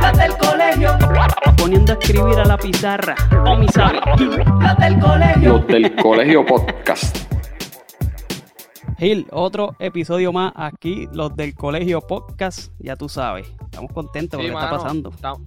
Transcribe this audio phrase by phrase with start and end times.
[0.00, 0.90] Las del colegio.
[1.56, 3.14] Poniendo a escribir a la pizarra.
[3.46, 4.00] O mi sabe.
[4.60, 5.48] Las del colegio.
[5.58, 7.16] Los del colegio podcast.
[8.98, 12.72] Gil, otro episodio más aquí, los del colegio podcast.
[12.78, 13.48] Ya tú sabes.
[13.64, 15.10] Estamos contentos con Sí, lo que está mano, pasando.
[15.10, 15.40] estamos-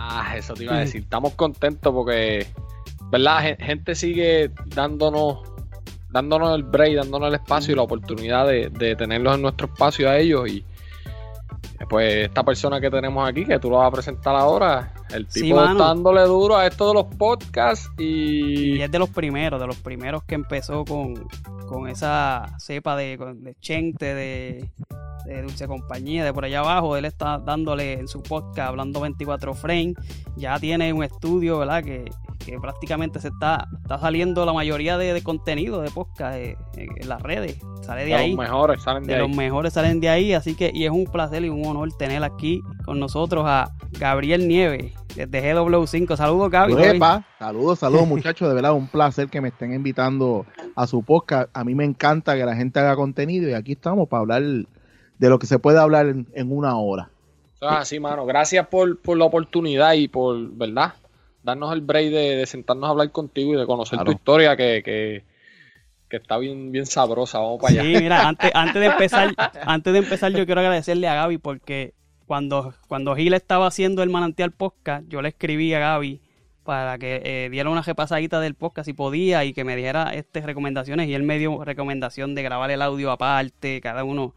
[0.00, 1.02] Ah, eso te iba a decir.
[1.02, 2.46] Estamos contentos porque,
[3.10, 3.40] ¿verdad?
[3.40, 5.38] Gen- Gente sigue dándonos
[6.10, 10.08] dándonos el break, dándonos el espacio y la oportunidad de, de tenerlos en nuestro espacio
[10.08, 10.48] a ellos.
[10.48, 10.64] Y
[11.88, 15.42] pues esta persona que tenemos aquí, que tú lo vas a presentar ahora, el Sí,
[15.42, 18.76] tipo está dándole duro a esto de los podcasts y...
[18.76, 21.14] Y es de los primeros, de los primeros que empezó con,
[21.66, 24.70] con esa cepa de, de Chente, de,
[25.24, 26.96] de Dulce Compañía, de por allá abajo.
[26.96, 29.94] Él está dándole en su podcast, hablando 24 frames.
[30.36, 31.82] Ya tiene un estudio, ¿verdad?
[31.82, 32.04] Que,
[32.44, 37.08] que prácticamente se está, está saliendo la mayoría de, de contenido de podcast eh, en
[37.08, 37.58] las redes.
[37.82, 38.30] Sale de, de ahí.
[38.30, 39.28] los mejores salen de, de ahí.
[39.28, 42.22] los mejores salen de ahí, así que y es un placer y un honor tener
[42.24, 46.16] aquí con nosotros a Gabriel Nieves desde GW5.
[46.16, 46.52] Saludos.
[46.78, 51.50] Epa, saludos, saludos muchachos, de verdad un placer que me estén invitando a su podcast.
[51.54, 54.42] A mí me encanta que la gente haga contenido y aquí estamos para hablar
[55.18, 57.10] de lo que se puede hablar en, en una hora.
[57.60, 58.24] Es así, mano.
[58.24, 60.94] Gracias por, por la oportunidad y por, ¿verdad?
[61.42, 64.12] Darnos el break de, de sentarnos a hablar contigo y de conocer Claro.
[64.12, 65.24] tu historia que, que,
[66.08, 67.38] que está bien, bien sabrosa.
[67.38, 67.82] Vamos para allá.
[67.82, 69.34] Sí, mira, antes, antes de empezar,
[69.64, 71.94] antes de empezar, yo quiero agradecerle a Gaby porque
[72.26, 76.20] cuando, cuando Gil estaba haciendo el manantial podcast, yo le escribí a Gaby
[76.68, 80.42] para que eh, diera una repasadita del podcast si podía y que me dijera este
[80.42, 81.08] recomendaciones.
[81.08, 84.34] Y él me dio recomendación de grabar el audio aparte, cada uno.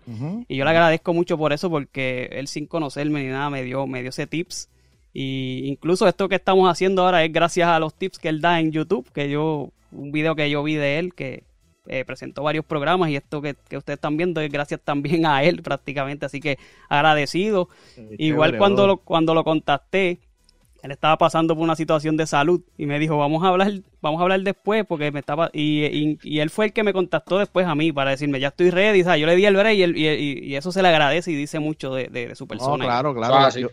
[0.48, 3.86] Y yo le agradezco mucho por eso, porque él sin conocerme ni nada me dio,
[3.86, 4.70] me dio ese tips.
[5.12, 8.62] Y incluso esto que estamos haciendo ahora es gracias a los tips que él da
[8.62, 11.44] en YouTube, que yo, un video que yo vi de él que
[11.88, 15.44] eh, presentó varios programas y esto que, que ustedes están viendo es gracias también a
[15.44, 17.68] él prácticamente, así que agradecido.
[18.18, 20.20] Igual cuando lo, cuando lo contacté,
[20.84, 23.72] él estaba pasando por una situación de salud y me dijo, vamos a hablar,
[24.02, 26.94] vamos a hablar después porque me estaba, y, y- y él fue el que me
[26.94, 29.22] contactó después a mí para decirme, ya estoy ready, ¿sabes?
[29.22, 31.36] yo le di el break y, él- y- y- y eso se le agradece y
[31.36, 32.84] dice mucho de, de- de su No, persona.
[32.86, 33.36] claro, claro.
[33.36, 33.62] Ah, sí.
[33.62, 33.70] yo,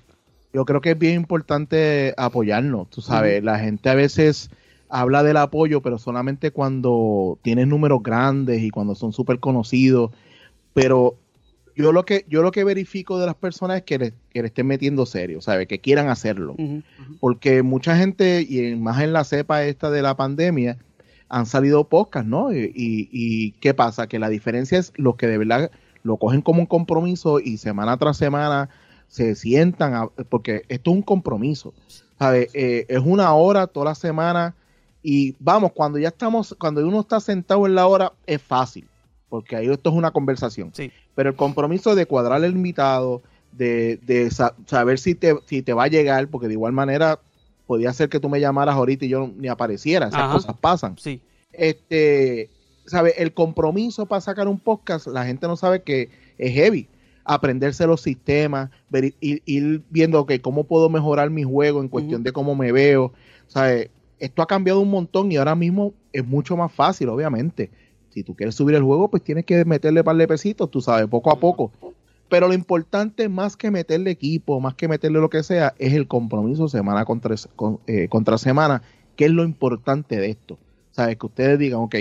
[0.52, 4.50] yo creo que es bien importante apoyarnos, tú sabes, la gente a veces
[4.90, 10.10] habla del apoyo, pero solamente cuando tienen números grandes y cuando son súper conocidos,
[10.75, 11.16] pero
[11.78, 14.49] yo lo que yo lo que verifico de las personas es que le, que le
[14.49, 15.69] estén metiendo serio, ¿sabes?
[15.69, 16.56] Que quieran hacerlo.
[17.21, 20.77] Porque mucha gente, y más en la cepa esta de la pandemia,
[21.28, 22.53] han salido podcasts, ¿no?
[22.53, 24.09] Y, y- y ¿qué pasa?
[24.09, 25.71] Que la diferencia es los que de verdad
[26.03, 28.69] lo cogen como un compromiso y semana tras semana
[29.09, 31.75] se sientan, a- porque esto es un compromiso,
[32.19, 32.49] ¿sabes?
[32.55, 34.55] Eh, es una hora toda la semana
[35.03, 38.87] y vamos, cuando ya estamos, cuando uno está sentado en la hora, es fácil,
[39.28, 40.71] porque ahí esto es una conversación.
[40.75, 40.91] Sí.
[41.15, 43.22] Pero el compromiso de cuadrar el invitado,
[43.53, 47.21] de, de sa- saber si te, si te va a llegar, porque de igual manera
[47.67, 50.33] podía ser que tú me llamaras ahorita y yo ni apareciera, esas Ajá.
[50.34, 50.97] cosas pasan.
[50.99, 51.21] Sí,
[51.52, 52.50] Este,
[52.87, 53.14] ¿sabe?
[53.19, 56.08] El compromiso para sacar un podcast, la gente no sabe que
[56.38, 56.88] es heavy.
[57.25, 62.23] Aprenderse los sistemas, ver- ir, ir viendo que cómo puedo mejorar mi juego en cuestión
[62.23, 63.12] de cómo me veo.
[63.49, 63.91] ¿sabe?
[64.19, 67.70] Esto ha cambiado un montón y ahora mismo es mucho más fácil, obviamente.
[68.10, 71.06] Si tú quieres subir el juego, pues tienes que meterle par de pesitos, tú sabes,
[71.08, 71.70] poco a poco.
[72.28, 76.06] Pero lo importante, más que meterle equipo, más que meterle lo que sea, es el
[76.08, 78.82] compromiso semana contra, con- eh, contra semana,
[79.16, 80.58] que es lo importante de esto.
[80.93, 81.16] ¿Sabes?
[81.16, 81.94] Que ustedes digan, ok,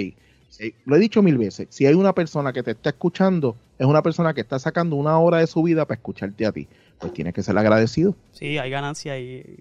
[0.50, 3.86] si- lo he dicho mil veces, si hay una persona que te está escuchando, es
[3.86, 6.68] una persona que está sacando una hora de su vida para escucharte a ti.
[7.00, 8.16] Pues tienes que ser agradecido.
[8.32, 9.60] sí, hay ganancia y,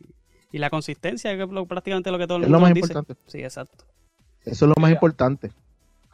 [0.50, 2.74] y la consistencia, que es lo- prácticamente lo que todo el Es mundo lo más
[2.74, 2.86] dice.
[2.92, 3.14] importante.
[3.26, 3.84] Sí, exacto.
[4.44, 4.92] Eso es lo más Mira.
[4.96, 5.50] importante.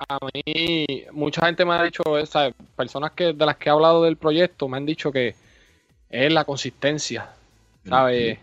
[0.09, 2.55] A mí, mucha gente me ha dicho, ¿sabes?
[2.77, 5.35] personas que de las que he hablado del proyecto me han dicho que
[6.11, 7.31] es la consistencia,
[7.87, 8.39] ¿sabes?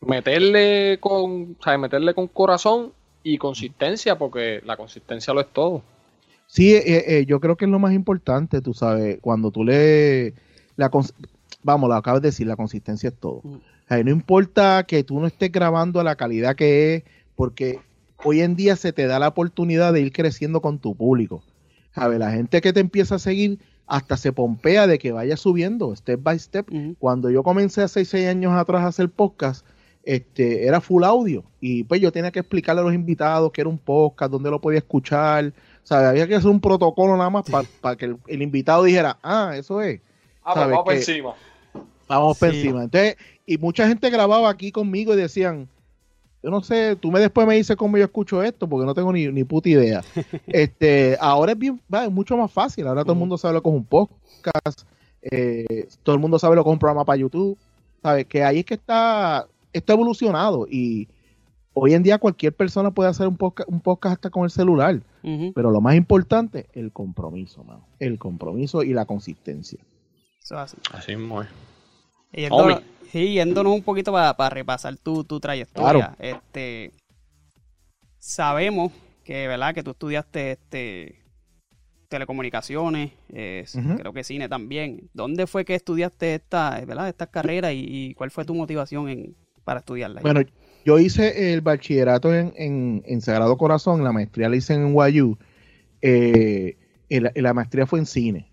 [0.00, 1.80] Meterle con, ¿sabes?
[1.80, 2.92] Meterle con corazón
[3.22, 5.82] y consistencia, porque la consistencia lo es todo.
[6.46, 10.34] Sí, eh, eh, yo creo que es lo más importante, tú sabes, cuando tú le...
[10.76, 10.90] La,
[11.62, 13.42] vamos, lo acabas de decir, la consistencia es todo.
[13.42, 14.04] Mm.
[14.04, 17.02] no importa que tú no estés grabando a la calidad que es,
[17.36, 17.80] porque
[18.24, 21.42] hoy en día se te da la oportunidad de ir creciendo con tu público.
[21.94, 22.18] ¿Sabes?
[22.18, 26.22] La gente que te empieza a seguir hasta se pompea de que vaya subiendo step
[26.22, 26.68] by step.
[26.98, 29.66] Cuando yo comencé hace seis años atrás a hacer podcast,
[30.04, 31.44] este, era full audio.
[31.60, 34.60] Y pues yo tenía que explicarle a los invitados que era un podcast, dónde lo
[34.60, 35.52] podía escuchar.
[35.88, 36.06] ¿sabes?
[36.06, 37.46] Había que hacer un protocolo nada más
[37.80, 40.00] para que el, invitado dijera, ah, eso es.
[40.44, 41.34] Ah, pues vamos por encima.
[42.06, 42.84] Vamos por encima.
[42.84, 43.16] Entonces,
[43.46, 45.68] y mucha gente grababa aquí conmigo y decían,
[46.42, 49.12] yo no sé, tú me después me dices cómo yo escucho esto, porque no tengo
[49.12, 50.02] ni, ni puta idea.
[50.46, 52.86] este, ahora es bien, va, es mucho más fácil.
[52.86, 54.82] Ahora todo el mundo sabe lo que es un podcast,
[55.22, 57.58] eh, todo el mundo sabe lo que es un programa para YouTube.
[58.02, 58.26] ¿Sabes?
[58.26, 61.08] Que ahí es que está, está evolucionado y
[61.74, 65.00] hoy en día cualquier persona puede hacer un podcast, un podcast hasta con el celular.
[65.54, 67.86] Pero lo más importante, el compromiso, mano.
[67.98, 69.78] El compromiso y la consistencia.
[70.40, 70.76] Eso así.
[70.92, 71.44] Así muy.
[72.32, 76.14] Sí, yéndonos un poquito para repasar tu, trayectoria.
[76.18, 76.92] Este,
[78.18, 78.92] sabemos
[79.24, 79.74] que, ¿verdad?
[79.74, 81.18] Que tú estudiaste este,
[82.08, 85.08] telecomunicaciones, creo que cine también.
[85.14, 87.08] ¿Dónde fue que estudiaste esta, ¿verdad?
[87.08, 90.20] estas carreras y, cuál fue tu motivación en, para estudiarla?
[90.20, 90.42] Bueno,
[90.84, 95.38] yo hice el bachillerato en, en, Sagrado Corazón, la maestría la hice en NYU.
[96.00, 96.76] Eh,
[97.10, 98.50] la, maestría fue en cine.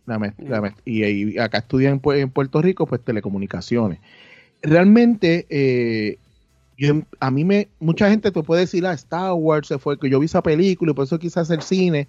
[0.85, 3.99] y, acá estudié en, en, Puerto Rico, pues telecomunicaciones
[4.65, 6.17] realmente eh,
[7.19, 10.19] a mí me, mucha gente te puede decir, ah, Star Wars se fue, que yo
[10.19, 12.07] vi esa película y por eso quise hacer cine.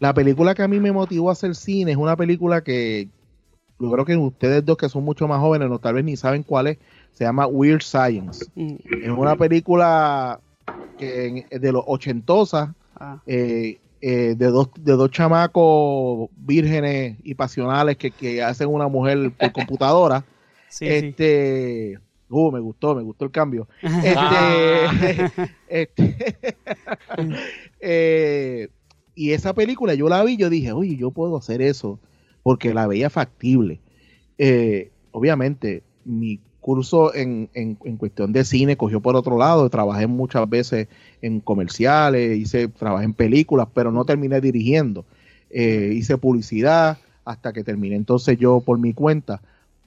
[0.00, 3.08] La película que a mí me motivó a hacer cine es una película que
[3.78, 6.42] yo creo que ustedes dos que son mucho más jóvenes, no tal vez ni saben
[6.42, 6.78] cuál es,
[7.12, 8.44] se llama Weird Science.
[8.54, 8.76] Mm.
[9.02, 10.40] Es una película
[10.98, 13.22] que, de los ochentosa ah.
[13.26, 19.32] eh, eh, de, dos, de dos chamacos vírgenes y pasionales que, que hacen una mujer
[19.32, 20.24] por computadora
[20.80, 21.98] este,
[22.34, 23.68] Uh, me gustó, me gustó el cambio.
[23.82, 25.30] Este,
[25.68, 26.56] este
[27.80, 28.68] eh,
[29.14, 32.00] y esa película yo la vi, yo dije, oye, yo puedo hacer eso,
[32.42, 33.80] porque la veía factible.
[34.38, 40.48] Eh, obviamente, mi curso en, en, cuestión de cine cogió por otro lado, trabajé muchas
[40.48, 40.88] veces
[41.20, 45.04] en comerciales, hice, trabajé en películas, pero no terminé dirigiendo.
[45.50, 49.42] Eh, hice publicidad hasta que terminé entonces yo por mi cuenta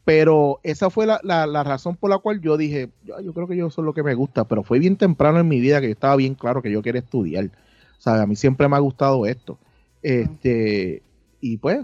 [0.06, 3.57] pero esa fue la, la, razón por la cual yo dije, yo, yo, creo que
[3.57, 5.88] yo eso es lo que me gusta, pero fue bien temprano en mi vida que
[5.88, 7.45] yo estaba bien claro que yo quería estudiar.
[7.45, 9.57] O sea, a mí siempre me ha gustado esto.
[10.04, 11.01] Este,
[11.42, 11.80] y pues,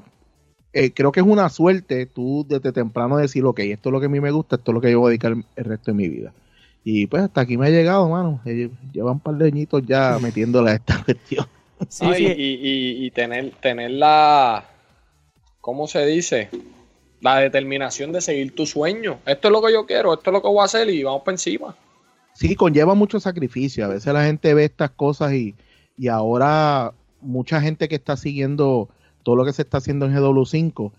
[0.74, 4.06] eh, creo que es una suerte tú desde temprano decir, ok, esto es lo que
[4.06, 5.98] a mí me gusta, esto es lo que yo voy a dedicar el resto de
[5.98, 6.34] mi vida.
[6.84, 8.42] Y pues hasta aquí me ha llegado, mano.
[8.46, 11.46] Eh, llevan un par de añitos ya metiéndole a esta cuestión.
[11.90, 14.66] Sí, Y, y, y, tener, tener la,
[15.62, 16.50] ¿cómo se dice?
[17.22, 19.20] la determinación de seguir tu sueño.
[19.26, 21.22] Esto es lo que yo quiero, esto es lo que voy a hacer y vamos
[21.22, 21.76] para encima.
[22.34, 23.86] Sí, conlleva mucho sacrificio.
[23.86, 25.56] A veces la gente ve estas cosas y,
[25.98, 28.90] y ahora mucha gente que está siguiendo
[29.24, 30.92] todo lo que se está haciendo en GW5,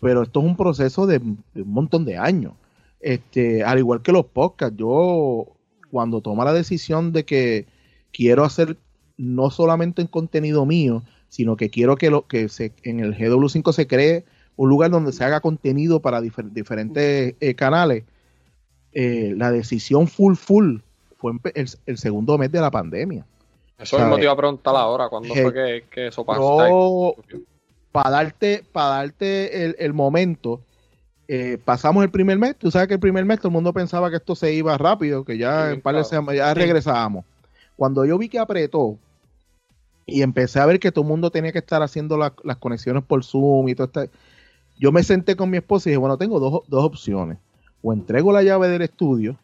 [0.00, 2.54] pero esto es un proceso de, un montón de años.
[3.00, 5.46] Este, al igual que los podcasts, yo
[5.90, 7.66] cuando toma la decisión de que
[8.12, 8.76] quiero hacer
[9.16, 13.72] no solamente en contenido mío, sino que quiero que lo que se, en el GW5
[13.72, 14.24] se cree
[14.56, 18.04] un lugar donde se haga contenido para diferentes eh, canales,
[18.92, 20.78] eh, la decisión full full
[21.16, 23.24] fue el, segundo mes de la pandemia.
[23.78, 27.14] Eso es te iba a preguntar ahora, ¿cuándo fue que, eso pasó?
[27.92, 30.60] Para darte, para darte el, momento,
[31.26, 34.10] eh, pasamos el primer mes, tú sabes que el primer mes todo el mundo pensaba
[34.10, 37.24] que esto se iba rápido, que ya en par de ya regresábamos.
[37.74, 38.96] Cuando yo vi que apretó
[40.06, 43.24] y empecé a ver que todo el mundo tenía que estar haciendo las conexiones por
[43.24, 44.12] Zoom y todo esto,
[44.80, 47.38] yo me senté con mi esposa y dije, bueno, tengo dos, opciones.
[47.82, 49.36] O entrego la llave del estudio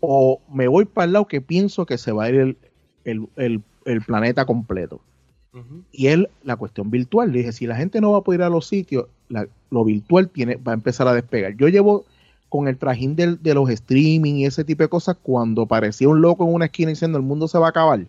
[0.00, 2.56] o me voy para el lado que pienso que se va a ir
[3.04, 3.62] el,
[4.06, 5.00] planeta completo.
[5.92, 7.30] Y es la cuestión virtual.
[7.30, 9.06] Le dije, si la gente no va a poder ir a los sitios,
[9.70, 11.56] lo virtual tiene, va a empezar a despegar.
[11.56, 12.04] Yo llevo
[12.48, 16.44] con el trajín de los streaming y ese tipo de cosas cuando parecía un loco
[16.44, 18.06] en una esquina diciendo el mundo se va a acabar.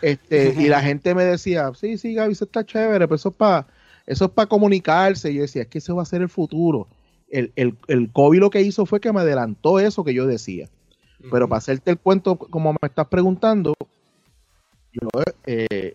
[0.00, 3.34] Este, y la gente me decía, sí, sí, Gaby, eso está chévere, pero eso es
[3.34, 3.66] para
[4.06, 5.30] eso es para comunicarse.
[5.30, 6.88] Y yo decía, es que ese va a ser el futuro.
[7.30, 10.68] El, el, el COVID lo que hizo fue que me adelantó eso que yo decía.
[11.30, 13.74] Pero para hacerte el cuento, como me estás preguntando,
[14.92, 15.08] yo,
[15.46, 15.94] eh,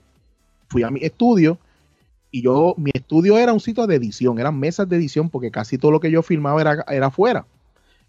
[0.67, 1.57] fui a mi estudio
[2.31, 5.77] y yo, mi estudio era un sitio de edición, eran mesas de edición porque casi
[5.77, 7.45] todo lo que yo filmaba era, era afuera.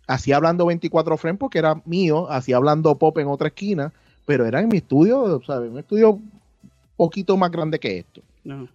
[0.06, 3.92] Hacía hablando 24 frames porque era mío, hacía hablando pop en otra esquina,
[4.24, 5.70] pero era en mi estudio, ¿sabes?
[5.70, 6.18] Un estudio
[6.96, 8.22] poquito más grande que esto.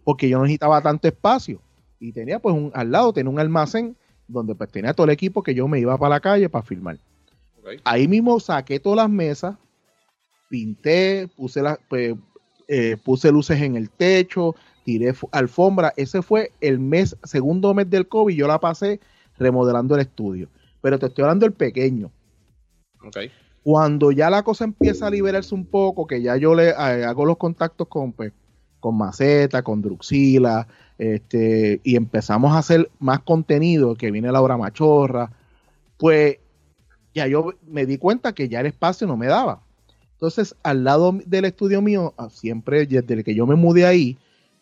[0.04, 1.60] Porque yo no necesitaba tanto espacio.
[2.00, 3.96] Y tenía pues un, al lado, tenía un almacén
[4.28, 6.98] donde pues tenía todo el equipo que yo me iba para la calle para filmar.
[7.84, 9.56] Ahí mismo saqué todas las mesas,
[10.50, 12.16] pinté, puse, las pues,
[12.68, 15.94] eh, puse luces en el techo, tiré alfombra.
[15.98, 19.00] Ese fue el mes, segundo mes del COVID, yo la pasé
[19.38, 20.50] remodelando el estudio.
[20.82, 22.12] Pero te estoy hablando del pequeño.
[23.64, 27.26] Cuando ya la cosa empieza a liberarse un poco, que ya yo le eh, hago
[27.26, 28.34] los contactos con, pues,
[28.80, 30.68] con Maceta, con Druxila,
[30.98, 35.32] este, y empezamos a hacer más contenido, que viene la hora machorra,
[35.98, 36.38] pues
[37.14, 39.62] ya yo me di cuenta que ya el espacio no me daba.
[40.24, 44.18] Entonces, al lado del estudio mío, ah, siempre desde que yo me mudé ahí,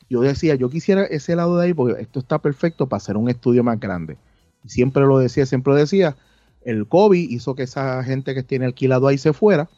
[0.09, 3.29] yo decía, yo quisiera ese lado de ahí porque esto está perfecto para hacer un
[3.29, 4.17] estudio más grande.
[4.65, 6.17] Siempre lo decía, siempre lo decía.
[6.65, 9.69] El COVID hizo que esa gente que tiene alquilado ahí se fuera.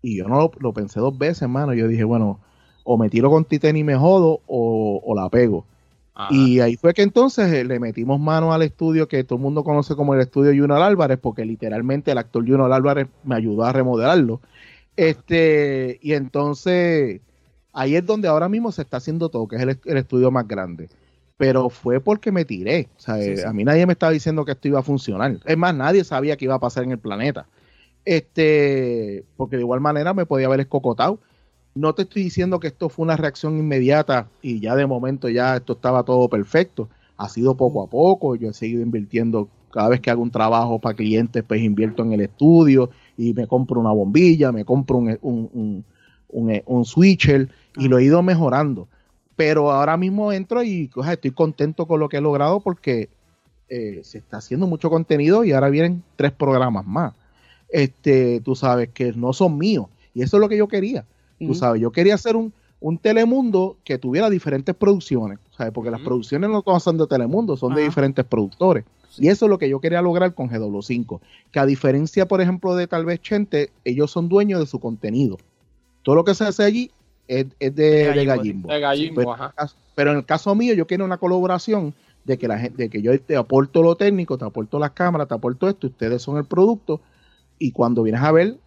[0.00, 1.74] Y yo no lo, pensé dos veces, hermano.
[1.74, 2.40] Yo dije, bueno,
[2.84, 5.66] o me tiro con Titen y me jodo o, la pego.
[6.30, 9.64] Y ahí fue que entonces eh, le metimos mano al estudio que todo el mundo
[9.64, 13.72] conoce como el estudio Junior Álvarez, porque literalmente el actor Junior Álvarez me ayudó a
[13.74, 14.40] remodelarlo.
[14.96, 17.20] Este, y entonces
[17.76, 20.88] ahí es donde ahora mismo se está haciendo todo, que es el, estudio más grande.
[21.36, 22.88] Pero fue porque me tiré.
[22.96, 25.38] O sea, eh, A mí nadie me estaba diciendo que esto iba a funcionar.
[25.44, 27.46] Es más, nadie sabía que iba a pasar en el planeta.
[28.06, 31.20] Este, porque de igual manera me podía haber escocotado.
[31.74, 35.56] No te estoy diciendo que esto fue una reacción inmediata y ya de momento ya
[35.56, 36.88] esto estaba todo perfecto.
[37.18, 38.34] Ha sido poco a poco.
[38.34, 42.14] Yo he seguido invirtiendo cada vez que hago un trabajo para clientes, pues invierto en
[42.14, 45.84] el estudio y me compro una bombilla, me compro un, un,
[46.28, 48.88] un, un switcher y lo he ido mejorando.
[49.36, 53.08] Pero ahora mismo entro y estoy contento con lo que he logrado porque
[53.68, 57.12] eh, se está haciendo mucho contenido y ahora vienen tres programas más.
[57.68, 61.04] Este, tú sabes que no son míos y eso es lo que yo quería.
[61.38, 65.70] Tú sabes, yo quería hacer un, un Telemundo que tuviera diferentes producciones, ¿sabes?
[65.72, 68.84] Porque las producciones no todas son de Telemundo, son de diferentes productores.
[69.18, 71.20] Y eso es lo que yo quería lograr con GW5.
[71.50, 75.38] Que a diferencia, por ejemplo, de tal vez Chente, ellos son dueños de su contenido.
[76.02, 76.90] Todo lo que se hace allí
[77.28, 78.68] es, de, Gallimbo.
[79.94, 81.94] pero, en el caso mío, yo quiero una colaboración
[82.24, 85.28] de que la gente, de que yo te aporto lo técnico, te aporto las cámaras,
[85.28, 87.00] te aporto esto, ustedes son el producto,
[87.58, 88.58] y cuando vienes a ver,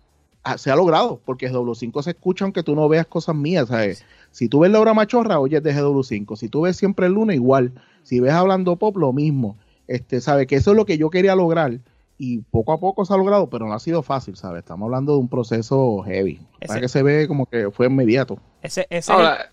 [0.44, 4.06] ah, se ha logrado, porque GW5 se escucha aunque tú no veas cosas mías, ¿sabes?
[4.32, 7.36] Si tú ves la hora machorra, oyes de GW5, si tú ves siempre el lunes,
[7.36, 9.58] igual, si ves hablando pop, lo mismo,
[9.90, 10.48] este, ¿sabes?
[10.48, 11.80] Que eso es lo que yo quería lograr,
[12.18, 14.60] y poco a poco se ha logrado, pero no ha sido fácil, ¿sabes?
[14.60, 16.40] Estamos hablando de un proceso heavy.
[16.68, 18.38] Para que se ve como que fue inmediato.
[18.62, 19.50] Ese, ese Ahora,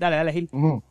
[0.00, 0.48] Dale, dale, Gil.
[0.52, 0.82] No,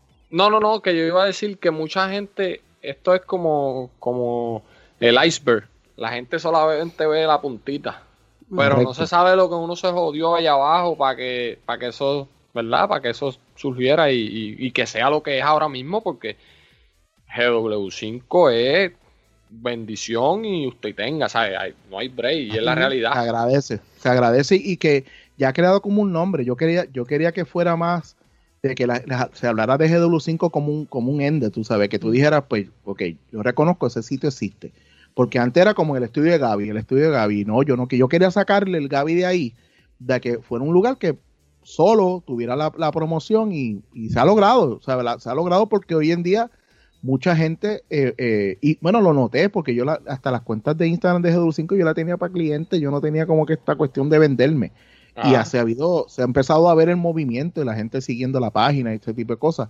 [0.50, 4.64] no, no, que yo iba a decir que mucha gente, esto es como, como
[5.00, 5.68] el iceberg.
[5.98, 8.04] La gente solamente ve la puntita.
[8.56, 11.88] Pero no se sabe lo que uno se jodió allá abajo para que, para que
[11.88, 12.88] eso, ¿verdad?
[12.88, 16.38] Para que eso surgiera y, y que sea lo que es ahora mismo, porque
[17.36, 18.92] GW5 es
[19.50, 21.76] bendición y usted tenga, ¿sabe?
[21.90, 23.14] no hay break y es la realidad.
[23.14, 25.06] Se agradece, se agradece y que
[25.38, 26.46] ya ha creado como un nombre.
[26.46, 28.16] Yo quería, yo quería que fuera más
[28.62, 28.88] de que
[29.34, 32.68] se hablara de GW5 como un, como un ende, tú sabes, que tú dijeras, pues,
[32.84, 34.74] ok, yo reconozco ese sitio existe.
[35.14, 37.88] Porque antes era como el estudio de Gaby, el estudio de Gaby, no, yo no,
[37.88, 39.54] que yo quería sacarle el Gaby de ahí,
[39.98, 41.18] de que fuera un lugar que
[41.64, 46.52] solo tuviera la, promoción y, se ha logrado, se ha logrado porque hoy en día
[47.02, 51.22] mucha gente, eh, eh, y bueno, lo noté porque yo hasta las cuentas de Instagram
[51.22, 54.20] de GW5 yo la tenía para clientes, yo no tenía como que esta cuestión de
[54.20, 54.72] venderme.
[55.22, 58.52] Y ha habido, se ha empezado a ver el movimiento y la gente siguiendo la
[58.52, 59.68] página y ese tipo de cosas.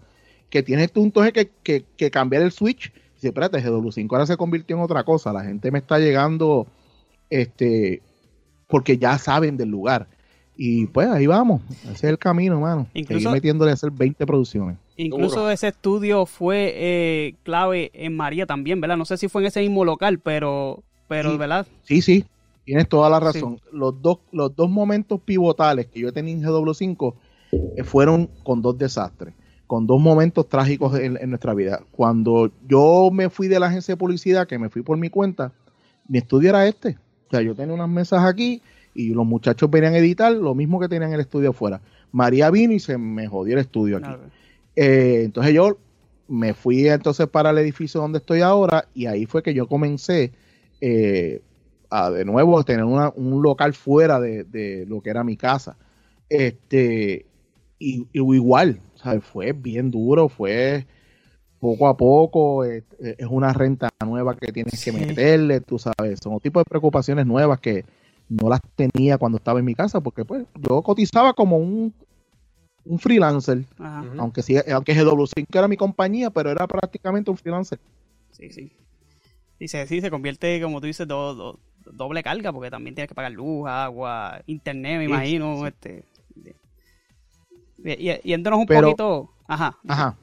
[0.52, 2.94] Que tienes tú entonces que, que, que cambiar el switch.
[3.16, 5.34] Dice, espérate, GW5 ahora se convirtió en otra cosa.
[5.34, 6.68] La gente me está llegando,
[7.32, 8.04] este,
[8.68, 10.08] porque ya saben del lugar.
[10.62, 12.86] Y pues ahí vamos, ese es el camino, mano.
[12.94, 14.78] Incluso, metiéndole a hacer 20 producciones.
[14.98, 18.98] Incluso ese estudio fue eh, clave en María también, ¿verdad?
[18.98, 21.66] No sé si fue en ese mismo local, pero, pero ¿verdad?
[21.84, 22.26] Sí, sí,
[22.66, 23.62] tienes toda la razón.
[23.72, 27.14] Los, dos, los dos momentos pivotales que yo tenía en GW5
[27.78, 29.36] eh, fueron con dos desastres,
[29.66, 31.84] con dos momentos trágicos en, nuestra vida.
[31.90, 35.54] Cuando yo me fui de la agencia de publicidad, que me fui por mi cuenta,
[36.06, 36.98] mi estudio era este.
[37.28, 38.62] O sea, yo tenía unas mesas aquí
[39.00, 41.80] y los muchachos venían a editar lo mismo que tenían el estudio afuera.
[42.12, 44.10] María vino y se me jodió el estudio aquí.
[44.76, 45.78] Eh, entonces yo
[46.28, 50.34] me fui entonces para el edificio donde estoy ahora y ahí fue que yo comencé
[50.82, 51.42] eh,
[51.90, 55.78] a de nuevo tener un local fuera de, lo que era mi casa.
[56.28, 57.26] Este,
[57.80, 59.24] y, igual, ¿sabes?
[59.24, 60.86] fue bien duro, fue
[61.62, 66.38] poco a poco, es, es una renta nueva que tienes que meterle, tú sabes, son
[66.42, 67.86] tipos de preocupaciones nuevas que
[68.30, 71.94] no las tenía cuando estaba en mi casa, porque pues yo cotizaba como un,
[72.86, 74.06] un freelancer, Ajá.
[74.20, 77.80] aunque sí, aunque GW5 era mi compañía, pero era prácticamente un freelancer.
[78.32, 78.72] Sí, sí.
[79.60, 81.60] Y se, sí, se convierte, como tú dices, do- do-
[81.92, 85.60] doble carga, porque también tienes que pagar luz, agua, internet, me Sí, imagino.
[85.62, 85.66] sí.
[85.68, 86.06] Este,
[87.84, 89.30] y, y, yéndonos un Pero- poquito.
[89.48, 89.78] Ajá.
[89.88, 90.16] Ajá.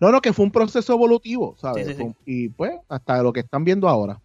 [0.00, 1.86] No, no, que fue un proceso evolutivo, ¿sabes?
[1.86, 2.04] Sí, sí, sí.
[2.04, 4.20] Fue- Y pues, hasta lo que están viendo ahora.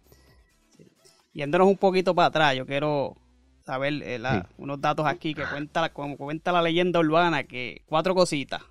[1.32, 3.16] Yéndonos un poquito para atrás, yo quiero
[3.64, 4.48] saber eh, la- Sí.
[4.58, 8.62] unos datos aquí que cuenta, la- como cuenta la leyenda urbana, que cuatro cositas.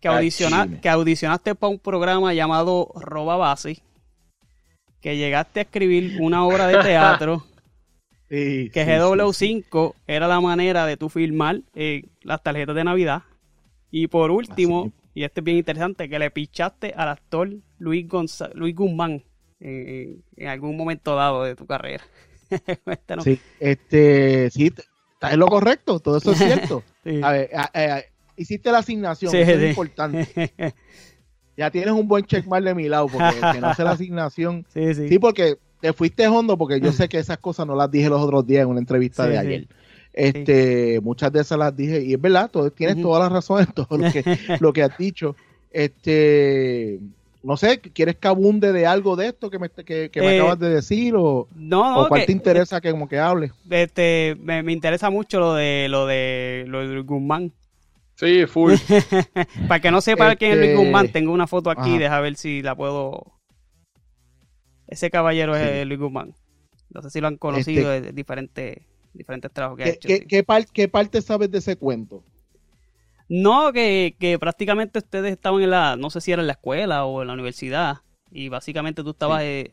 [0.00, 3.82] Que, audiciona- que audicionaste para un programa llamado Roba Base,
[5.00, 7.44] que llegaste a escribir una obra de teatro,
[8.28, 13.22] Sí, que sí, GW5 era la manera de tú filmar eh, las tarjetas de Navidad.
[13.90, 14.92] Y por último, Así.
[15.14, 19.22] y este es bien interesante, que le pichaste al actor Luis, Gonza- Luis Guzmán
[19.60, 22.04] eh, en algún momento dado de tu carrera.
[22.84, 23.24] Cuéntanos.
[23.24, 24.72] Sí, este, sí,
[25.14, 26.82] estás en lo correcto, todo eso es cierto.
[27.04, 27.20] Sí.
[27.22, 28.02] A ver, a- a-
[28.36, 29.64] hiciste la asignación, Sí, eso sí.
[29.64, 30.52] es importante.
[31.56, 34.66] Ya tienes un buen checkmark de mi lado, porque el que no hace la asignación.
[34.74, 35.08] sí, sí.
[35.08, 38.20] Sí, porque te fuiste hondo, porque yo sé que esas cosas no las dije los
[38.20, 39.68] otros días en una entrevista Sí, de ayer.
[40.12, 43.04] Este, muchas de esas las dije, y es verdad, todo, tienes Ujú.
[43.04, 45.34] toda la razón en todo lo que, lo que has dicho.
[45.70, 47.00] Este,
[47.46, 50.40] no sé, ¿quieres que abunde de algo de esto que me, que, que me Eh,
[50.40, 51.14] acabas de decir?
[51.16, 53.52] ¿O, No, no, o cuál que- te interesa que como que hable?
[53.70, 57.52] este, me, me interesa mucho lo de lo de lo de Luis Guzmán.
[58.16, 58.72] Sí, full.
[59.68, 61.98] Para que no sepa quién es Luis Este, Guzmán, tengo una foto aquí, ajá.
[61.98, 63.32] deja ver si la puedo.
[64.88, 65.62] Ese caballero Sí.
[65.62, 66.34] es Luis Guzmán.
[66.90, 68.78] No sé si lo han conocido Este- de diferentes,
[69.12, 70.08] diferentes trabajos que ha ¿Qué, hecho.
[70.08, 70.26] qué, sí.
[70.26, 72.22] qué par- qué parte sabes de ese cuento?
[73.28, 77.04] No, que, que prácticamente ustedes estaban en la, no sé si era en la escuela
[77.04, 77.98] o en la universidad,
[78.30, 79.70] y básicamente tú estabas, eh,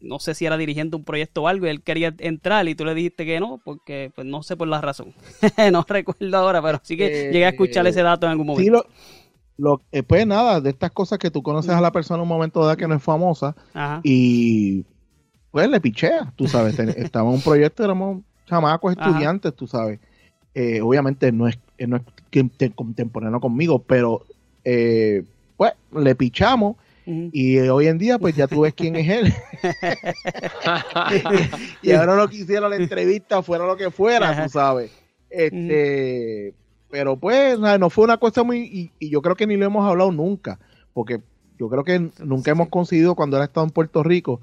[0.00, 2.84] no sé si era dirigiendo un proyecto o algo, y él quería entrar y tú
[2.84, 5.12] le dijiste que no, porque pues no sé por la razón.
[5.72, 8.64] no recuerdo ahora, pero sí que Eh, llegué a escuchar ese dato en algún momento.
[8.64, 8.84] Sí, lo,
[9.58, 12.28] lo, eh, pues nada, de estas cosas que tú conoces a la persona en un
[12.28, 14.00] momento dado que no es famosa Ajá.
[14.02, 14.86] y
[15.50, 19.10] pues le pichea, tú sabes, estaba en un proyecto, éramos chamacos Ajá.
[19.10, 20.00] estudiantes, tú sabes.
[20.54, 24.24] Eh, obviamente no es, no es que- te- contemporáneo conmigo, pero
[24.64, 25.24] eh,
[25.56, 26.76] pues le pichamos
[27.32, 29.34] y hoy en día pues ya tú ves quién es él
[31.82, 34.44] y ahora no quisiera la entrevista fuera lo que fuera, Ajá.
[34.44, 34.92] tú sabes.
[35.28, 36.54] Este,
[36.90, 39.88] pero pues no fue una cosa muy y, y yo creo que ni lo hemos
[39.88, 40.58] hablado nunca,
[40.92, 41.20] porque
[41.58, 44.40] yo creo que nunca hemos coincidido cuando él ha estado en Puerto Rico,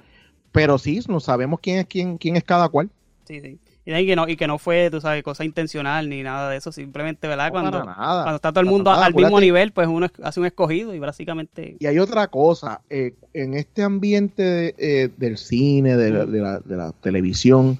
[0.51, 2.89] pero sí, no sabemos quién es quién quién es cada cual.
[3.25, 3.57] Sí, sí.
[3.89, 6.73] Y, que no, y que no fue, tú sabes, cosa intencional ni nada de eso,
[6.73, 7.47] simplemente, ¿verdad?
[7.47, 8.23] No, Cuando, nada.
[8.23, 10.99] cuando está todo el mundo nada, al mismo nivel, pues uno hace un escogido y
[10.99, 11.77] básicamente...
[11.79, 16.59] Y hay otra cosa, eh, en este ambiente eh, del cine, de la, de la-
[16.59, 17.79] de la televisión,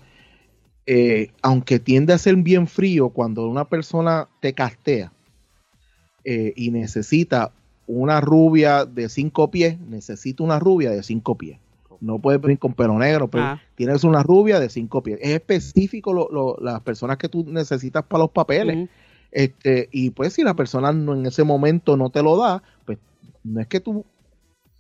[0.86, 5.12] eh, aunque tiende a ser bien frío cuando una persona te castea
[6.24, 7.52] y necesita
[7.86, 11.58] una rubia de cinco pies, necesita una rubia de cinco pies.
[12.00, 13.62] No puede venir con pelo negro, pero Ajá.
[13.76, 15.18] tienes una rubia de cinco pies.
[15.22, 18.88] Es específico lo- lo- las personas que tú necesitas para los papeles.
[19.32, 22.98] Este, y pues si la persona no, en ese momento no te lo da, pues
[23.44, 24.06] no es que tú,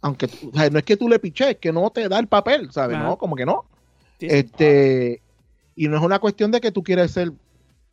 [0.02, 2.20] aunque tú- o sea, no es que tú le piches, es que no te da
[2.20, 2.98] el papel, ¿sabes?
[2.98, 3.66] No, como que no.
[4.20, 4.28] Sí.
[4.30, 5.22] Este,
[5.76, 7.32] y no es una cuestión de que tú quieres ser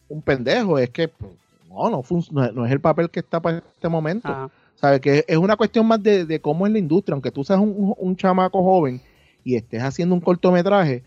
[0.09, 1.33] un pendejo, es que pues,
[1.69, 2.03] no, no,
[2.53, 4.29] no, es- el papel que está para este momento.
[4.29, 4.51] Ajá.
[4.77, 5.01] ¿Sabes?
[5.01, 7.71] Que es una cuestión más de, de cómo es la industria, aunque tú seas un,
[7.77, 9.01] un- un chamaco joven
[9.45, 11.05] y estés haciendo un cortometraje,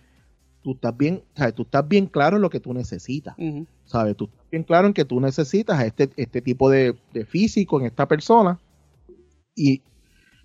[0.61, 1.55] tú estás bien, ¿sabes?
[1.55, 3.35] Tú estás bien claro en lo que tú necesitas.
[3.37, 3.65] Ujú.
[3.87, 4.15] ¿sabes?
[4.15, 7.79] Tú estás bien claro en que tú necesitas a este, este tipo de, de físico
[7.79, 8.59] en esta persona
[9.55, 9.81] y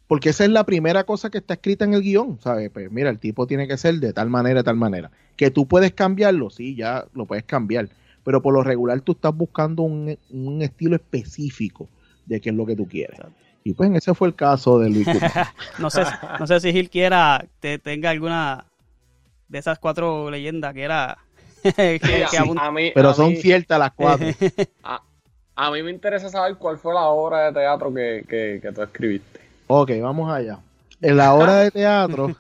[0.07, 2.71] porque esa es la primera cosa que está escrita en el guion, ¿sabes?
[2.71, 5.11] Pues mira, el tipo tiene que ser de tal manera, de tal manera.
[5.37, 7.89] Que tú puedes cambiarlo, sí, ya lo puedes cambiar,
[8.23, 11.89] pero por lo regular tú estás buscando un, un estilo específico
[12.27, 13.19] de qué es lo que tú quieres.
[13.19, 13.52] Exacto.
[13.65, 15.07] Y pues ese fue el caso de Luis
[15.79, 16.03] no sé,
[16.39, 18.65] no sé si Gil quiera te tenga alguna
[19.49, 21.19] de esas cuatro leyendas que era
[21.63, 24.27] que, Mira, que abun- a mí, pero a son mí- ciertas las cuatro.
[24.85, 25.01] A,
[25.55, 28.83] a mí me interesa saber cuál fue la obra de teatro que, que, que tú
[28.83, 29.41] escribiste.
[29.69, 30.59] Ok, vamos allá.
[31.01, 32.35] En la hora de teatro,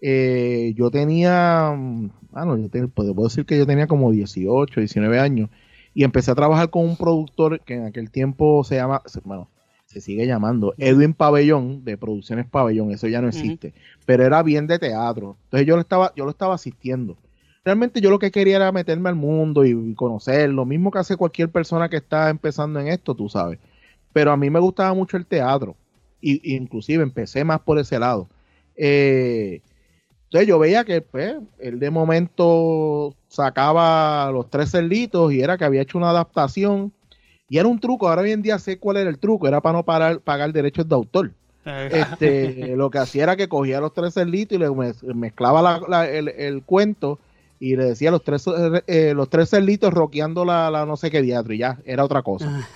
[0.00, 4.80] eh, yo tenía, mm, bueno, yo te- puedo puedo decir que yo tenía como 18,
[4.80, 5.48] 19 años
[5.94, 9.48] y empecé a trabajar con un productor que en aquel tiempo se llama, bueno,
[9.92, 13.74] se sigue llamando Edwin Pabellón de Producciones Pabellón, eso ya no existe,
[14.06, 15.36] pero era bien de teatro.
[15.44, 17.16] Entonces yo lo estaba, yo lo estaba asistiendo.
[17.64, 20.98] Realmente yo lo que quería era meterme al mundo y, y conocer, lo mismo que
[20.98, 23.58] hace cualquier persona que está empezando en esto, tú sabes.
[24.12, 25.76] pero a mí me gustaba mucho el teatro,
[26.22, 28.28] y, inclusive empecé más por ese lado.
[28.76, 29.60] Eh,
[30.24, 35.64] entonces yo veía que pues, él de momento sacaba los tres cerditos y era que
[35.64, 36.92] había hecho una adaptación
[37.52, 39.74] y era un truco, ahora hoy en día sé cuál era el truco, era para
[39.74, 41.32] no parar, pagar derechos de autor.
[41.66, 44.70] Este, lo que hacía era que cogía los tres cerditos y le
[45.12, 47.18] mezclaba el, cuento
[47.60, 48.46] y le decía los tres,
[48.86, 52.66] eh, los tres cerditos roqueando la, no sé qué teatro y ya, era otra cosa.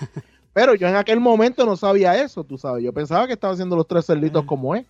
[0.53, 2.83] Pero yo en aquel momento no sabía eso, tú sabes.
[2.83, 4.85] Yo pensaba que estaba haciendo los tres cerditos como es.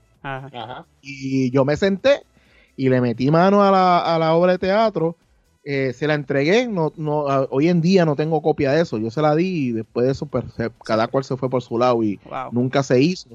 [1.01, 2.23] Y yo me senté
[2.75, 5.15] y le metí mano a la, a la obra de teatro
[5.69, 9.11] eh, se la entregué, no, no, hoy en día no tengo copia de eso, yo
[9.11, 10.45] se la di y después de eso pues,
[10.85, 12.21] cada cual se fue por su lado y
[12.53, 13.27] nunca se hizo.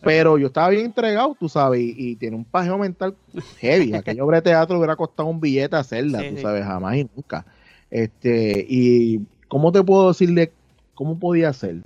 [0.00, 3.14] Pero yo estaba bien entregado, tú sabes, y, tiene un pajeo mental
[3.58, 3.92] heavy.
[3.94, 7.44] Aquella obra de teatro hubiera costado un billete hacerla, tú sabes, jamás y nunca.
[7.90, 10.52] Este, y ¿cómo te puedo decirle
[10.94, 11.82] cómo podía ser?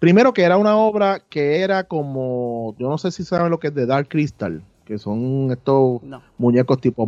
[0.00, 3.68] Primero que era una obra que era como, yo no sé si saben lo que
[3.68, 6.00] es de Dark Crystal, que son estos
[6.36, 7.06] muñecos tipo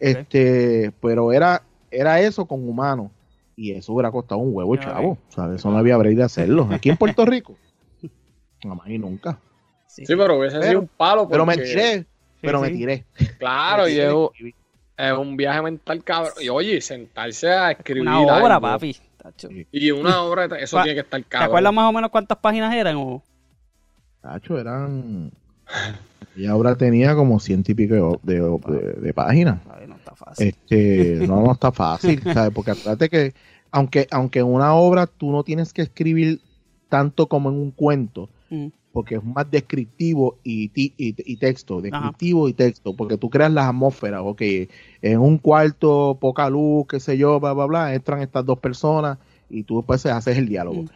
[0.00, 3.10] Este, pero era, era eso con humanos.
[3.56, 5.18] Y eso hubiera costado un huevo, chavo.
[5.28, 6.68] O sea, eso no había break de hacerlo.
[6.70, 7.56] Aquí en Puerto Rico.
[8.64, 9.38] No más y nunca.
[9.86, 11.28] Sí, pero hubiese sido un palo.
[11.28, 12.04] Pero me tiré.
[12.40, 13.04] pero me tiré.
[13.38, 14.12] Claro, y es,
[15.16, 16.32] un viaje mental cabrón.
[16.40, 18.02] Y oye, sentarse a escribir.
[18.02, 18.96] Una obra, papi.
[19.70, 21.46] Y una obra, eso tiene que estar cabrón.
[21.46, 22.96] ¿Te acuerdas más o menos cuántas páginas eran?
[22.96, 23.22] O?
[24.20, 25.30] Tacho, eran.
[26.36, 29.60] Y ahora tenía como ciento y pico de, páginas.
[29.88, 30.48] No está fácil.
[30.48, 32.52] Este, no, no está fácil, ¿sabes?
[32.54, 33.34] Porque acuérdate que,
[33.72, 36.40] aunque, aunque en una obra tú no tienes que escribir
[36.88, 38.68] tanto como en un cuento, mm.
[38.92, 44.22] porque es más descriptivo y, y, texto, descriptivo y texto, porque tú creas las atmósferas,
[44.24, 44.42] ok,
[45.02, 49.18] en un cuarto, poca luz, qué sé yo, bla, bla, bla, entran estas dos personas
[49.50, 50.84] y tú después haces el diálogo.
[50.84, 50.88] Mm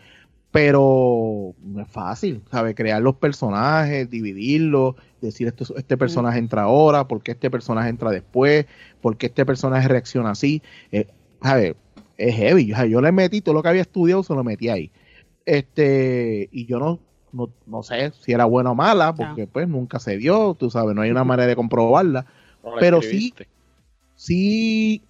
[0.53, 2.75] pero no es fácil, ¿sabes?
[2.77, 8.11] Crear los personajes, dividirlos, decir este, este personaje entra ahora, por qué este personaje entra
[8.11, 8.67] después,
[9.01, 10.62] por qué este personaje reacciona así,
[10.93, 11.09] eh,
[11.43, 11.75] ¿sabes?
[12.19, 14.93] Es heavy, yo le metí todo lo que había estudiado, se lo metí ahí.
[15.47, 17.01] Este, y yo no,
[17.67, 21.01] no, sé si era buena o mala, porque pues nunca se dio, tú sabes, no
[21.01, 22.27] hay una manera de comprobarla,
[22.79, 23.35] pero sí,
[24.15, 25.03] sí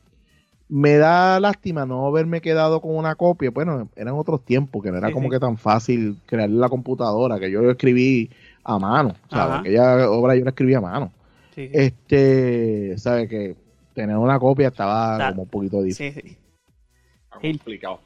[0.75, 3.51] me da lástima no haberme quedado con una copia.
[3.51, 7.51] Bueno, eran otros tiempos, que no era como que tan fácil crear la computadora, que
[7.51, 8.31] yo escribí
[8.65, 9.15] a mano.
[9.31, 9.61] ¿sabes?
[9.61, 11.13] Aquella obra yo la escribí a mano.
[11.55, 13.29] este, ¿sabes?
[13.29, 13.55] Que
[13.93, 16.39] tener una copia estaba como un poquito difícil.
[17.43, 18.01] Sí, complicado.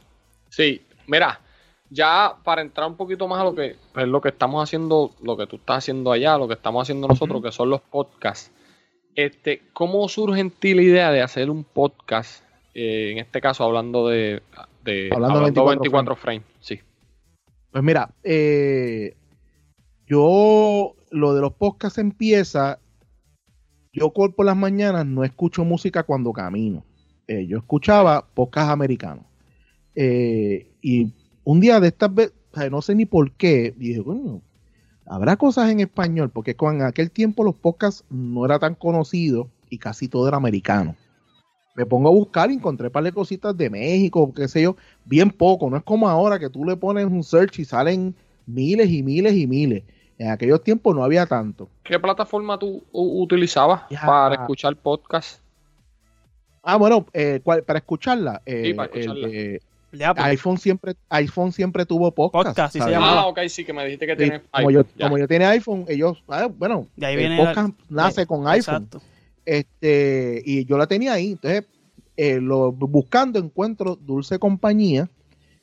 [0.48, 1.40] Sí, mira,
[1.88, 5.37] ya para entrar un poquito más a lo que es lo que estamos haciendo, lo
[5.37, 8.50] que tú estás haciendo allá, lo que estamos haciendo nosotros, que son los podcasts.
[9.14, 12.45] Este, ¿cómo surge en ti la idea de hacer un podcast
[12.78, 14.42] eh, en este caso hablando de,
[15.10, 16.42] hablando, 24, frames.
[16.60, 16.78] sí.
[17.70, 19.16] Pues mira, eh,
[20.06, 22.78] yo lo de los podcasts empieza,
[23.94, 26.84] yo por las mañanas no escucho música cuando camino.
[27.26, 29.24] Eh, yo escuchaba podcasts americanos.
[29.94, 31.12] y
[31.44, 32.34] un día de estas veces,
[32.70, 34.42] no sé ni por qué, dije, bueno,
[35.06, 39.78] habrá cosas en español, porque con aquel tiempo los podcasts no era tan conocidos y
[39.78, 40.94] casi todo era americano
[41.76, 44.76] me pongo a buscar y encontré un par de cositas de México, qué sé yo,
[45.04, 45.68] bien poco.
[45.68, 48.14] No es como ahora que tú le pones un search y salen
[48.46, 49.84] miles y miles y miles.
[50.18, 51.68] En aquellos tiempos no había tanto.
[51.82, 55.40] ¿Qué plataforma tú utilizabas para escuchar podcast?
[56.62, 58.40] Ah, bueno, eh, para escucharla.
[58.46, 59.28] Eh, para escucharla.
[59.28, 59.60] Eh,
[60.16, 62.72] iPhone siempre, iPhone siempre tuvo podcast.
[62.72, 63.20] se llama.
[63.20, 66.22] Ah, ok, sí, que me dijiste que tiene como Yo, como yo tiene iPhone, ellos,
[66.28, 68.84] ah, bueno, el podcast nace con iPhone.
[68.84, 69.02] Exacto.
[69.46, 71.32] Este, y yo la tenía ahí.
[71.32, 71.64] Entonces,
[72.16, 75.09] eh, lo, buscando encuentro Dulce Compañía,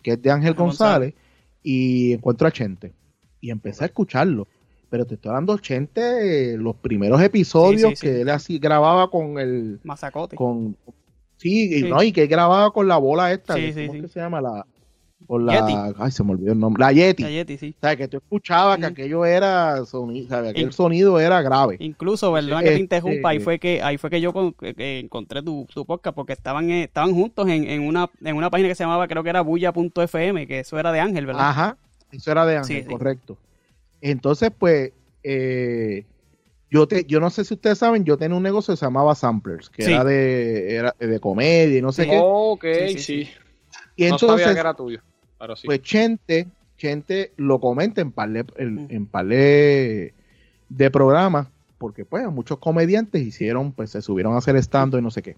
[0.01, 1.13] que es de Ángel González,
[1.61, 2.93] y encuentro a Chente.
[3.41, 4.47] Y empecé a escucharlo.
[4.89, 9.79] Pero te estoy dando Chente los primeros episodios que él así grababa con el.
[9.83, 10.35] Mazacote.
[10.35, 10.77] Con,
[11.37, 13.55] sí, Y, no, y que grababa con la bola esta.
[13.55, 14.39] ¿Cómo que se llama?
[14.39, 14.65] La,
[15.23, 17.23] por la, ay, se me olvidó el nombre, la Yeti.
[17.23, 17.75] La Yeti, sí.
[17.77, 20.51] O sea, que tú escuchabas que aquello era, sonido, ¿sabes?
[20.51, 21.77] aquel sonido era grave.
[21.79, 22.59] Incluso, ¿verdad?
[22.59, 24.33] Que te este, interrumpa, ahí fue que, ahí fue que yo
[24.77, 28.69] encontré tu, tu, podcast, porque estaban, eh, estaban juntos en, en, una, en una página
[28.69, 31.49] que se llamaba, creo que era bulla.fm, que eso era de Ángel, ¿verdad?
[31.49, 31.77] Ajá,
[32.11, 33.37] eso era de Ángel, correcto.
[34.01, 34.91] Entonces, pues,
[35.23, 36.05] eh,
[36.69, 39.13] yo te, yo no sé si ustedes saben, yo tenía un negocio que se llamaba
[39.15, 42.19] Samplers, que era de, era de comedia y no sé qué.
[42.19, 42.65] Ok,
[42.97, 43.29] sí.
[43.95, 44.99] Y entonces, no sabía que era tuyo.
[45.65, 49.01] Pues Chente, Chente lo comenta en par en,
[50.69, 55.11] de programas, porque pues muchos comediantes hicieron, pues se subieron a hacer estando y no
[55.11, 55.35] sé qué.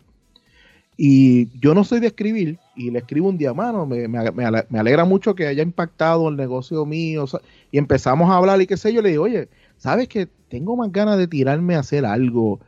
[0.98, 4.80] Y yo no soy de escribir, y le escribo un día, mano, me, me, me
[4.80, 7.26] alegra mucho que haya impactado el negocio mío.
[7.72, 10.92] y empezamos a hablar y qué sé yo, le digo, oye, ¿sabes que tengo más
[10.92, 12.60] ganas de tirarme a hacer algo?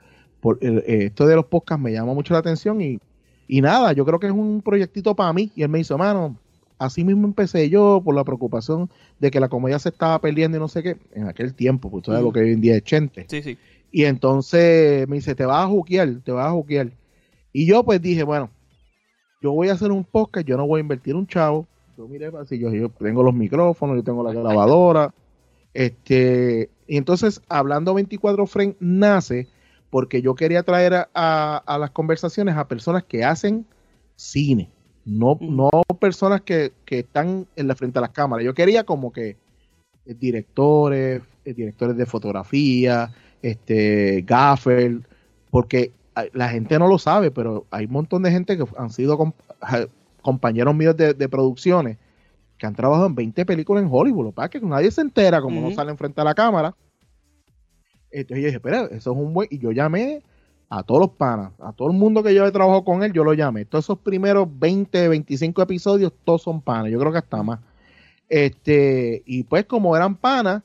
[0.42, 3.00] Por, eh, esto de los podcasts me llama mucho la atención y,
[3.48, 5.52] y nada, yo creo que es un proyectito para mí.
[5.56, 6.36] Y él me dice, mano,
[6.78, 10.60] así mismo empecé yo por la preocupación de que la comedia se estaba perdiendo y
[10.60, 13.26] no sé qué, en aquel tiempo, pues todo lo que hoy en día es Chente.
[13.30, 13.58] Sí, sí.
[13.92, 16.92] Y entonces me dice, te vas a juquear, te vas a juquear.
[17.54, 18.50] Y yo pues dije, bueno,
[19.42, 21.68] yo voy a hacer un podcast, yo no voy a invertir un chavo.
[21.98, 25.14] Yo miré así, yo, yo tengo los micrófonos, yo tengo la grabadora.
[25.74, 29.48] Este, y entonces, hablando 24 frames nace
[29.90, 33.66] porque yo quería traer a, las conversaciones a personas que hacen
[34.16, 34.70] cine,
[35.08, 38.46] no, no personas que, están en la frente a las cámaras.
[38.46, 39.38] Yo quería como que
[40.06, 45.00] eh, directores, eh, directores de fotografía, este, gaffer,
[45.50, 45.92] porque
[46.34, 49.34] la gente no lo sabe, pero hay un montón de gente que han sido
[50.22, 51.98] compañeros míos de, producciones
[52.58, 55.72] que han trabajado en 20 películas en Hollywood, para que nadie se entera como no
[55.76, 56.76] salen frente a la cámara.
[58.10, 59.48] Entonces yo dije, espera, eso es un buen.
[59.52, 60.24] Y yo llamé
[60.70, 63.24] a todos los panas, a todo el mundo que yo he trabajado con él, yo
[63.24, 63.66] lo llamé.
[63.66, 66.92] Todos esos primeros 20, 25 episodios, todos son panas.
[66.92, 67.60] Yo creo que hasta más.
[68.28, 70.64] Este, y pues como eran panas,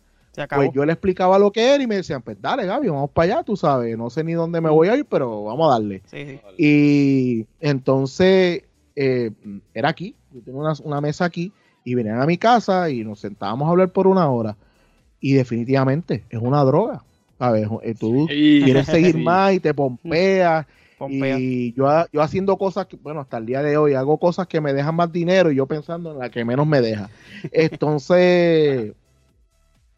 [0.49, 3.35] pues yo le explicaba lo que era y me decían, pues dale, Gaby, vamos para
[3.35, 3.97] allá, tú sabes.
[3.97, 6.03] No sé ni dónde me voy a ir, pero vamos a darle.
[6.59, 8.65] Y entonces,
[8.97, 9.31] eh,
[9.75, 10.17] era aquí.
[10.33, 11.53] Yo tengo una, una mesa aquí
[11.85, 14.57] y venían a mi casa y nos sentábamos a hablar por una hora.
[15.21, 17.05] Y definitivamente es una droga.
[17.43, 17.67] ¿Sabes?
[17.83, 20.65] Eh, tú quieres seguir más y te pompeas.
[21.09, 24.61] Y yo, yo haciendo cosas que, bueno, hasta el día de hoy hago cosas que
[24.61, 27.11] me dejan más dinero y yo pensando en la que menos me deja.
[27.51, 28.93] Entonces,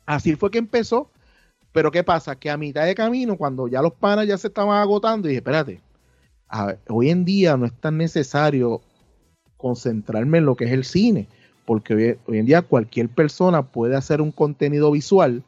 [0.07, 1.11] así fue que empezó.
[1.73, 2.37] Pero ¿qué pasa?
[2.37, 5.83] Que a mitad de camino, cuando ya los panas ya se estaban agotando, dije, espérate,
[6.89, 8.81] hoy en día no es tan necesario
[9.59, 11.27] concentrarme en lo que es el cine,
[11.67, 15.43] porque hoy en día cualquier persona puede hacer un contenido visual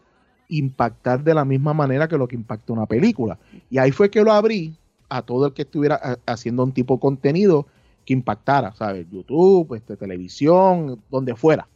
[0.49, 3.39] impactar de la misma manera que lo que impacta una película.
[3.71, 4.77] Y ahí fue que lo abrí
[5.09, 7.67] a todo el que estuviera haciendo un tipo de contenido
[8.05, 9.07] que impactara, ¿sabes?
[9.11, 11.69] YouTube, este, televisión, donde fuera.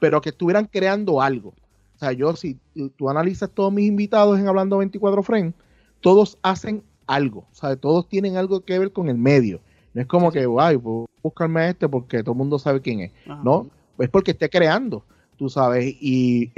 [0.00, 1.50] Pero que estuvieran creando algo.
[1.50, 2.58] O sea, yo si
[2.96, 5.54] tú analizas todos mis invitados en Hablando 24 Frames,
[6.00, 7.40] todos hacen algo.
[7.50, 9.60] O sea, todos tienen algo que ver con el medio.
[9.94, 10.78] No es como que, ay,
[11.22, 13.12] buscarme a este porque todo el mundo sabe quién es.
[13.42, 15.04] No, es porque esté creando
[15.38, 16.50] tú sabes, y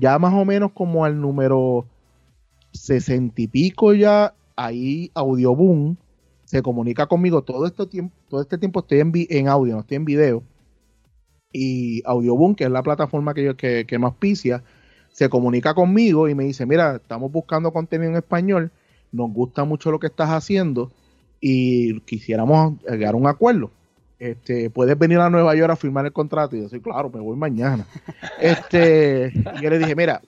[0.00, 1.86] ya más o menos como al número
[2.72, 5.96] sesenta y pico ya, ahí Audioboom
[6.44, 7.42] se comunica conmigo.
[7.42, 9.00] Todo este tiempo, todo este tiempo estoy
[9.30, 10.42] en, audio, no estoy en video,
[11.52, 14.12] y Audioboom, que es la plataforma que, yo, que, que me
[15.10, 18.72] se comunica conmigo y me dice, mira, estamos buscando contenido en español,
[19.12, 20.92] nos gusta mucho lo que estás haciendo
[21.40, 23.70] y quisiéramos llegar a un acuerdo
[24.18, 26.56] este, puedes venir a Nueva York a firmar el contrato.
[26.56, 27.86] Y yo soy, claro, me voy mañana.
[28.40, 30.20] este, y yo le dije, mira,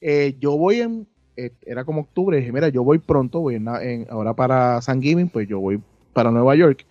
[0.00, 3.68] eh, yo voy en, eh, era como octubre, dije, mira, yo voy pronto, voy en,
[4.10, 5.80] ahora para San Giving, pues yo voy
[6.12, 6.86] para Nueva York.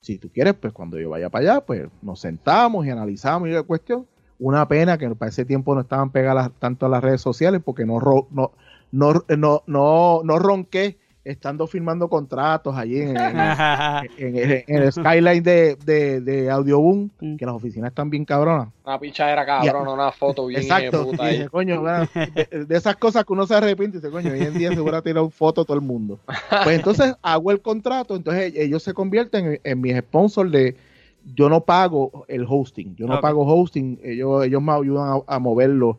[0.00, 3.52] Si tú quieres, pues cuando yo vaya para allá, pues nos sentamos y analizamos y
[3.52, 4.06] la cuestión.
[4.38, 7.86] Una pena que para ese tiempo no estaban pegadas tanto a las redes sociales porque
[7.86, 8.00] no,
[8.32, 8.50] no,
[8.90, 13.00] no, no, no, no ronqué estando firmando contratos allí
[14.18, 17.36] en, el skyline de, de, de Audioboom, mm.
[17.36, 18.68] que las oficinas están bien cabronas.
[18.84, 18.98] Una
[19.30, 21.04] era cabrona, una foto bien Exacto.
[21.04, 24.80] Puta coño, de, esas cosas que uno se arrepiente, dice, coño, hoy en día se
[24.80, 26.18] hubiera tirado foto todo el mundo.
[26.64, 30.76] Pues entonces hago el contrato, entonces ellos se convierten en, mis sponsors de
[31.34, 35.98] yo no pago el hosting, yo no pago hosting, ellos, ellos me ayudan a moverlo.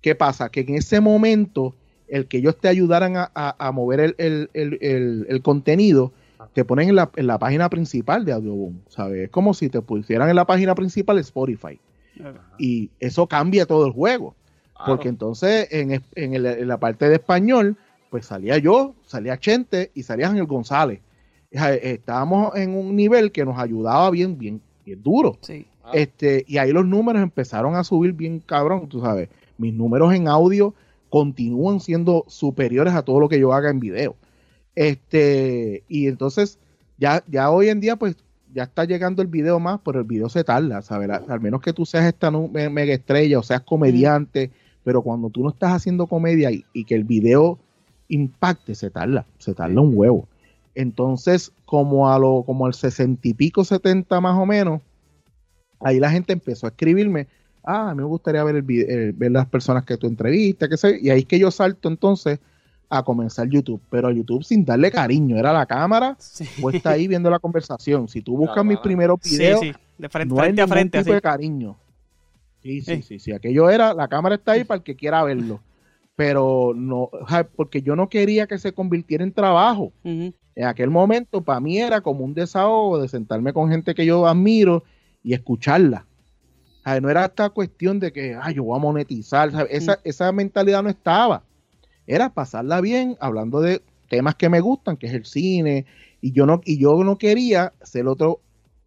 [0.00, 0.48] ¿Qué pasa?
[0.48, 1.74] Que en ese momento
[2.12, 6.12] el que ellos te ayudaran a, mover el, contenido,
[6.52, 9.24] te ponen en la, página principal de Audioboom, ¿sabes?
[9.24, 11.80] Es como si te pusieran en la página principal de Spotify.
[12.58, 14.34] Y eso cambia todo el juego.
[14.86, 17.78] Porque entonces en, la parte de español,
[18.10, 21.00] pues salía yo, salía Chente y salía Ángel González.
[21.50, 25.38] Estábamos en un nivel que nos ayudaba bien, bien, bien duro.
[25.94, 29.30] Este, y ahí los números empezaron a subir bien cabrón, tú sabes.
[29.56, 30.74] Mis números en audio
[31.12, 34.16] continúan siendo superiores a todo lo que yo haga en video.
[34.74, 36.58] Este, y entonces,
[36.96, 38.16] ya, ya hoy en día, pues,
[38.54, 41.10] ya está llegando el video más, pero el video se tarda, ¿sabes?
[41.10, 44.52] Al menos que tú seas esta mega estrella o seas comediante,
[44.84, 47.58] pero cuando tú no estás haciendo comedia y, que el video
[48.08, 50.26] impacte, se tarda, se tarda un huevo.
[50.74, 54.80] Entonces, como a lo, como al sesenta y pico, setenta más o menos,
[55.78, 57.28] ahí la gente empezó a escribirme,
[57.64, 60.98] ah, a mí me gustaría ver, el, ver las personas que tú entrevistas, qué sé,
[61.00, 62.38] y ahí es que yo salto entonces
[62.88, 66.44] a comenzar YouTube, pero YouTube sin darle cariño, era la cámara Sí.
[66.60, 68.06] puesta ahí viendo la conversación.
[68.08, 68.82] Si tú buscas Claro, mis claro.
[68.82, 70.98] primeros videos, sí, de frente, no hay frente a frente.
[70.98, 71.14] tipo así.
[71.14, 71.76] de cariño.
[72.62, 73.02] Sí, sí, Sí.
[73.02, 73.32] sí, sí.
[73.32, 75.60] Aquello era, la cámara está ahí para el que quiera verlo.
[76.14, 77.08] Pero no,
[77.56, 79.92] porque yo no quería que se convirtiera en trabajo.
[80.04, 80.34] En
[80.66, 84.84] aquel momento, para mí era como un desahogo de sentarme con gente que yo admiro
[85.24, 86.04] y escucharla.
[86.84, 89.50] No era esta cuestión de que, ay, yo voy a monetizar.
[89.52, 89.68] ¿sabes?
[89.70, 91.42] Esa, esa mentalidad no estaba.
[92.06, 95.86] Era pasarla bien hablando de temas que me gustan, que es el cine.
[96.20, 98.40] Y yo no, y yo no quería hacer otro,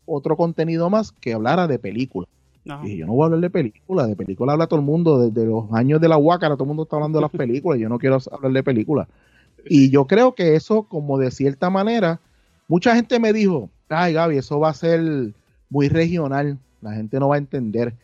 [0.05, 2.29] otro contenido más que hablara de películas.
[2.67, 2.83] Ajá.
[2.83, 5.47] Dije, yo no voy a hablar de películas, de películas habla todo el mundo, desde
[5.47, 7.99] los años de la Huácara, todo el mundo está hablando de las películas, yo no
[7.99, 9.07] quiero hablar de películas.
[9.67, 12.19] Y yo creo que eso, como de cierta manera,
[12.67, 15.33] mucha gente me dijo, ay Gaby, eso va a ser
[15.69, 17.95] muy regional, la gente no va a entender.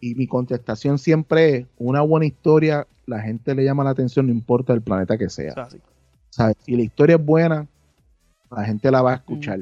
[0.00, 4.32] Y mi contestación siempre es, una buena historia, la gente le llama la atención, no
[4.32, 5.68] importa el planeta que sea.
[6.64, 7.66] Si la historia es buena,
[8.50, 9.60] la gente la va a escuchar.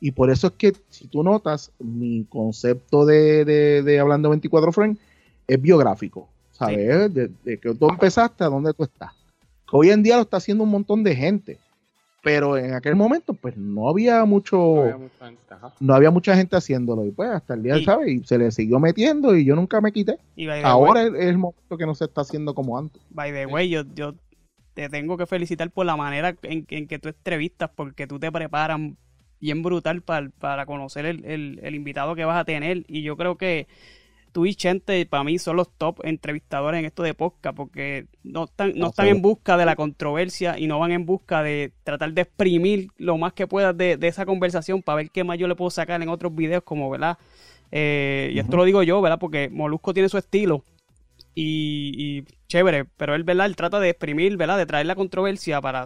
[0.00, 4.72] Y por eso es que, si tú notas, mi concepto de, de, de Hablando 24
[4.72, 4.98] Frames
[5.46, 7.14] es biográfico, ¿sabes?
[7.14, 9.12] De, de que tú empezaste a dónde tú estás.
[9.70, 11.58] Que hoy en día lo está haciendo un montón de gente,
[12.28, 15.72] pero en aquel momento, pues no había mucho, No había mucha gente, ajá.
[15.80, 17.04] no había mucha gente haciéndolo.
[17.04, 18.08] Y pues hasta el día, Y- ¿sabes?
[18.10, 20.18] Y se le siguió metiendo y yo nunca me quité.
[20.36, 23.00] Y by the Ahora way, es, el momento que no se está haciendo como antes.
[23.10, 24.14] by the way, yo, yo
[24.74, 28.30] te tengo que felicitar por la manera en, en que tú entrevistas, porque tú te
[28.30, 28.78] preparas
[29.40, 32.84] bien brutal para, para conocer el, el- el invitado que vas a tener.
[32.88, 33.66] Y yo creo que
[34.32, 38.44] tú y Chente, para mí, son los top entrevistadores en esto de podcast, porque no
[38.44, 42.12] están, no están en busca de la controversia y no van en busca de tratar
[42.12, 45.48] de exprimir lo más que puedas de, de esa conversación para ver qué más yo
[45.48, 47.18] le puedo sacar en otros videos, como, ¿verdad?
[47.70, 49.18] Eh, y esto lo digo yo, ¿verdad?
[49.18, 50.64] Porque Molusco tiene su estilo
[51.34, 53.46] y, y chévere, pero él, ¿verdad?
[53.46, 54.58] Él trata de exprimir, ¿verdad?
[54.58, 55.84] De traer la controversia para...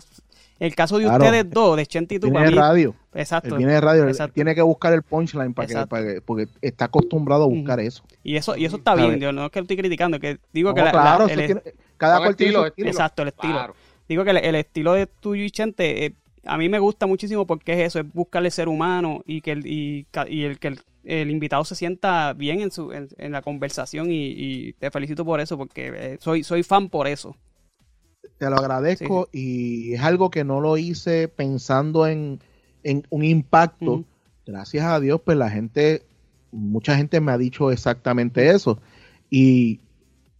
[0.62, 1.24] El caso de Claro.
[1.24, 2.94] ustedes dos, de Chente y tú, Viene de radio.
[3.14, 3.48] Exacto.
[3.50, 5.88] Él viene de radio, él tiene que buscar el punchline para que, Exacto.
[5.90, 8.04] para que- porque está acostumbrado a buscar eso.
[8.22, 10.68] Y eso, y eso está bien, yo no es que lo estoy criticando, que digo
[10.70, 11.62] No, que la- claro, la- eso el- tiene-
[11.96, 12.88] cada cual tiene su estilo.
[12.88, 13.52] exacto, el estilo.
[13.54, 13.74] Claro.
[14.08, 17.46] Digo que el, el estilo de tuyo y Chente, eh, a mí me gusta muchísimo
[17.46, 20.06] porque es eso, es buscarle ser humano y que el, y,
[20.44, 24.26] el que el, el invitado se sienta bien en su en, en la conversación y,
[24.28, 27.36] y te felicito por eso porque eh, soy soy fan por eso.
[28.42, 32.40] Te lo agradezco y es algo que no lo hice pensando en,
[32.82, 34.04] en un impacto.
[34.44, 36.02] Gracias a Dios, pues la gente,
[36.50, 38.80] mucha gente me ha dicho exactamente eso.
[39.30, 39.78] Y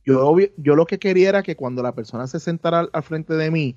[0.05, 3.53] yo, lo que quería era que cuando la persona se sentara al, al frente de
[3.53, 3.77] mí,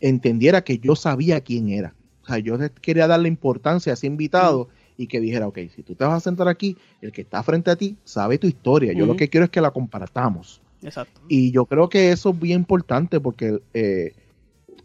[0.00, 1.94] entendiera que yo sabía quién era.
[2.24, 4.68] O sea, yo quería darle importancia a ese invitado
[4.98, 7.70] y que dijera, ok, si tú te vas a sentar aquí, el que está frente
[7.70, 8.92] a ti sabe tu historia.
[8.92, 10.60] Yo lo que quiero es que la compartamos.
[10.82, 11.20] Exacto.
[11.28, 14.14] Y yo creo que eso es bien importante porque eh,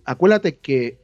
[0.06, 0.97] acuérdate que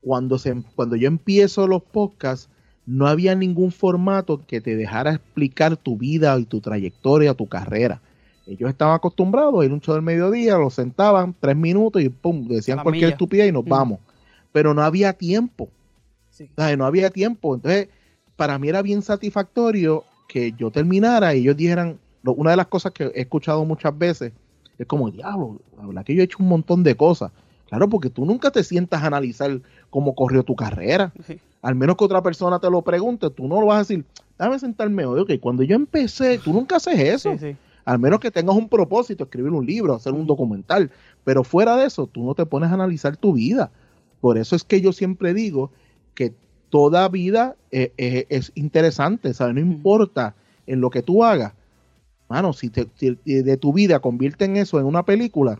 [0.00, 2.48] cuando, se, cuando yo empiezo los podcasts,
[2.86, 8.02] no había ningún formato que te dejara explicar tu vida y tu trayectoria, tu carrera.
[8.46, 12.46] Ellos estaban acostumbrados a ir un show del mediodía, lo sentaban tres minutos y pum,
[12.46, 13.14] decían La cualquier milla.
[13.14, 13.68] estupidez y nos Mm.
[13.70, 14.00] vamos.
[14.52, 15.70] Pero no había tiempo.
[16.28, 16.50] Sí.
[16.54, 17.54] O sea, no había tiempo.
[17.54, 17.88] Entonces,
[18.36, 22.66] para mí era bien satisfactorio que yo terminara y ellos dijeran, lo- una de las
[22.66, 24.32] cosas que he escuchado muchas veces
[24.76, 27.30] es como, diablo, la verdad que yo he hecho un montón de cosas.
[27.68, 29.60] Claro, porque tú nunca te sientas a analizar
[29.90, 31.12] cómo corrió tu carrera.
[31.24, 31.38] Sí.
[31.62, 34.04] Al menos que otra persona te lo pregunte, tú no lo vas a decir,
[34.38, 35.20] déjame sentarme hoy.
[35.20, 37.32] Ok, cuando yo empecé, tú nunca haces eso.
[37.32, 37.56] Sí, sí.
[37.84, 40.90] Al menos que tengas un propósito, escribir un libro, hacer un documental.
[41.22, 43.70] Pero fuera de eso, tú no te pones a analizar tu vida.
[44.20, 45.70] Por eso es que yo siempre digo
[46.14, 46.34] que
[46.70, 49.54] toda vida eh, eh, es interesante, ¿sabes?
[49.54, 50.34] No importa
[50.66, 51.52] en lo que tú hagas.
[52.34, 55.56] Mano, si, te, si de tu vida convierten eso en una película,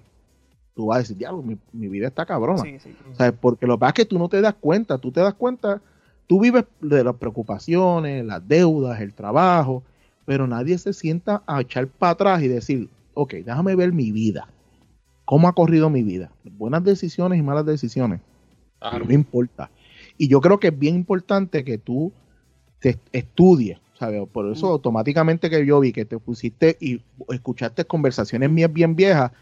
[0.75, 2.65] tú vas a decir, diablo, mi, mi vida está cabrona.
[2.65, 2.93] Sí, sí.
[3.13, 3.33] ¿Sabes?
[3.41, 5.81] Porque lo que pasa es que tú no te das cuenta, tú te das cuenta,
[6.27, 9.85] tú vives de las preocupaciones, las deudas, el trabajo,
[10.25, 14.49] pero nadie se sienta a echar para atrás y decir, ok, déjame ver mi vida.
[15.27, 16.33] ¿Cómo ha corrido mi vida?
[16.43, 18.21] Buenas decisiones y malas decisiones.
[18.81, 19.05] Claro.
[19.05, 19.71] No importa.
[20.19, 22.13] Y yo creo que es bien importante que tú
[22.81, 24.29] te estudies, ¿sabes?
[24.29, 29.33] Por eso automáticamente que yo vi que te pusiste y escuchaste conversaciones mías bien viejas,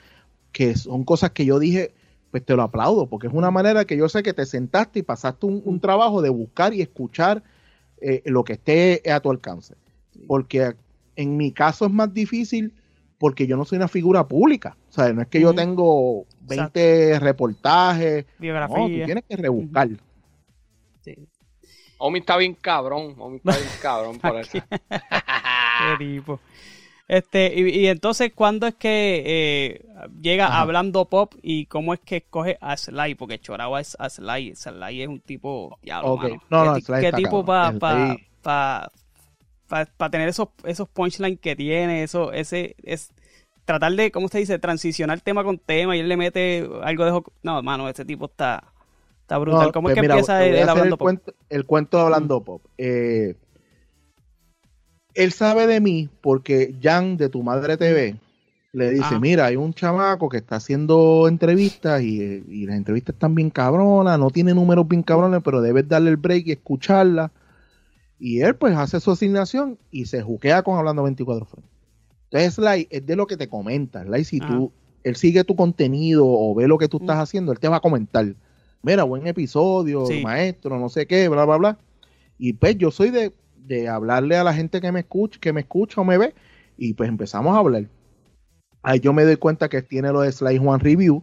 [0.53, 1.93] que son cosas que yo dije,
[2.31, 5.03] pues te lo aplaudo, porque es una manera que yo sé que te sentaste y
[5.03, 7.43] pasaste un, un trabajo de buscar y escuchar
[8.01, 9.75] eh, lo que esté a tu alcance.
[10.27, 10.75] Porque
[11.17, 12.73] en mi caso es más difícil
[13.19, 14.77] porque yo no soy una figura pública.
[14.91, 18.25] O sea, no es que yo tengo 20 reportajes.
[18.25, 19.05] No, tú Biografía.
[19.07, 19.91] tienes que rebuscar.
[21.03, 21.17] Sí.
[22.03, 23.15] Omi está bien cabrón.
[23.19, 24.59] Omi está bien cabrón por eso.
[24.79, 26.41] Qué tipo.
[27.09, 29.87] Este, y, entonces, ¿cuándo es que eh,
[30.21, 33.17] llega hablando pop y cómo es que escoge a Sly?
[33.17, 34.55] Porque Choragua es a Sly.
[34.57, 35.79] Sly es un tipo.
[35.83, 41.55] Diablo, No, no, ¿Qué, ¿qué tipo para pa, pa, pa, tener esos, esos punchlines que
[41.55, 42.03] tiene?
[42.03, 43.13] Eso, ese, es
[43.65, 44.59] tratar de, ¿cómo se dice?
[44.59, 47.23] Transicionar tema con tema y él le mete algo de.
[47.43, 48.72] No, mano, ese tipo está,
[49.23, 49.73] está brutal.
[49.73, 51.07] ¿Cómo es pues que empieza el, hablando pop?
[51.07, 52.63] Cuento, el cuento de hablando pop.
[52.79, 53.37] Eh
[55.15, 58.17] él sabe de mí porque Jan de Tu Madre TV
[58.73, 63.51] le dice, mira, hay un chamaco que está haciendo entrevistas y, las entrevistas están bien
[63.51, 67.31] cabronas, no tiene números bien cabrones, pero debes darle el break y escucharla.
[68.19, 71.71] Y él pues hace su asignación y se juquea con Hablando 24 frames.
[72.31, 74.05] Entonces, Sly es de lo que te comenta.
[74.05, 74.73] Sly, si tú,
[75.05, 77.81] él sigue tu contenido o ve lo que tú estás haciendo, él te va a
[77.81, 78.35] comentar.
[78.83, 81.79] Mira, buen episodio, maestro, no sé qué, bla, bla, bla.
[82.39, 85.61] Y pues yo soy de, de hablarle a la gente que me escucha, que me
[85.61, 86.35] escucha o me ve,
[86.77, 87.87] y pues empezamos a hablar.
[88.83, 91.23] Ahí yo me doy cuenta que tiene lo de Slice One Review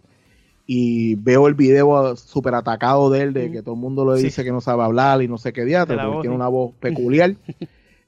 [0.66, 4.44] y veo el video súper atacado de él, de que todo el mundo le dice
[4.44, 7.36] que no sabe hablar y no sé qué diatre, porque tiene una voz peculiar.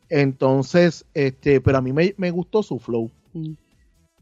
[0.10, 3.12] Entonces, este, pero a mí me, gustó su flow.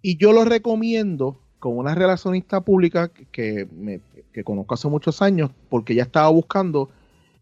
[0.01, 3.99] Y yo lo recomiendo con una relacionista pública que, me,
[4.31, 6.89] que conozco hace muchos años, porque ya estaba buscando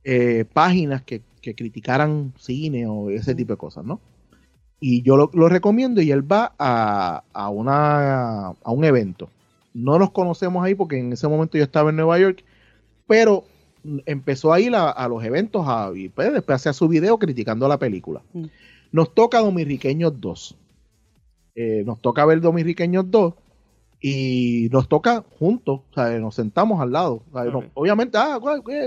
[0.04, 4.02] eh, páginas que que criticaran cine o ese tipo de cosas, ¿no?
[4.82, 9.30] Y yo lo, recomiendo y él va a, a, una, a un evento.
[9.74, 12.44] No nos conocemos ahí porque en ese momento yo estaba en Nueva York,
[13.08, 13.46] pero
[14.06, 17.80] empezó a ir a, los eventos a, y pues, después hacía su video criticando la
[17.80, 18.22] película.
[18.34, 18.46] Mm.
[18.92, 20.58] Nos toca Dominriqueños 2.
[21.56, 23.34] Eh, nos toca ver Dominriqueños 2
[24.00, 27.24] y nos toca juntos, o sea, nos sentamos al lado.
[27.74, 28.40] obviamente, ah,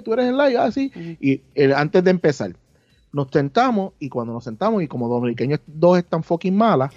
[0.04, 0.92] tú eres el live, ah, sí.
[1.20, 1.42] Y
[1.72, 2.54] antes de empezar,
[3.12, 6.92] nos sentamos y cuando nos sentamos y como dominicanos dos están fucking malas,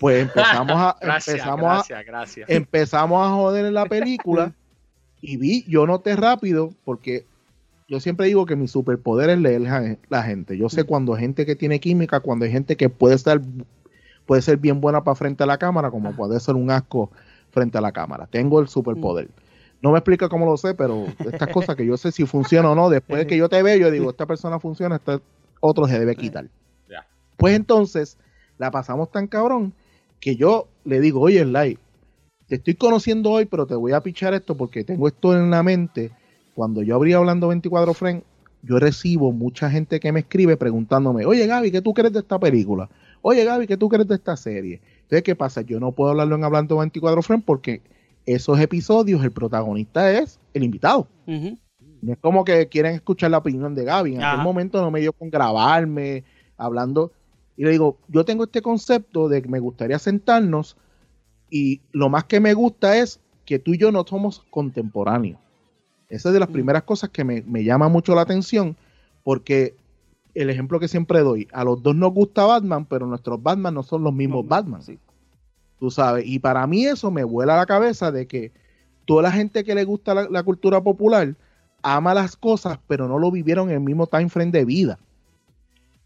[0.00, 4.54] pues empezamos a empezamos a empezamos a joder en la película
[5.20, 7.26] y vi, yo noté rápido porque
[7.88, 9.62] yo siempre digo que mi superpoder es leer
[10.08, 10.58] la gente.
[10.58, 13.40] Yo sé cuando hay gente que tiene química, cuando hay gente que puede estar
[14.26, 17.10] puede ser bien buena para frente a la cámara, como puede ser un asco
[17.58, 18.26] frente a la cámara.
[18.26, 19.28] Tengo el superpoder.
[19.82, 22.74] No me explica cómo lo sé, pero estas cosas que yo sé si funciona o
[22.74, 25.20] no, después de que yo te veo, yo digo, esta persona funciona, este
[25.60, 26.48] otro se debe quitar.
[27.36, 28.18] Pues entonces,
[28.58, 29.72] la pasamos tan cabrón
[30.20, 31.78] que yo le digo, oye, Live,
[32.48, 35.62] te estoy conociendo hoy, pero te voy a pichar esto porque tengo esto en la
[35.62, 36.10] mente.
[36.54, 38.24] Cuando yo abrí hablando 24 frames,
[38.62, 42.38] yo recibo mucha gente que me escribe preguntándome, oye Gaby, ¿qué tú crees de esta
[42.38, 42.88] película?
[43.22, 44.80] Oye Gaby, ¿qué tú crees de esta serie?
[45.08, 45.62] Entonces, ¿qué pasa?
[45.62, 47.80] Yo no puedo hablarlo en Hablando 24 Frames porque
[48.26, 51.08] esos episodios el protagonista es el invitado.
[52.02, 54.16] No es como que quieren escuchar la opinión de Gaby.
[54.16, 56.24] En aquel momento no me dio con grabarme,
[56.58, 57.10] hablando.
[57.56, 60.76] Y le digo, yo tengo este concepto de que me gustaría sentarnos
[61.48, 65.40] y lo más que me gusta es que tú y yo no somos contemporáneos.
[66.10, 68.76] Esa es de las primeras cosas que me, me llama mucho la atención
[69.24, 69.74] porque
[70.42, 73.82] el ejemplo que siempre doy, a los dos nos gusta Batman, pero nuestros Batman no
[73.82, 74.82] son los mismos Batman.
[74.82, 74.98] Sí.
[75.80, 78.52] Tú sabes, y para mí eso me vuela la cabeza de que
[79.04, 81.34] toda la gente que le gusta la, cultura popular
[81.82, 84.98] ama las cosas, pero no lo vivieron en el mismo time frame de vida.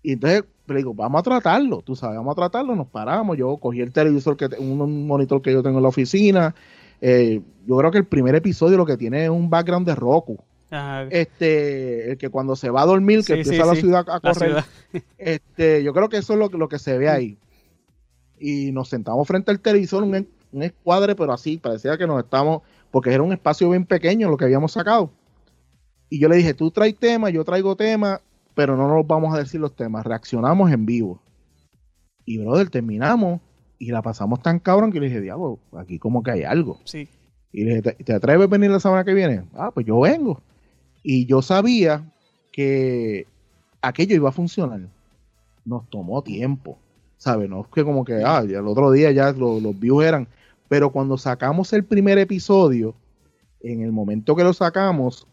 [0.02, 3.58] Y entonces le digo, vamos a tratarlo, tú sabes, vamos a tratarlo, nos paramos, yo
[3.58, 6.54] cogí el televisor, que un monitor que yo tengo en la oficina,
[7.02, 10.38] eh, yo creo que el primer episodio lo que tiene es un background de Roku.
[11.10, 14.64] Este, que cuando se va a dormir, que empieza la ciudad a correr.
[15.18, 17.38] Este, yo creo que eso es lo, lo, que se ve ahí.
[18.38, 22.62] Y nos sentamos frente al televisor, un, un escuadre, pero así, parecía que nos estábamos,
[22.90, 25.10] porque era un espacio bien pequeño lo que habíamos sacado.
[26.08, 28.20] Y yo le dije, tú traes temas, yo traigo temas,
[28.54, 31.22] pero no nos vamos a decir los temas, reaccionamos en vivo.
[32.24, 33.40] Y brother, terminamos
[33.78, 36.78] y la pasamos tan cabrón que le dije, diablo, aquí como que hay algo.
[36.84, 37.08] Sí.
[37.50, 39.44] Y le dije, ¿te atreves a venir la semana que viene?
[39.54, 40.40] Ah, pues yo vengo.
[41.02, 42.04] Y yo sabía
[42.52, 43.26] que
[43.80, 44.80] aquello iba a funcionar.
[45.64, 46.78] Nos tomó tiempo,
[47.16, 47.48] ¿sabes?
[47.48, 50.28] No es que como que, ah, el otro día ya los views eran.
[50.68, 52.94] Pero cuando sacamos el primer episodio,
[53.60, 55.26] en el momento que lo sacamos,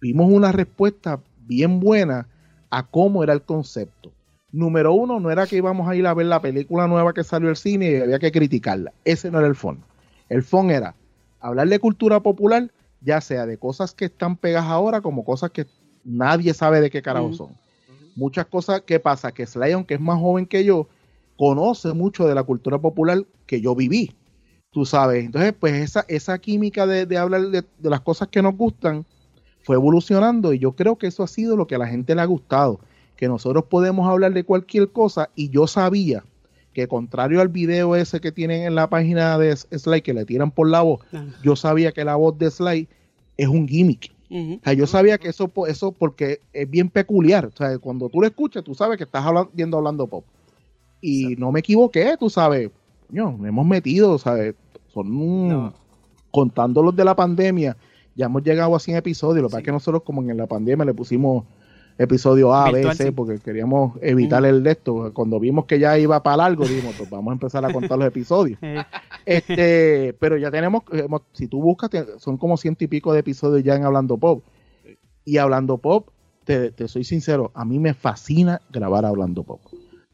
[0.00, 2.26] vimos una respuesta bien buena
[2.70, 4.12] a cómo era el concepto.
[4.52, 7.48] Número uno, no era que íbamos a ir a ver la película nueva que salió
[7.48, 8.92] al cine y había que criticarla.
[9.04, 9.82] Ese no era el fondo.
[10.28, 10.94] El fondo era
[11.40, 12.70] hablar de cultura popular,
[13.00, 15.66] ya sea de cosas que están pegadas ahora como cosas que
[16.04, 17.56] nadie sabe de qué carajo son.
[18.16, 20.88] Muchas cosas que pasa que Sly, aunque es más joven que yo,
[21.36, 24.14] conoce mucho de la cultura popular que yo viví.
[24.70, 29.04] Tú sabes, entonces pues esa, esa química de, hablar de, las cosas que nos gustan
[29.62, 32.20] fue evolucionando y yo creo que eso ha sido lo que a la gente le
[32.20, 32.80] ha gustado,
[33.16, 36.24] que nosotros podemos hablar de cualquier cosa y yo sabía
[36.72, 40.50] que contrario al video ese que tienen en la página de Sly que le tiran
[40.50, 41.00] por la voz,
[41.42, 42.88] yo sabía que la voz de Sly
[43.36, 44.12] es un gimmick.
[44.30, 47.46] O sea, yo sabía que eso, eso porque es bien peculiar.
[47.46, 50.24] O sea, cuando tú lo escuchas, tú sabes que estás hablando, viendo hablando pop.
[51.00, 52.70] Y no me equivoqué, tú sabes.
[53.08, 54.54] No, hemos metido, ¿sabes?
[54.94, 55.72] Son
[56.30, 57.76] contando los de la pandemia,
[58.14, 59.42] ya hemos llegado a 100 episodios.
[59.42, 61.44] Lo que pasa es que nosotros, como en la pandemia, le pusimos
[61.98, 65.12] episodio A, B, C, porque queríamos evitar el de esto.
[65.12, 68.08] Cuando vimos que ya iba para largo, dijimos, pues vamos a empezar a contar los
[68.08, 68.58] episodios.
[69.26, 70.82] este, pero ya tenemos,
[71.32, 74.42] si tú buscas, son como ciento y pico de episodios ya en Hablando Pop.
[75.24, 76.08] Y Hablando Pop,
[76.44, 79.60] te, te soy sincero, a mí me fascina grabar Hablando Pop.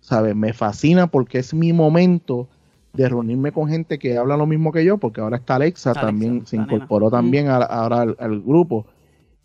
[0.01, 0.37] ¿Sabes?
[0.37, 2.49] Me fascina porque es mi momento
[2.97, 6.47] de reunirme con gente que habla lo mismo que yo, porque ahora está Alexa, también
[6.47, 8.87] se incorporó también ahora al, grupo.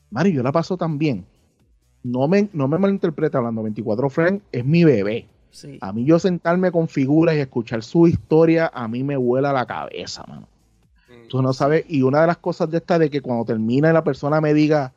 [0.10, 1.26] Mario, yo la paso también
[2.04, 5.28] no me, no me malinterpreta hablando, 24 Frames es mi bebé.
[5.82, 9.66] A mí yo sentarme con figuras y escuchar su historia, a mí me vuela la
[9.66, 10.48] cabeza, mano.
[11.10, 11.28] Mm.
[11.28, 14.04] Tú no sabes, y una de las cosas de esta de que cuando termina la
[14.04, 14.94] persona me diga,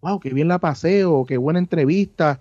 [0.00, 2.40] wow, qué bien la pasé o qué buena entrevista,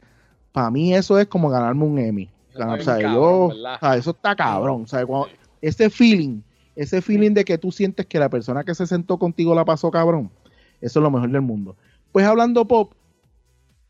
[0.52, 2.30] para mí eso es como ganarme un Emmy.
[2.56, 3.52] o sea, yo,
[3.96, 4.84] eso está cabrón.
[4.84, 5.06] O sea,
[5.62, 6.42] ese feeling,
[6.76, 9.92] ese feeling de que tú sientes que la persona que se sentó contigo la pasó
[9.92, 10.32] cabrón,
[10.82, 11.76] eso es lo mejor del mundo.
[12.12, 12.92] Pues hablando pop,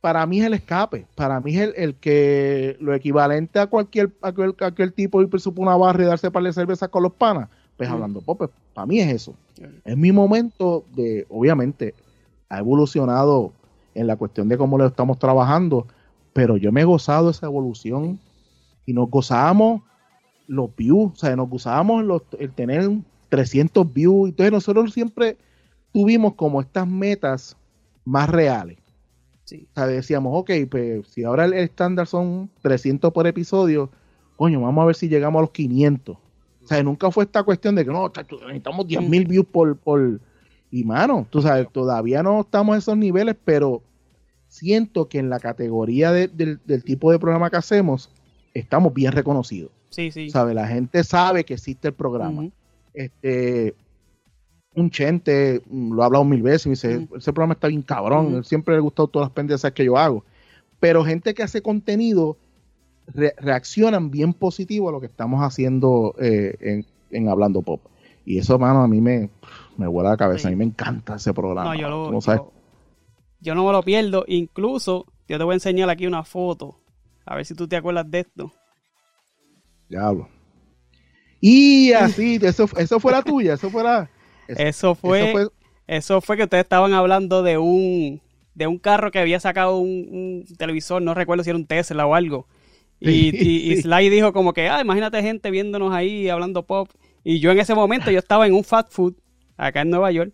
[0.02, 4.34] para mí es el escape, para mí es el, que lo equivalente a cualquier, a
[4.66, 7.88] aquel, tipo ir por una barra y darse para de cerveza con los panas, pues
[7.88, 9.36] hablando, pues, para mí es eso.
[9.86, 11.93] Es mi momento de, obviamente,
[12.49, 13.54] ha evolucionado
[13.93, 15.86] en la cuestión de cómo lo estamos trabajando,
[16.34, 18.20] pero yo me he gozado esa evolución
[18.88, 19.84] y nos gozábamos
[20.47, 22.89] los views, o sea, nos gozábamos el tener
[23.30, 25.38] 300 views, entonces nosotros siempre
[25.93, 27.56] tuvimos como estas metas
[28.04, 28.80] más reales.
[29.52, 33.89] O sea, decíamos, ok, pues si ahora el estándar son 300 por episodio,
[34.36, 36.18] coño, vamos a ver si llegamos a los 500.
[36.64, 40.20] O sea, nunca fue esta cuestión de que no, necesitamos 10 mil views por, por...
[40.70, 43.82] Y mano, tú sabes, todavía no estamos a esos niveles, pero
[44.47, 48.10] siento que en la categoría del tipo de programa que hacemos,
[48.54, 49.72] estamos bien reconocidos.
[49.89, 50.30] Sí, sí.
[50.30, 50.54] ¿Sabe?
[50.54, 52.49] La gente sabe que existe el programa.
[52.93, 53.76] Este,
[54.76, 58.43] un chente, mm, lo ha hablado mil veces, y dice, ese programa está bien cabrón,
[58.43, 60.24] siempre le ha gustado todas las pendejas que yo hago.
[60.80, 62.38] Pero gente que hace contenido
[63.13, 67.82] reaccionan bien positivo a lo que estamos haciendo eh, en, Hablando Pop.
[68.26, 69.30] Y eso, mano, a mí me,
[69.78, 71.76] me vuela la cabeza, a mí me encanta ese programa.
[71.76, 72.19] No, yo, no
[73.41, 76.76] yo, no me lo pierdo, incluso yo te voy a enseñar aquí una foto,
[77.26, 78.51] a ver si tú te acuerdas de esto.
[79.89, 80.30] Diablo.
[81.41, 84.09] Y así, eso, eso fue la tuya, eso fue la...
[84.47, 85.47] Eso, fue,
[85.87, 88.21] eso fue, que ustedes estaban hablando de un
[88.53, 92.15] de un carro que había sacado un, televisor, no recuerdo si era un Tesla o
[92.15, 92.47] algo.
[93.03, 96.87] Y, Sly dijo como que, ah, imagínate gente viéndonos ahí hablando pop.
[97.23, 99.15] Y yo en ese momento yo estaba en un fast food
[99.57, 100.33] acá en Nueva York.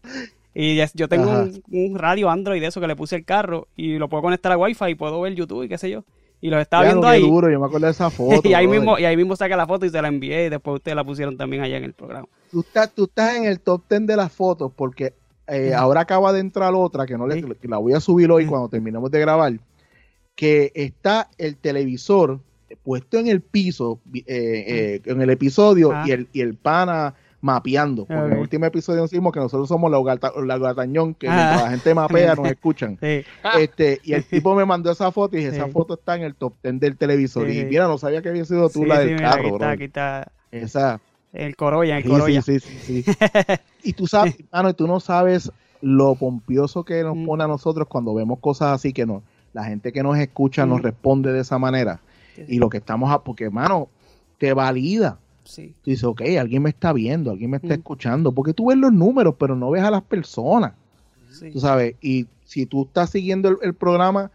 [0.54, 4.10] Y yo tengo un, radio Android de eso que le puse el carro y lo
[4.10, 6.04] puedo conectar a Wi-Fi y puedo ver YouTube y qué sé yo.
[6.42, 7.22] Y los estaba viendo ahí.
[7.22, 8.42] Duro, yo me acuerdo de esa foto.
[8.50, 10.76] y, ahí mismo, y ahí mismo saqué la foto y se la envié y después
[10.76, 13.84] ustedes la pusieron también allá en el programa tú estás, tú estás en el top
[13.90, 15.14] 10 de las fotos porque
[15.48, 18.70] eh, ahora acaba de entrar otra que no le, la voy a subir hoy cuando
[18.70, 19.54] terminemos de grabar,
[20.36, 22.40] que está el televisor
[22.84, 26.04] puesto en el piso, eh, eh, en el episodio ah.
[26.06, 28.06] y, el, y el pana mapeando.
[28.06, 31.62] Porque en el último episodio decimos que nosotros somos la, gatañón, que ah.
[31.64, 32.98] la gente mapea nos escuchan.
[33.02, 36.54] Este, y el tipo me mandó esa foto y esa foto está en el top
[36.64, 37.50] 10 del televisor.
[37.50, 40.32] Y mira, no sabía que había sido tú la del carro, aquí aquí está.
[40.52, 41.00] Esa.
[41.34, 42.42] El Corolla, el Corolla.
[42.42, 43.12] Sí, sí, sí.
[43.84, 45.52] y tú sabes, mano, tú no sabes
[45.82, 47.26] lo pompioso que nos mm.
[47.26, 49.24] pone a nosotros cuando vemos cosas así que no,
[49.54, 50.84] la gente que nos escucha nos mm.
[50.84, 52.00] responde de esa manera.
[52.48, 53.90] Y lo que estamos, a, porque, mano,
[54.38, 55.18] te valida.
[55.44, 55.74] Sí.
[55.82, 57.80] Tú dices, ok, alguien me está viendo, alguien me está mm.
[57.80, 60.74] escuchando, porque tú ves los números, pero no ves a las personas.
[61.52, 64.32] Tú sabes, y si tú estás siguiendo el, programa,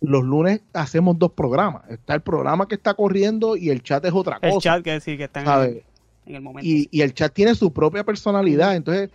[0.00, 1.82] los lunes hacemos dos programas.
[1.90, 4.54] Está el programa que está corriendo y el chat es otra cosa.
[4.54, 5.82] El chat que sí, que está en
[6.26, 6.68] en el momento.
[6.68, 9.10] Y, el chat tiene su propia personalidad, entonces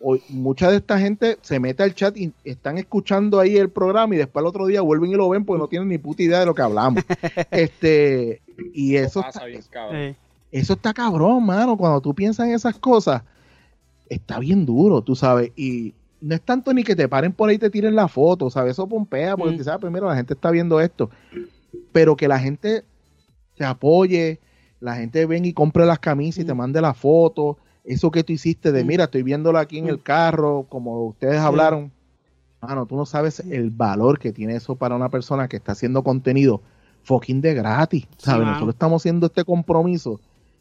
[0.00, 4.14] hoy, mucha de esta gente se mete al chat y están escuchando ahí el programa
[4.14, 6.40] y después el otro día vuelven y lo ven porque no tienen ni puta idea
[6.40, 7.04] de lo que hablamos.
[7.50, 8.40] este
[8.74, 9.42] y eso está,
[10.50, 13.22] eso está cabrón, mano, cuando tú piensas en esas cosas
[14.10, 17.56] está bien duro, tú sabes, y no es tanto ni que te paren por ahí
[17.56, 18.72] y te tiren la foto, ¿sabes?
[18.72, 19.64] Eso pompea, porque mm.
[19.64, 21.10] sabes, primero la gente está viendo esto,
[21.92, 22.84] pero que la gente
[23.56, 24.40] se apoye,
[24.80, 28.32] la gente ven y compre las camisas y te mande la foto, eso que tú
[28.32, 31.92] hiciste de, mira, estoy viéndolo aquí en el carro, como ustedes hablaron.
[32.62, 36.02] Mano, tú no sabes el valor que tiene eso para una persona que está haciendo
[36.02, 36.60] contenido
[37.04, 38.40] fucking de gratis, ¿sabes?
[38.52, 40.20] Nosotros estamos haciendo este compromiso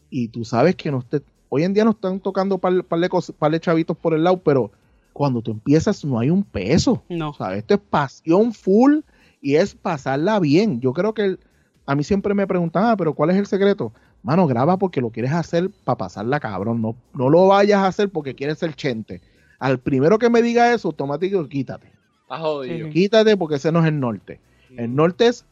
[0.09, 3.09] y tú sabes que no te, hoy en día no están tocando par, par de,
[3.09, 4.72] cos- par de chavitos por el lado, pero
[5.11, 7.03] cuando tú empiezas no hay un peso.
[7.09, 7.34] No.
[7.34, 7.59] ¿sabes?
[7.59, 8.99] Esto es pasión full
[9.41, 10.80] y es pasarla bien.
[10.80, 11.39] Yo creo que el-
[11.86, 13.91] a mí siempre me preguntan, ah, pero ¿cuál es el secreto?
[14.24, 16.82] Mano, graba porque lo quieres hacer para pasarla, cabrón.
[16.82, 19.22] No, no lo vayas a hacer porque quieres ser chente.
[19.59, 21.88] Al primero que me diga eso, automático, quítate.
[22.24, 22.88] Está jodido.
[22.88, 22.93] Sí.
[22.93, 24.39] Quítate porque ese no es el norte.
[24.76, 25.45] El norte es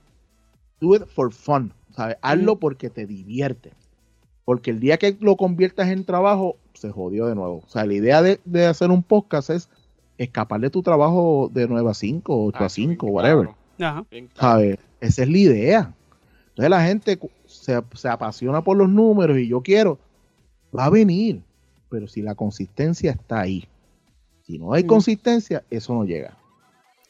[0.79, 1.73] do it for fun.
[1.95, 2.17] ¿sabes?
[2.21, 3.71] Hazlo porque te divierte.
[4.45, 7.63] Porque el día que lo conviertas en trabajo, se jodió de nuevo.
[7.65, 9.69] O sea, la idea de, de hacer un podcast es
[10.17, 13.47] escapar de tu trabajo de 9 a 5, 8 a Ah, 5, bien whatever.
[13.47, 14.05] cabrón, Ajá.
[14.35, 14.77] ¿Sabes?
[15.01, 15.93] Esa es la idea.
[16.49, 17.19] Entonces la gente
[17.67, 19.99] se, se apasiona por los números y yo quiero,
[20.75, 21.41] va a venir.
[21.89, 23.67] Pero si la consistencia está ahí.
[24.43, 24.87] Si no hay Mm.
[24.87, 26.37] consistencia, eso no llega.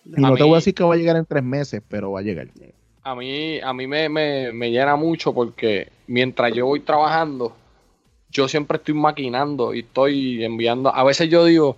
[0.06, 2.12] Y A no te voy a decir que va a llegar en tres meses, pero
[2.12, 2.48] va a llegar.
[3.04, 7.56] A mí, a mí me, me, me llena mucho porque mientras yo voy trabajando,
[8.32, 10.94] yo siempre estoy maquinando y estoy enviando.
[10.94, 11.78] A veces yo digo,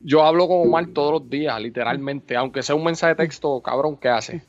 [0.00, 3.96] yo hablo como mal todos los días, literalmente, aunque sea un mensaje de texto, cabrón,
[3.96, 4.42] ¿qué hace?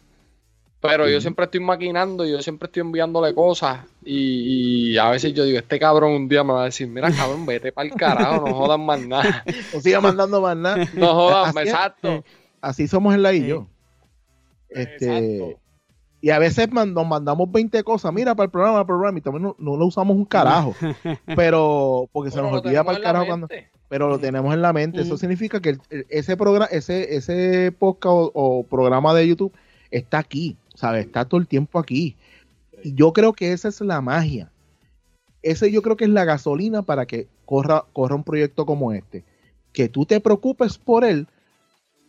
[0.82, 5.34] Pero yo siempre estoy maquinando, y yo siempre estoy enviándole cosas y, y a veces
[5.34, 7.94] yo digo, este cabrón un día me va a decir, mira cabrón, vete para el
[7.96, 10.78] carajo, no jodas más nada, No siga mandando más nada.
[10.96, 12.24] no jodas, Así exacto.
[12.62, 13.48] Así somos en la y Sí.
[13.48, 13.68] yo.
[14.70, 15.06] Este,
[15.46, 15.60] Exacto.
[16.22, 18.14] y a veces man- nos mandamos 20 cosas.
[18.14, 20.76] Mira, para el programa, para el programa, y también no, no lo usamos un carajo.
[21.36, 23.48] pero, porque se nos olvida para el carajo cuando.
[23.90, 25.02] pero lo tenemos en la mente.
[25.02, 29.52] Eso significa que el- el- ese programa, ese, ese podcast o, o programa de YouTube
[29.92, 31.06] está aquí, ¿sabes?
[31.06, 32.16] Está todo el tiempo aquí.
[32.84, 34.50] Y yo creo que esa es la magia.
[35.42, 39.24] Ese yo creo que es la gasolina para que corra, corra un proyecto como este.
[39.74, 41.28] Que tú te preocupes por él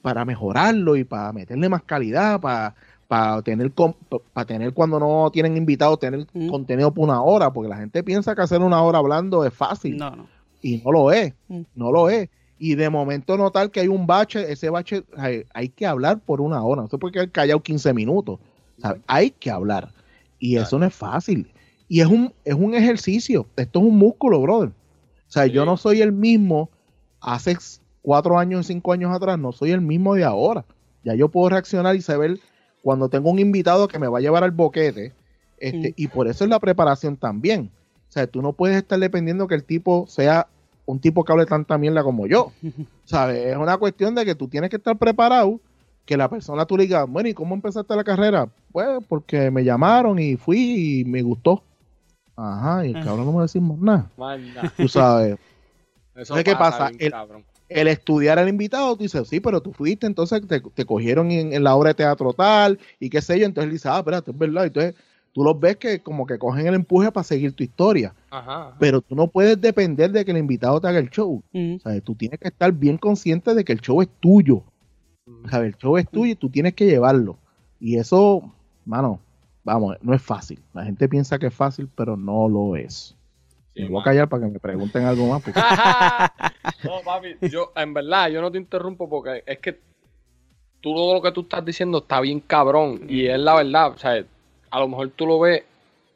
[0.02, 2.74] para mejorarlo y para meterle más calidad, para,
[3.08, 7.76] para tener para tener cuando no tienen invitados, tener contenido por una hora, porque la
[7.76, 10.26] gente piensa que hacer una hora hablando es fácil No, no.
[10.62, 11.62] y no lo es, Mm.
[11.74, 12.28] no lo es.
[12.58, 16.40] Y de momento notar que hay un bache, ese bache hay, hay que hablar por
[16.40, 18.38] una hora, no se puede quedar callado 15 minutos,
[18.80, 19.02] ¿sabes?
[19.06, 19.92] hay que hablar.
[20.38, 21.52] Y eso no es fácil.
[21.88, 24.68] Y es un, es un ejercicio, esto es un músculo, brother.
[24.70, 26.70] O sea, yo no soy el mismo
[27.20, 27.56] hace
[28.02, 30.64] cuatro años, cinco años atrás, no soy el mismo de ahora.
[31.04, 32.38] Ya yo puedo reaccionar y saber
[32.82, 35.12] cuando tengo un invitado que me va a llevar al boquete,
[35.58, 37.70] este, y por eso es la preparación también.
[38.08, 40.48] O sea, tú no puedes estar dependiendo que el tipo sea
[40.86, 42.52] un tipo que hable tanta mierda como yo.
[43.04, 43.46] ¿Sabes?
[43.46, 45.60] Es una cuestión de que tú tienes que estar preparado,
[46.04, 48.48] que la persona tú le digas, bueno, ¿y cómo empezaste la carrera?
[48.72, 51.62] Pues porque me llamaron y fui y me gustó.
[52.36, 53.04] Ajá, y el Ah.
[53.04, 54.10] cabrón no me decimos nada.
[54.16, 54.72] Más nada.
[54.76, 55.36] Tú sabes,
[56.16, 56.88] Eso ¿Sabes qué pasa?
[56.90, 60.84] bien El- el estudiar al invitado, tú dices, sí, pero tú fuiste, entonces te, te
[60.84, 63.88] cogieron en, en la obra de teatro tal, y qué sé yo, entonces él dice,
[63.88, 64.66] ah, espérate, es verdad.
[64.66, 64.96] Entonces
[65.32, 68.74] tú los ves que como que cogen el empuje para seguir tu historia, Ajá.
[68.80, 71.44] pero tú no puedes depender de que el invitado te haga el show.
[71.52, 71.76] Mm.
[71.76, 74.64] O sea, tú tienes que estar bien consciente de que el show es tuyo.
[75.48, 77.36] Sea, el show es tuyo y tú tienes que llevarlo.
[77.80, 78.42] Y eso,
[78.84, 79.20] mano,
[79.64, 80.60] vamos, no es fácil.
[80.74, 83.14] La gente piensa que es fácil, pero no lo es.
[83.74, 85.42] Sí, me voy a callar para que me pregunten algo más.
[85.42, 85.60] porque-
[86.84, 89.72] no, papi, yo, en verdad, yo no te interrumpo porque es que
[90.80, 93.98] tú todo lo que tú estás diciendo está bien cabrón y es la verdad, o
[93.98, 94.24] sea,
[94.70, 95.62] a lo mejor tú lo ves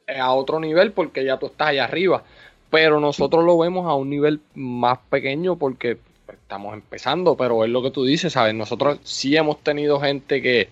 [0.07, 2.23] eh, a otro nivel porque ya tú estás allá arriba,
[2.71, 5.99] pero nosotros lo vemos a un nivel más pequeño porque
[6.35, 8.53] pues, estamos empezando, pero es lo que tú dices, ¿sabes?
[8.53, 10.69] Nosotros sí hemos tenido gente que,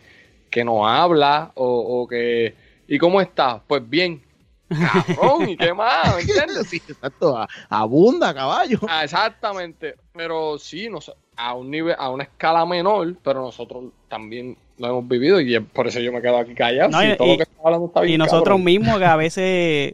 [0.49, 1.65] que nos habla o,
[2.01, 2.53] o que...
[2.87, 3.61] ¿Y cómo está?
[3.65, 4.21] Pues bien.
[4.69, 6.15] Cabrón, ¿y qué más?
[6.15, 6.67] ¿Me entiendes?
[6.67, 8.79] sí, exacto, a- abunda, caballo.
[8.87, 13.85] Ah, exactamente, pero sí, no sé, a un nivel, a una escala menor, pero nosotros
[14.09, 16.89] también lo hemos vivido y es por eso yo me quedo aquí callado.
[16.89, 18.15] No, si y- todo lo que está hablando está bien.
[18.15, 18.63] Y nosotros cabrón.
[18.63, 19.93] mismos que a veces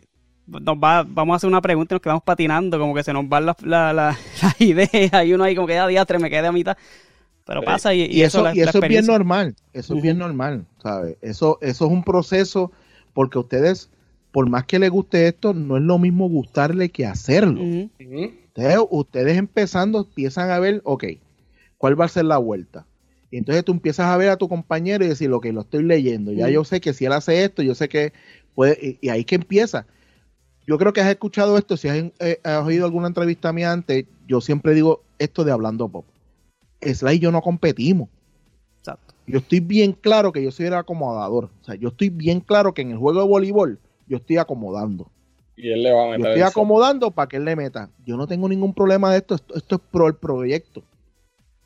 [0.49, 3.27] nos va, vamos a hacer una pregunta y nos quedamos patinando, como que se nos
[3.29, 6.47] van las la, la, las ideas y uno ahí como que da diastre, me quedé
[6.47, 6.77] a mitad.
[7.45, 7.65] Pero Sí.
[7.65, 10.65] pasa y, Y, eso, la- y la eso es bien normal, eso es bien normal,
[10.83, 11.17] ¿sabes?
[11.21, 12.71] Eso, eso es un proceso
[13.13, 13.89] porque ustedes,
[14.31, 17.61] por más que les guste esto, no es lo mismo gustarle que hacerlo.
[17.63, 17.89] Ujú.
[18.47, 21.05] Ustedes, ustedes empezando empiezan a ver, ok,
[21.77, 22.85] ¿cuál va a ser la vuelta?
[23.31, 26.31] Y entonces tú empiezas a ver a tu compañero y decir, ok, lo estoy leyendo,
[26.33, 28.11] ya yo sé que si él hace esto, yo sé que
[28.55, 29.85] puede, y, y ahí que empieza.
[30.69, 34.05] Yo creo que has escuchado esto, si has, eh, has oído alguna entrevista mía antes,
[34.27, 36.05] yo siempre digo esto de hablando pop.
[36.79, 38.07] Sly y yo no competimos.
[38.77, 39.15] Exacto.
[39.25, 41.45] Yo estoy bien claro que yo soy el acomodador.
[41.59, 45.09] O sea, yo estoy bien claro que en el juego de voleibol yo estoy acomodando.
[45.57, 47.89] Y él le va a Yo meter estoy el acomodando para que él le meta.
[48.05, 49.33] Yo no tengo ningún problema de esto.
[49.33, 50.83] Esto, esto es pro el proyecto.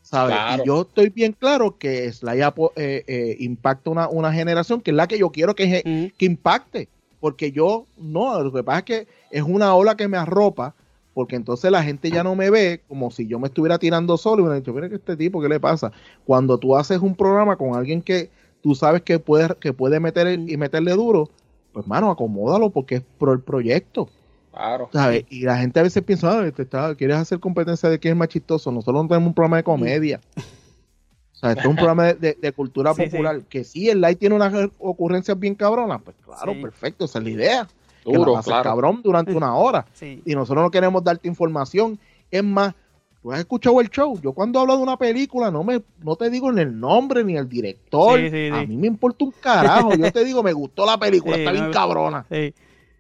[0.01, 0.33] ¿Sabes?
[0.33, 0.63] Claro.
[0.63, 4.95] Y yo estoy bien claro que Sly eh, eh, impacta una, una generación que es
[4.95, 6.87] la que yo quiero que, que impacte.
[7.23, 10.75] Porque yo, no, lo que pasa es que es una ola que me arropa,
[11.13, 14.43] porque entonces la gente ya no me ve como si yo me estuviera tirando solo
[14.43, 15.93] y me han dicho, mira que este tipo, ¿qué le pasa?
[16.25, 18.29] Cuando tú haces un programa con alguien que
[18.61, 21.29] tú sabes que puede, que puede meter el- y meterle duro,
[21.71, 24.09] pues mano, acomódalo porque es pro el proyecto.
[24.51, 24.89] Claro.
[24.91, 25.23] ¿sabes?
[25.29, 28.17] Y la gente a veces piensa, ah, este está, quieres hacer competencia de quién es
[28.17, 28.69] más chistoso.
[28.69, 30.19] Nosotros no tenemos un programa de comedia.
[31.43, 33.09] Sea, esto es un programa de, de- de cultura Sí, sí.
[33.09, 33.41] popular.
[33.49, 36.01] Que sí, el live tiene unas ocurrencias bien cabronas.
[36.03, 36.61] Pues claro, Sí.
[36.61, 37.67] perfecto, esa es la idea.
[38.03, 38.63] que la Duro, vas a hacer claro.
[38.69, 39.85] cabrón durante una hora.
[39.93, 40.21] Sí.
[40.25, 41.97] Y nosotros no queremos darte información.
[42.29, 42.73] Es más,
[43.21, 44.19] tú has escuchado el show.
[44.21, 47.37] Yo cuando hablo de una película no me no te digo ni el nombre ni
[47.37, 48.19] el director.
[48.19, 49.93] Sí, sí, A mí me importa un carajo.
[49.95, 52.25] Yo te digo, me gustó la película, Sí, está bien cabrona.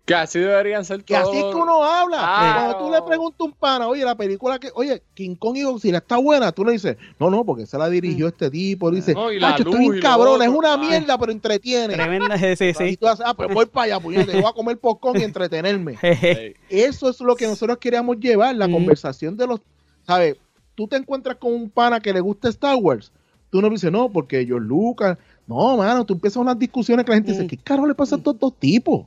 [0.05, 1.29] Que así deberían ser Que todos.
[1.29, 2.17] así es que uno habla.
[2.17, 2.59] Claro.
[2.59, 5.63] Cuando tú le preguntas a un pana, oye, la película que, oye, King Kong y
[5.63, 8.91] Godzilla está buena, tú le dices, no, no, porque se la dirigió este tipo.
[8.91, 10.59] Dice, No, y la "Macho, está luz bien y lo cabrona, es otro".
[10.59, 10.79] una Ay.
[10.89, 11.93] mierda, pero entretiene.
[11.93, 14.77] Tremenda, sí, sí, Y tú haces, ah, pues voy para allá, pues voy a comer
[14.77, 15.97] popcorn y entretenerme.
[16.69, 18.73] Eso es lo que nosotros queríamos llevar, la Mm.
[18.73, 19.61] conversación de los,
[20.05, 20.35] ¿sabes?
[20.75, 23.09] Tú te encuentras con un pana que le gusta Star Wars,
[23.49, 27.15] tú no dices, no, porque George Lucas, no, mano, tú empiezas unas discusiones que la
[27.17, 27.47] gente dice, Mm.
[27.47, 29.05] ¿qué carajo le pasa a estos dos tipos?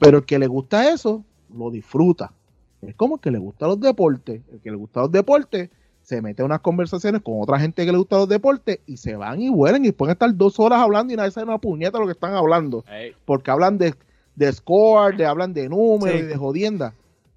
[0.00, 1.24] Pero el que le gusta eso,
[1.54, 2.32] lo disfruta.
[2.82, 4.40] Es como el que le gusta los deportes.
[4.52, 5.70] El que le gusta los deportes
[6.02, 9.16] se mete a unas conversaciones con otra gente que le gusta los deportes y se
[9.16, 12.06] van y vuelan y pueden estar dos horas hablando y nadie sabe una puñeta lo
[12.06, 12.84] que están hablando.
[13.24, 13.94] Porque hablan de,
[14.34, 16.24] de score, de, hablan de números Sí.
[16.24, 16.94] y de jodienda.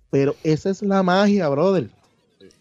[0.09, 1.89] Pero esa es la magia, brother.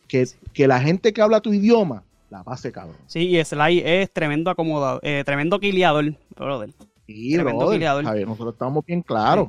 [0.08, 2.96] Que, que la gente que habla tu idioma la pase cabrón.
[3.06, 6.70] Sí, y Sly es tremendo acomodado, eh, tremendo quiliador, brother.
[7.06, 8.04] Sí, Tremendo brother.
[8.04, 9.48] Javier, nosotros estamos bien claros.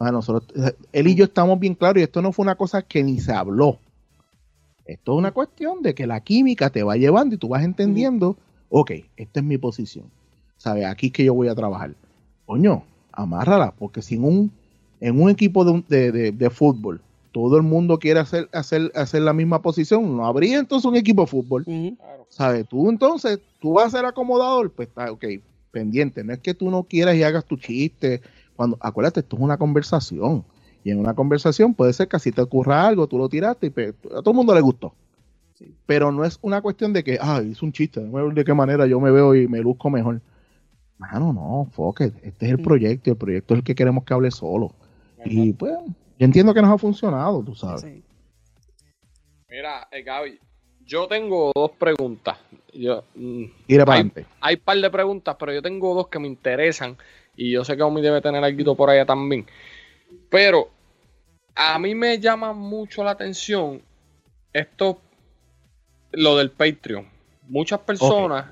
[0.00, 0.50] Ah, nosotros,
[0.92, 3.32] él y yo estamos bien claros y esto no fue una cosa que ni se
[3.32, 3.78] habló.
[4.86, 8.36] Esto es una cuestión de que la química te va llevando y tú vas entendiendo,
[8.70, 10.06] ok, esta es mi posición.
[10.56, 10.86] ¿Sabes?
[10.86, 11.94] Aquí es que yo voy a trabajar.
[12.46, 12.82] Coño,
[13.12, 14.50] amárrala, porque si en un,
[15.00, 17.00] en un equipo de, de- de- de fútbol
[17.32, 21.22] todo el mundo quiere hacer, hacer, hacer la misma posición, no habría entonces un equipo
[21.22, 21.62] de fútbol.
[22.28, 22.66] ¿Sabes?
[22.66, 25.24] Tú entonces, tú vas a ser acomodador, pues está, ok,
[25.70, 26.24] pendiente.
[26.24, 28.20] No es que tú no quieras y hagas tu chiste.
[28.60, 30.44] Cuando, acuérdate, esto es una conversación.
[30.84, 33.80] Y en una conversación puede ser que así te ocurra algo, tú lo tiraste y
[33.80, 34.92] a todo el mundo le gustó.
[35.86, 39.00] Pero no es una cuestión de que, ah, hice un chiste, de qué manera yo
[39.00, 40.20] me veo y me luzco mejor.
[40.98, 42.14] Mano, no, fuck it.
[42.22, 42.62] Este es el Mm.
[42.62, 44.72] proyecto y el proyecto es el que queremos que hable solo.
[45.24, 45.72] Y pues,
[46.18, 47.80] yo entiendo que nos ha funcionado, tú sabes.
[47.80, 48.04] Sí.
[49.48, 50.38] Mira, eh, Gaby,
[50.84, 52.36] yo tengo dos preguntas.
[52.74, 54.00] Yo, mm, para Ay.
[54.00, 54.26] adelante.
[54.42, 56.98] hay un par de preguntas, pero yo tengo dos que me interesan
[57.40, 59.46] y yo sé que Omi debe tener algo por allá también.
[60.28, 60.68] Pero
[61.54, 63.80] a mí me llama mucho la atención
[64.52, 65.00] esto,
[66.12, 67.08] lo del Patreon.
[67.48, 68.44] Muchas personas,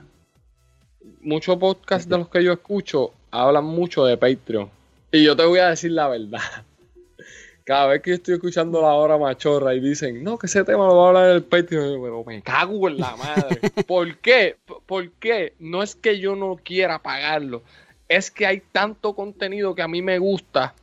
[1.21, 4.71] muchos podcasts de los que yo escucho hablan mucho de Patreon.
[5.13, 6.41] Y yo te voy a decir la verdad.
[7.65, 10.87] Cada vez que yo estoy escuchando la hora machorra y dicen, no, que ese tema
[10.87, 13.61] lo va a hablar en el Patreon, yo, pero me cago en la madre.
[13.87, 14.57] ¿Por qué?
[14.87, 15.53] ¿Por qué?
[15.59, 17.63] No es que yo no quiera pagarlo,
[18.09, 20.75] es que hay tanto contenido que a mí me gusta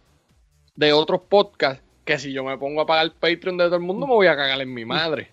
[0.75, 3.81] de otros podcasts que si yo me pongo a pagar el Patreon de todo el
[3.81, 5.29] mundo me voy a cagar en mi madre.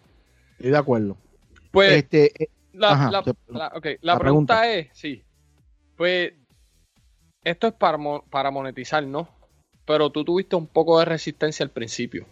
[0.52, 1.16] Estoy de acuerdo.
[1.70, 4.72] Pues este, eh, la, ajá, la- te- la- ok, la la pregunta, pregunta.
[4.72, 5.22] es, sí,
[5.96, 6.32] pues
[7.44, 9.28] esto es para, mo- para monetizar, ¿no?
[9.86, 12.26] Pero tú tuviste un poco de resistencia al principio.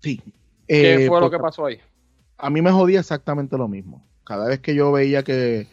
[0.00, 0.20] sí.
[0.66, 1.80] ¿Qué Eh, fue lo porque que pasó ahí?
[2.38, 4.04] A mí me jodía exactamente lo mismo.
[4.24, 5.66] Cada vez que yo veía que.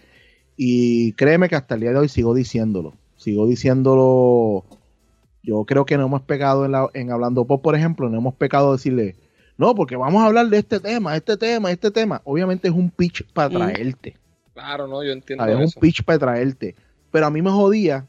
[0.57, 2.93] Y créeme que hasta el día de hoy sigo diciéndolo.
[3.21, 4.65] Sigo diciéndolo.
[5.43, 8.33] Yo creo que no hemos pegado en, la, en Hablando Pop, por ejemplo, no hemos
[8.35, 9.15] pecado decirle,
[9.57, 12.21] no, porque vamos a hablar de este tema, este tema, este tema.
[12.25, 13.53] Obviamente es un pitch para Mm.
[13.53, 14.17] traerte.
[14.53, 15.59] Claro, no, yo entiendo ¿sabes?
[15.59, 15.79] Es eso.
[15.79, 16.75] un pitch para traerte.
[17.11, 18.05] Pero a mí me jodía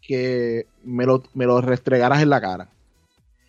[0.00, 2.68] que me lo, me lo restregaras en la cara.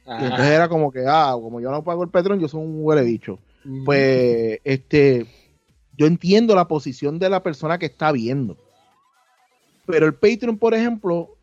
[0.06, 0.24] Y Ajá.
[0.24, 3.04] entonces era como que, ah, como yo no pago el Patreon, yo soy un huele
[3.04, 3.40] bicho.
[3.66, 3.84] Ujú.
[3.86, 5.26] Pues, este,
[5.98, 8.58] yo entiendo la posición de la persona que está viendo.
[9.86, 11.36] Pero el Patreon, por ejemplo,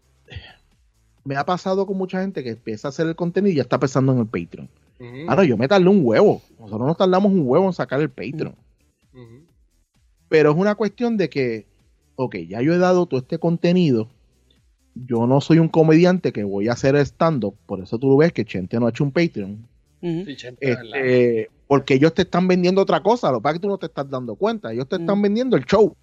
[1.24, 3.78] me ha pasado con mucha gente que empieza a hacer el contenido y ya está
[3.78, 4.68] pensando en el Patreon.
[4.99, 5.26] Ujú.
[5.26, 6.43] Claro, yo me tardé un huevo.
[6.59, 8.55] Nosotros nos tardamos un huevo en sacar el Patreon.
[10.28, 11.66] Pero es una cuestión de que,
[12.16, 14.09] ok, ya yo he dado todo este contenido.
[14.95, 17.55] Yo no soy un comediante que voy a hacer stand-up.
[17.66, 19.66] Por eso tú ves que Chente no ha hecho un Patreon.
[20.61, 23.30] Este, porque ellos te están vendiendo otra cosa.
[23.30, 24.72] Lo que pasa es que tú no te estás dando cuenta.
[24.72, 25.95] Ellos te están vendiendo el show.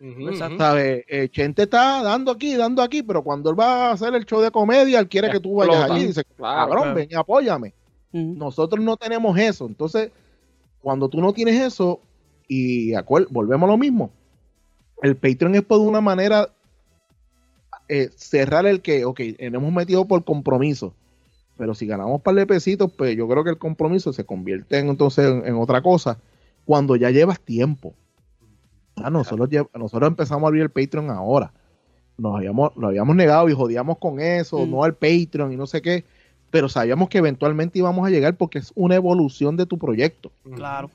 [0.00, 0.54] Exacto.
[0.54, 0.58] ujú.
[0.58, 1.04] ¿Sabes?
[1.08, 4.40] Eh, Chente está dando aquí, dando aquí, pero cuando él va a hacer el show
[4.40, 6.94] de comedia, él quiere que tú vayas allí y dice, Claro, cabrón, claro.
[6.94, 7.74] ven y apóyame.
[8.12, 9.66] Nosotros no tenemos eso.
[9.66, 10.10] Entonces,
[10.80, 12.00] cuando tú no tienes eso,
[12.46, 12.92] y
[13.30, 14.10] volvemos a lo mismo,
[15.02, 16.48] el Patreon es por una manera
[17.88, 20.94] eh, cerrar el que, ok, hemos metido por compromiso,
[21.56, 24.78] pero si ganamos un par de pesitos, pues yo creo que el compromiso se convierte
[24.78, 26.18] en, entonces en, otra cosa
[26.64, 27.94] cuando ya llevas tiempo.
[29.02, 31.52] Ah, nosotros, nosotros empezamos a abrir el Patreon ahora.
[32.16, 34.70] Nos habíamos, lo habíamos negado y jodíamos con eso, mm.
[34.70, 36.04] no al Patreon y no sé qué,
[36.50, 40.32] pero sabíamos que eventualmente íbamos a llegar porque es una evolución de tu proyecto.
[40.54, 40.90] Claro.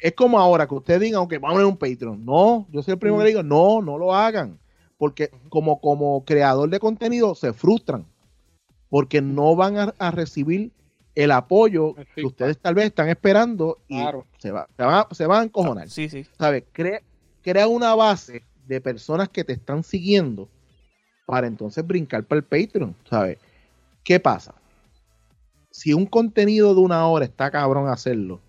[0.00, 2.24] Es como ahora que ustedes digan, ok, vamos a un Patreon.
[2.24, 4.58] No, yo soy el primero que digo, no, no lo hagan.
[4.98, 8.06] Porque como, como creador de contenido se frustran.
[8.88, 10.70] Porque no van a, recibir
[11.16, 13.98] el apoyo que ustedes tal vez están esperando y
[14.38, 15.88] se, va, se, van a, se van a encojonar.
[15.88, 16.24] Sí, sí.
[16.38, 16.64] ¿Sabes?
[16.72, 17.00] Crea,
[17.44, 20.48] crea una base de personas que te están siguiendo
[21.26, 22.96] para entonces brincar para el Patreon.
[23.08, 23.38] ¿Sabes?
[24.02, 24.54] ¿Qué pasa?
[25.70, 28.40] Si un contenido de una hora está cabrón hacerlo,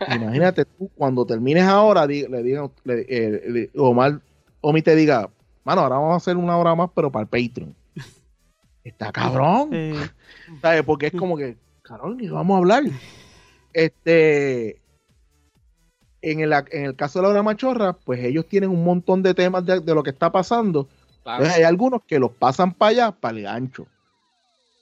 [0.08, 4.20] Imagínate tú, cuando termines ahora, le digan, le, eh, Omar,
[4.60, 5.28] Omi te diga,
[5.64, 7.74] mano, ahora vamos a hacer una hora más, pero para el Patreon.
[8.84, 9.70] Está cabrón.
[10.62, 10.82] ¿Sabes?
[10.84, 12.84] Porque es como que, cabrón, ni vamos a hablar.
[13.72, 14.80] Este,
[16.22, 19.34] en el, en el caso de la hora machorra, pues ellos tienen un montón de
[19.34, 20.88] temas de, lo que está pasando.
[21.24, 23.86] hay algunos que los pasan para allá, para el gancho.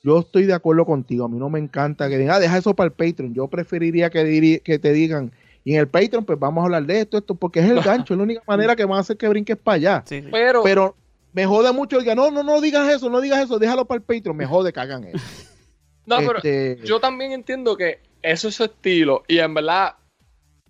[0.03, 1.25] Yo estoy de acuerdo contigo.
[1.25, 3.35] A mí no me encanta que digan, ah, deja eso para el Patreon.
[3.35, 5.33] Yo preferiría que, que te digan,
[5.65, 8.15] y en el Patreon, pues vamos a hablar de esto, esto, porque es el gancho,
[8.15, 10.05] es la única manera que van a hacer que brinques para allá.
[10.31, 10.97] Pero, Pero
[11.33, 14.03] me jode mucho diga, no, no, no digas eso, no digas eso, déjalo para el
[14.03, 15.19] Patreon, me jode que hagan eso.
[16.07, 19.97] No, pero este, yo también entiendo que eso es su estilo, y en verdad,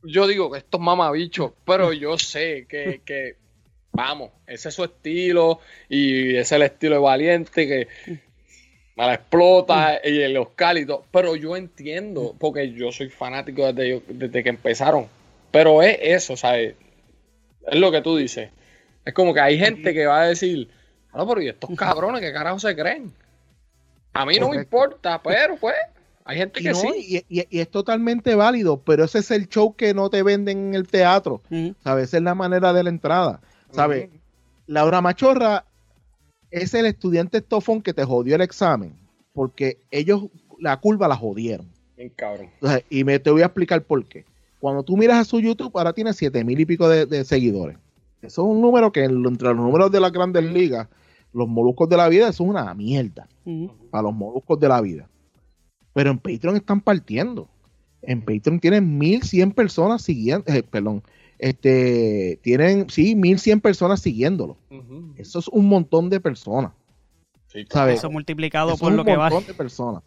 [0.08, 3.36] yo digo que esto es mamabicho, pero yo sé que, que,
[3.92, 7.88] vamos, ese es su estilo, y ese es el estilo de Valiente, que
[8.96, 11.04] me la explota y el Oscar y todo.
[11.12, 15.06] Pero yo entiendo, porque yo soy fanático desde, desde que empezaron.
[15.50, 16.74] Pero es eso, ¿sabes?
[17.66, 18.50] Es lo que tú dices.
[19.04, 20.68] Es como que hay gente que va a decir,
[21.14, 23.12] no, pero ¿y estos cabrones qué carajo se creen?
[24.12, 25.76] A mí no me importa, pero pues
[26.28, 27.24] hay gente que sí.
[27.30, 30.86] Y, es totalmente válido, pero ese es el show que no te venden en el
[30.86, 31.40] teatro.
[31.82, 32.08] ¿Sabes?
[32.08, 33.40] Esa es la manera de la entrada.
[33.70, 34.10] ¿Sabes?
[34.66, 35.64] Laura Machorra
[36.50, 38.92] es el estudiante estofón que te jodió el examen,
[39.32, 40.26] porque ellos
[40.58, 41.66] la curva la jodieron.
[41.96, 42.50] Bien cabrón.
[42.90, 44.26] y me te voy a explicar por qué.
[44.60, 47.78] Cuando tú miras a su YouTube, ahora tiene siete mil y pico de, seguidores.
[48.20, 50.88] Eso es un número que entre los números de las grandes ligas,
[51.32, 53.26] los moluscos de la vida, eso es una mierda.
[53.90, 55.08] Para los moluscos de la vida.
[55.98, 57.48] Pero en Patreon están partiendo.
[58.02, 61.02] En Patreon tienen 1100 personas siguiendo, eh, perdón,
[61.40, 64.56] este, tienen, sí, 1100 personas siguiéndolo.
[65.16, 66.70] Eso es un montón de personas.
[67.52, 69.34] Eso multiplicado por lo que vale.
[69.34, 70.04] Un montón de personas.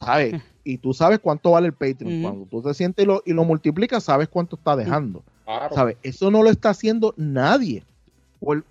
[0.00, 0.42] ¿Sabes?
[0.64, 2.20] y tú sabes cuánto vale el Patreon.
[2.20, 5.22] Cuando tú te sientes y lo, y lo multiplicas, sabes cuánto está dejando.
[5.76, 5.96] ¿Sabes?
[6.02, 7.84] Eso no lo está haciendo nadie.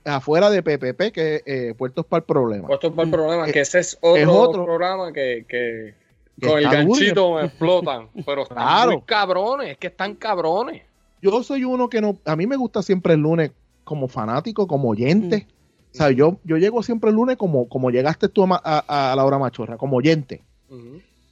[0.04, 2.68] afuera de PPP, que eh, Puertos para el Problema.
[2.68, 6.06] Puertos para el Problema, que ese es otro, programa que, que
[6.42, 8.10] con el ganchito me explotan.
[8.26, 10.84] Pero están muy cabrones, es que están cabrones
[11.22, 13.52] yo soy uno que no, a mí me gusta siempre el lunes
[13.84, 15.48] como fanático, como oyente.
[15.94, 19.40] O sea, yo, yo llego siempre el lunes como, como llegaste tú a, la hora
[19.40, 20.44] machorra, como oyente.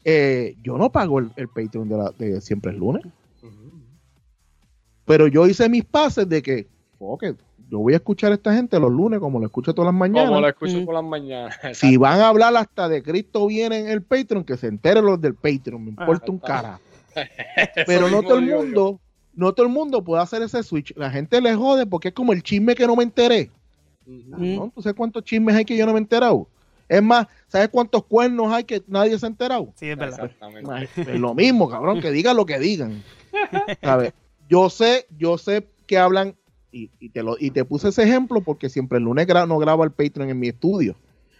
[0.03, 3.03] Eh, yo no pago el, Patreon de, de, siempre el lunes.
[5.05, 6.67] Pero yo hice mis pases de que,
[7.69, 10.29] yo voy a escuchar a esta gente los lunes como lo escucho todas las mañanas.
[10.29, 11.57] Como lo escucho por las mañanas.
[11.73, 15.19] Si van a hablar hasta de Cristo viene en el Patreon, que se enteren los
[15.19, 16.79] del Patreon, me importa un cara.
[17.87, 18.99] Pero no todo el mundo,
[19.33, 20.93] no todo el mundo puede hacer ese switch.
[20.95, 23.49] La gente le jode porque es como el chisme que no me enteré.
[24.05, 24.71] ¿No?
[24.73, 26.47] ¿Tú sabes cuántos chismes hay que yo no me he enterado?
[26.87, 29.73] Es más, ¿sabes cuántos cuernos hay que nadie se ha enterado?
[29.75, 30.29] Sí, es verdad.
[30.95, 33.03] Es lo mismo, cabrón, que digan lo que digan.
[33.81, 34.13] ¿Sabes?
[34.47, 36.35] Yo sé, yo sé que hablan,
[36.75, 39.91] y, te lo, y te puse ese ejemplo porque siempre el lunes no grabo el
[39.91, 40.95] Patreon en mi estudio.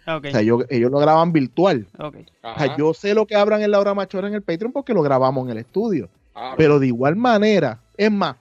[0.07, 1.87] O sea, ellos lo graban virtual.
[1.97, 2.11] O
[2.57, 5.01] sea, yo sé lo que hablan en la hora machora en el Patreon porque lo
[5.01, 6.09] grabamos en el estudio.
[6.57, 8.37] Pero de igual manera, es más,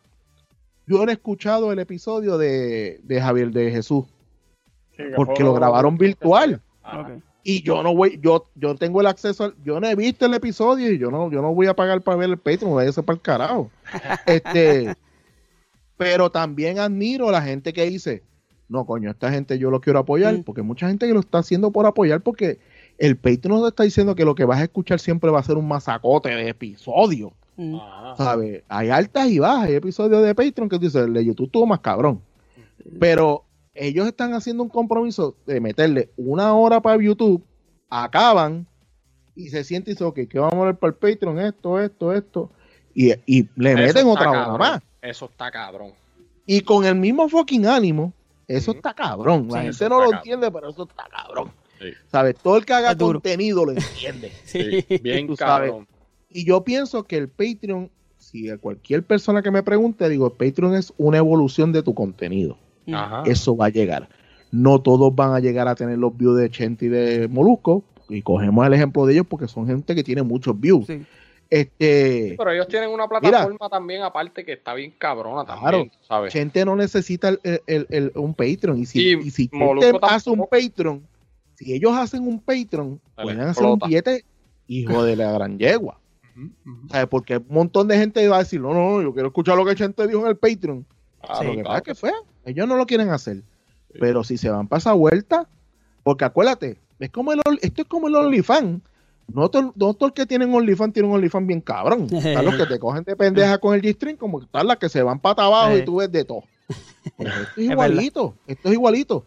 [0.86, 4.04] yo he escuchado el episodio de, Javier de Jesús,
[5.16, 6.60] porque lo grabaron virtual.
[7.42, 10.90] Y yo no voy, yo, yo tengo el acceso, yo no he visto el episodio
[10.90, 13.04] y yo no, yo no voy a pagar para ver el Patreon, voy a hacer
[13.04, 13.70] para el carajo.
[14.26, 14.94] este,
[15.96, 18.22] pero también admiro a la gente que dice,
[18.68, 21.70] no, coño, esta gente yo lo quiero apoyar, porque mucha gente que lo está haciendo
[21.70, 22.58] por apoyar, porque
[22.98, 25.56] el Patreon nos está diciendo que lo que vas a escuchar siempre va a ser
[25.56, 27.32] un masacote de episodios.
[27.56, 27.76] Mm.
[28.68, 29.68] Hay altas y bajas.
[29.68, 32.20] Hay episodios de Patreon que dice, el de YouTube tuvo más cabrón.
[32.98, 37.42] Pero ellos están haciendo un compromiso de meterle una hora para YouTube,
[37.88, 38.66] acaban
[39.34, 41.38] y se siente y dice, ok, ¿qué vamos a ver para el Patreon?
[41.40, 42.50] Esto, esto, esto.
[42.94, 43.12] Y,
[43.56, 44.82] le meten otra hora más.
[45.04, 45.92] Eso está cabrón.
[46.46, 48.12] Y con el mismo fucking ánimo,
[48.48, 49.48] Eso está cabrón.
[49.50, 50.16] La Sí, gente no lo cabrón.
[50.18, 51.50] entiende, pero eso está cabrón.
[51.80, 51.86] Sí.
[52.10, 52.36] ¿Sabes?
[52.42, 54.32] Todo el que haga contenido lo entiende.
[54.44, 55.86] Sí, bien cabrón.
[56.30, 60.32] Y yo pienso que el Patreon, si a cualquier persona que me pregunte, digo, el
[60.32, 62.58] Patreon es una evolución de tu contenido.
[62.92, 63.22] Ajá.
[63.26, 64.08] Eso va a llegar.
[64.50, 67.82] No todos van a llegar a tener los views de Chente y de Molusco.
[68.08, 70.86] Y cogemos el ejemplo de ellos porque son gente que tiene muchos views.
[70.86, 71.02] Sí.
[71.54, 76.32] Este, Pero ellos tienen una plataforma también aparte que está bien cabrona también, ¿sabes?
[76.32, 78.76] Chente no necesita el- el- el- el- un Patreon.
[78.78, 80.46] Y si, Y y si Chente hace un.
[80.50, 81.06] Patreon,
[81.54, 84.24] si ellos hacen un Patreon, pueden hacer un billete,
[84.66, 86.00] hijo de la gran yegua.
[86.90, 87.06] ¿Sabes?
[87.06, 89.76] Porque un montón de gente va a decir, no, no, yo quiero escuchar lo que
[89.76, 90.84] Chente dijo en el Patreon.
[91.22, 91.46] Claro, Sí.
[91.46, 92.12] lo que claro pasa que fue,
[92.46, 93.36] ellos no lo quieren hacer.
[93.36, 93.98] Sí.
[94.00, 95.48] Pero si se van para esa vuelta,
[96.02, 98.82] porque acuérdate, es como el, esto es como el OnlyFans.
[99.32, 102.06] No todo, no todo el que tiene un OnlyFans tiene un OnlyFans bien cabrón.
[102.12, 104.88] Están los que te cogen de pendeja con el G-String, como que están las que
[104.88, 106.42] se van para abajo y tú ves de todo.
[107.16, 109.24] Pues esto es Es igualito, esto es igualito.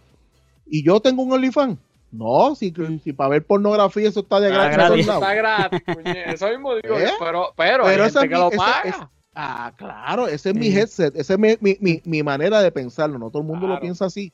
[0.66, 1.78] Y yo tengo un OnlyFans.
[2.12, 2.74] No, si,
[3.04, 5.06] si para ver pornografía eso está de gratis.
[5.06, 5.22] lados.
[5.22, 5.82] Está gratis.
[6.26, 7.10] Eso mismo digo, ¿Eh?
[7.20, 9.10] pero, pero, hay Pero gente esa es que mi- lo paga.
[9.36, 10.78] Ah, claro, ese es mi Sí.
[10.80, 13.80] headset, esa es mi, mi- mi- mi manera de pensarlo, no todo el mundo lo
[13.80, 14.32] piensa así.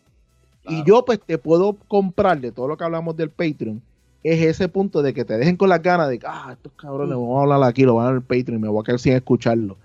[0.65, 3.81] Y yo pues te puedo comprar de todo lo que hablamos del Patreon,
[4.23, 7.15] es ese punto de que te dejen con las ganas de que, ah, estos cabrones,
[7.17, 7.21] Mm.
[7.21, 8.99] vamos a hablar aquí, lo van a dar el Patreon y me voy a quedar
[8.99, 9.77] sin escucharlo.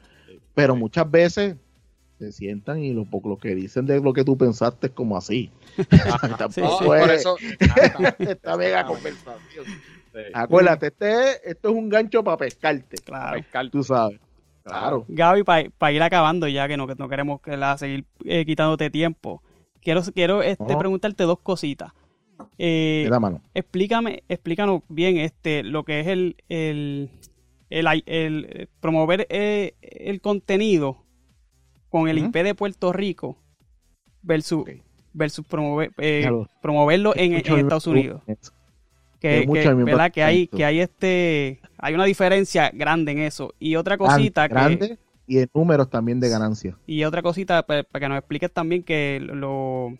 [0.55, 1.57] Pero muchas veces
[2.19, 5.51] se sientan y lo, lo que dicen de lo que tú pensaste es como así.
[6.39, 7.37] Tampoco Sí, No, por es eso.
[8.19, 9.65] esta mega conversación.
[9.67, 10.21] Sí.
[10.35, 13.37] Acuérdate, este es- esto es un gancho para pescarte, Claro.
[13.39, 13.71] Pescar.
[13.71, 14.19] tú sabes.
[14.65, 15.05] Claro.
[15.09, 18.91] Gaby, para ir acabando ya, que no, que no queremos que la seguir eh, quitándote
[18.91, 19.43] tiempo,
[19.81, 20.79] quiero, quiero este, No.
[20.79, 21.93] preguntarte dos cositas.
[22.59, 23.43] Eh, Mira, mano.
[23.55, 27.11] explícame, explícanos bien este, lo que es el, el,
[27.71, 31.05] el, el, promover eh, el contenido
[31.89, 32.19] con el.
[32.19, 33.39] IP de Puerto Rico
[34.23, 34.65] versus,
[35.13, 36.29] versus promover, eh,
[36.61, 38.23] promoverlo en, Estados Unidos.
[39.21, 40.13] que, Hay mucho que, mismo ¿verdad?
[40.13, 44.79] que hay que hay este hay una diferencia grande en eso y otra cosita grande,
[44.79, 46.77] que grande y en números también de ganancia.
[46.87, 49.97] y otra cosita para, que nos expliques también que lo-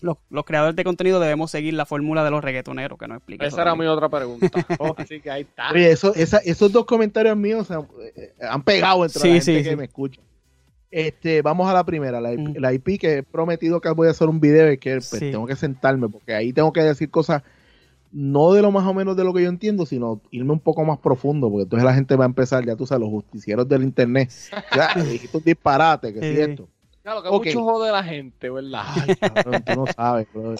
[0.00, 3.48] los, los creadores de contenido debemos seguir la fórmula de los reggaetoneros que nos expliques
[3.48, 4.48] Esa era mi otra pregunta.
[4.96, 5.70] Así que ahí está.
[5.72, 9.44] Oye, eso, esa- esos dos comentarios míos han, eh, han pegado entre Sí, la gente
[9.58, 9.76] sí, que sí.
[9.76, 10.20] me escucha.
[10.90, 12.54] Este, vamos a la primera, la, IP Mm.
[12.60, 15.30] la IP que he prometido que voy a hacer un video y que pues, Sí.
[15.32, 17.42] tengo que sentarme porque ahí tengo que decir cosas
[18.12, 20.84] no de lo más o menos de lo que yo entiendo, sino irme un poco
[20.84, 23.82] más profundo, porque entonces la gente va a empezar, ya tú sabes, los justicieros del
[23.82, 24.30] internet.
[24.74, 26.24] Ya, dijiste un disparate, que es
[26.56, 26.62] Sí.
[27.06, 27.46] Claro, que Ok.
[27.46, 28.82] mucho jode la gente, ¿verdad?
[28.84, 30.56] Ay, cabrón, tú no sabes, bro.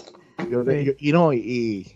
[0.48, 0.84] Yo- Sí.
[0.84, 1.90] yo- y no, y,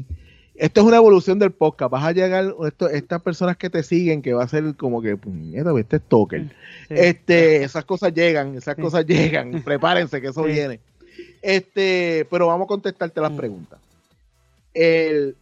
[0.56, 1.92] esto es una evolución del podcast.
[1.92, 5.16] Vas a llegar, esto, estas personas que te siguen, que va a ser como que,
[5.16, 6.48] puñeta, este es Toker.
[6.88, 6.94] Sí.
[6.96, 8.82] Este, esas cosas llegan, esas Sí.
[8.82, 9.52] cosas llegan.
[9.64, 10.50] Prepárense que eso Sí.
[10.50, 10.80] viene.
[11.42, 13.36] Este, pero vamos a contestarte las Mm.
[13.36, 13.78] preguntas.
[14.74, 15.36] El,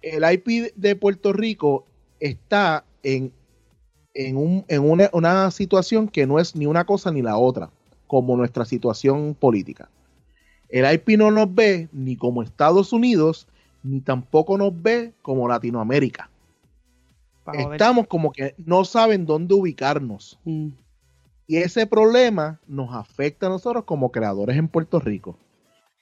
[0.00, 1.84] el IP de Puerto Rico
[2.20, 3.32] está en,
[4.14, 7.68] en, un- en una, una situación que no es ni una cosa ni la otra,
[8.06, 9.88] como nuestra situación política.
[10.68, 13.46] El IP no nos ve ni como Estados Unidos,
[13.82, 16.30] ni tampoco nos ve como Latinoamérica.
[17.74, 20.38] Estamos como que no saben dónde ubicarnos.
[20.44, 20.68] Mm,
[21.48, 25.38] Y ese problema nos afecta a nosotros como creadores en Puerto Rico.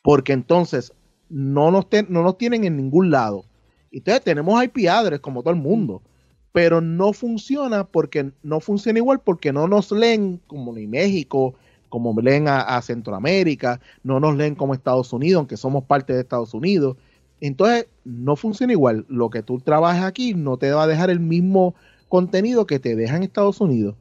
[0.03, 0.95] Porque entonces
[1.29, 3.45] no nos, ten- no nos tienen en ningún lado.
[3.93, 6.01] Entonces tenemos IP address como todo el mundo.
[6.53, 11.55] Pero no funciona porque no funciona igual porque no nos leen como ni México,
[11.95, 16.21] como leen a, a Centroamérica, no nos leen como Estados Unidos, aunque somos parte de
[16.21, 16.97] Estados Unidos.
[17.41, 19.07] Entonces no funciona igual.
[19.09, 21.75] Lo que tú trabajas aquí no te va a dejar el mismo
[22.09, 23.95] contenido que te deja en Estados Unidos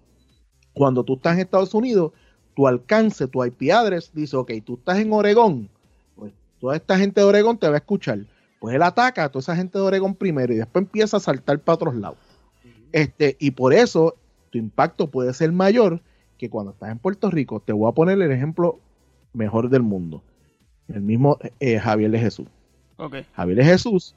[0.73, 2.11] cuando tú estás en Estados Unidos,
[2.55, 5.69] tu alcance, tu IP address, dice, ok, tú estás en Oregón,
[6.15, 8.25] pues toda esta gente de Oregón te va a escuchar.
[8.59, 11.59] Pues él ataca a toda esa gente de Oregón primero y después empieza a saltar
[11.59, 12.17] para otros lados.
[12.91, 14.15] Este, y por eso
[14.49, 16.01] tu impacto puede ser mayor
[16.37, 17.59] que cuando estás en Puerto Rico.
[17.59, 18.79] Te voy a poner el ejemplo
[19.33, 20.21] mejor del mundo.
[20.87, 22.47] El mismo eh, Javier de Jesús.
[23.33, 24.15] Javier de Jesús,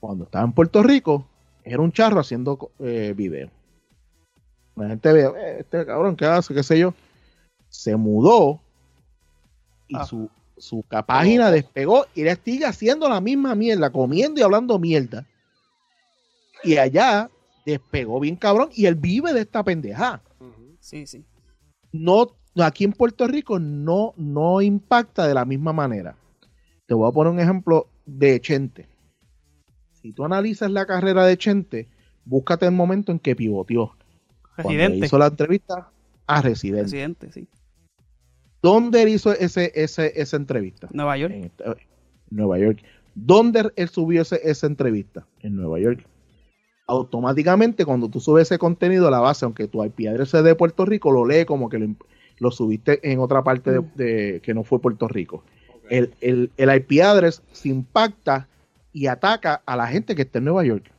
[0.00, 1.26] cuando estaba en Puerto Rico,
[1.64, 3.50] era un charro haciendo eh, video.
[4.74, 6.54] La gente ve, "Eh, este cabrón, ¿qué hace?
[6.54, 6.94] ¿Qué sé yo?
[7.68, 8.60] Se mudó
[9.88, 10.04] y Ah.
[10.04, 15.26] su, su página despegó y le sigue haciendo la misma mierda, comiendo y hablando mierda.
[16.64, 17.28] Y allá
[17.66, 20.20] despegó bien cabrón y él vive de esta pendeja.
[20.82, 21.24] Sí, sí.
[21.92, 26.16] No, aquí en Puerto Rico no, no impacta de la misma manera.
[26.86, 28.88] Te voy a poner un ejemplo de Chente.
[29.92, 31.88] Si tú analizas la carrera de Chente,
[32.24, 33.92] búscate el momento en que pivoteó.
[34.56, 35.06] Cuando Residente.
[35.06, 35.90] hizo la entrevista
[36.26, 36.82] a Residente.
[36.82, 37.46] Residente, sí.
[38.60, 40.88] ¿Dónde él hizo ese, ese, esa entrevista?
[40.92, 41.32] Nueva York.
[41.32, 41.50] En
[42.30, 42.82] Nueva York.
[43.14, 45.26] ¿Dónde él subió ese- esa entrevista?
[45.40, 46.04] En Nueva York.
[46.86, 50.54] Automáticamente, cuando tú subes ese contenido a la base, aunque tu IP address sea de
[50.54, 51.94] Puerto Rico, lo lee como que lo,
[52.38, 53.90] lo subiste en otra parte de, Mm.
[53.94, 55.42] de- que no fue Puerto Rico.
[55.88, 58.48] El, el, el IP address se impacta
[58.92, 60.90] y ataca a la gente que está en Nueva York.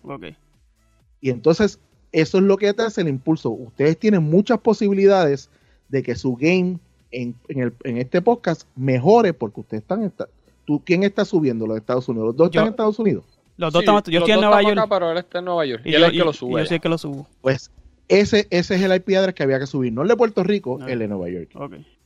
[1.22, 1.80] Y entonces,
[2.12, 3.50] eso es lo que te hace el impulso.
[3.50, 5.50] Ustedes tienen muchas posibilidades
[5.90, 6.80] de que su game
[7.12, 10.04] en, en, el- en este podcast mejore porque ustedes están...
[10.04, 10.28] esta-
[10.66, 12.28] ¿Tú quién está subiendo los de Estados Unidos?
[12.28, 12.62] ¿Los dos Yo.
[12.62, 13.26] están en Estados Unidos?
[13.58, 14.78] Los dos Sí, estamos, yo los estoy en Nueva York.
[14.80, 15.82] acá, pero él está en Nueva York.
[15.86, 16.62] Y, y él yo, es el que lo y sube.
[16.62, 17.28] yo soy el que lo subo.
[17.42, 17.72] Pues
[18.08, 19.94] ese, ese es el IP address que había que subir.
[19.94, 20.86] No el de Puerto Rico, Ah.
[20.92, 21.50] el de Nueva York.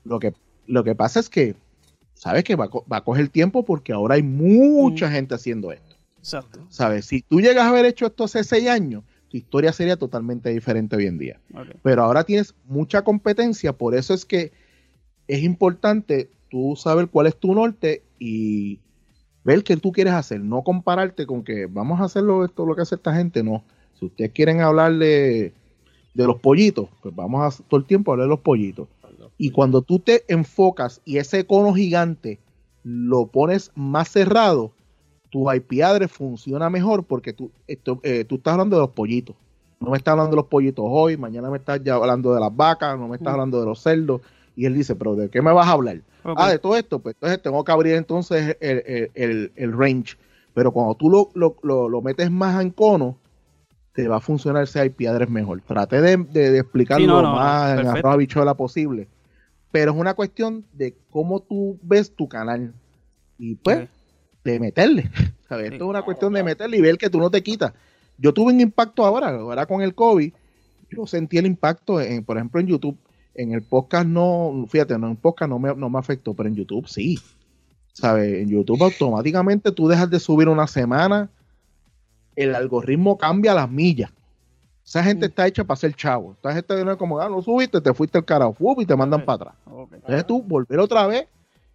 [0.03, 0.33] Lo que,
[0.67, 1.55] lo que pasa es que,
[2.13, 3.63] ¿sabes que va, a va a coger tiempo?
[3.65, 5.11] Porque ahora hay mucha Mm.
[5.11, 5.95] gente haciendo esto.
[6.19, 6.59] Exacto.
[6.69, 7.05] ¿Sabes?
[7.05, 10.95] Si tú llegas a haber hecho esto hace seis años, tu historia sería totalmente diferente
[10.95, 11.39] hoy en día.
[11.83, 14.51] Pero ahora tienes mucha competencia, por eso es que
[15.27, 18.79] es importante tú saber cuál es tu norte y
[19.47, 22.81] ver qué tú quieres hacer, no compararte con que vamos a hacerlo esto lo que
[22.81, 23.63] hace esta gente, no.
[23.97, 25.53] Si ustedes quieren hablar de,
[26.13, 28.89] de los pollitos, pues vamos a todo el tiempo a hablar de los pollitos.
[29.37, 32.39] Y cuando tú te enfocas y ese cono gigante
[32.83, 34.71] lo pones más cerrado,
[35.29, 39.35] tu IP address funciona mejor porque tú, esto, eh, tú estás hablando de los pollitos.
[39.79, 42.53] No me estás hablando de los pollitos hoy, mañana me estás ya hablando de las
[42.53, 43.35] vacas, no me estás Mm.
[43.35, 44.21] hablando de los cerdos.
[44.57, 46.01] Y él dice, pero ¿de qué me vas a hablar?
[46.35, 50.17] Ah, de todo esto, pues entonces tengo que abrir entonces el, el- el- el range.
[50.53, 53.17] Pero cuando tú lo, lo- lo- lo metes más en cono,
[53.93, 55.61] te va a funcionar ese IP address mejor.
[55.61, 59.07] Traté de, de- de explicarlo Sí, no, no, no, más en arroz habichuela posible.
[59.71, 62.73] Pero es una cuestión de cómo tú ves tu canal.
[63.37, 63.87] Y pues,
[64.43, 65.09] de meterle.
[65.49, 65.67] ¿sabes?
[65.67, 65.73] Sí.
[65.73, 67.73] Esto es una cuestión de meterle y ver que tú no te quitas.
[68.17, 70.33] Yo tuve un impacto ahora, ahora con el COVID.
[70.89, 72.97] Yo sentí el impacto, en, por ejemplo, en YouTube.
[73.37, 76.49] En el podcast no, fíjate, no, en el podcast no me, no me afectó, pero
[76.49, 77.19] en YouTube sí.
[77.93, 78.41] ¿Sabes?
[78.41, 81.29] En YouTube automáticamente tú dejas de subir una semana,
[82.35, 84.11] el algoritmo cambia las millas.
[84.85, 86.33] Esa gente está hecha para ser chavo.
[86.33, 89.25] Esta gente no es como, ah, no subiste, te fuiste al carajo, y te mandan
[89.25, 89.55] para atrás.
[89.65, 89.93] Ok.
[89.93, 91.27] Entonces tú volver otra vez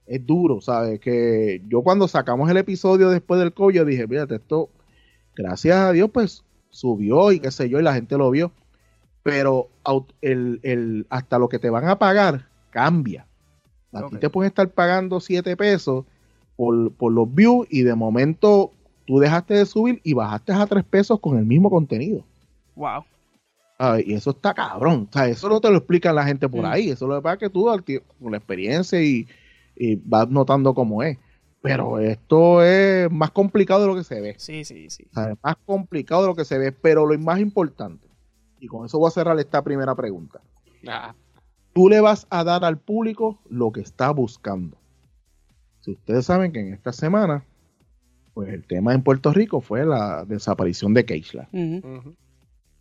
[0.07, 0.99] es duro, ¿sabes?
[0.99, 4.71] Que yo cuando sacamos el episodio después del COVID, yo dije, fíjate, esto,
[5.37, 8.51] gracias a Dios, pues subió y qué sé yo, y la gente lo vio.
[9.23, 9.69] Pero
[10.21, 13.27] el, el- hasta lo que te van a pagar cambia.
[13.93, 16.05] A ti te pueden estar pagando 7 pesos
[16.57, 18.73] por, por los views y de momento
[19.07, 22.25] tú dejaste de subir y bajaste a 3 pesos con el mismo contenido.
[22.75, 23.05] Wow.
[24.05, 25.09] Y eso está cabrón.
[25.11, 26.67] O sea, eso no te lo explican la gente por Mm.
[26.67, 26.91] ahí.
[26.91, 27.65] Eso lo que pasa es que tú
[28.23, 29.27] con la experiencia y,
[29.77, 31.19] y vas notando cómo es.
[31.61, 34.35] Pero esto es más complicado de lo que se ve.
[34.39, 35.05] Sí, sí, sí.
[35.11, 36.73] O sea, es más complicado de lo que se ve.
[36.73, 38.02] Pero lo más importante,
[38.63, 40.41] y con eso voy a cerrar esta primera pregunta.
[40.87, 41.15] Ah,
[41.73, 44.77] Tú le vas a dar al público lo que está buscando.
[45.81, 47.45] Si ustedes saben que en esta semana,
[48.35, 51.49] pues el tema en Puerto Rico fue la desaparición de Keishla.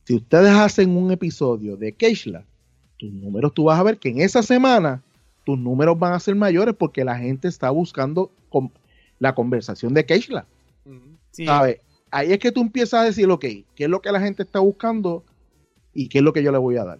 [0.03, 2.43] Si ustedes hacen un episodio de Keishla,
[2.97, 5.01] tus números tú vas a ver que en esa semana
[5.45, 8.71] tus números van a ser mayores porque la gente está buscando con-
[9.19, 10.45] la conversación de Keishla.
[10.86, 11.17] Ujú.
[11.32, 11.45] Sí.
[11.45, 11.79] ¿sabes?
[12.11, 14.59] Ahí es que tú empiezas a decir, ok, ¿qué es lo que la gente está
[14.59, 15.23] buscando
[15.93, 16.99] y qué es lo que yo le voy a dar?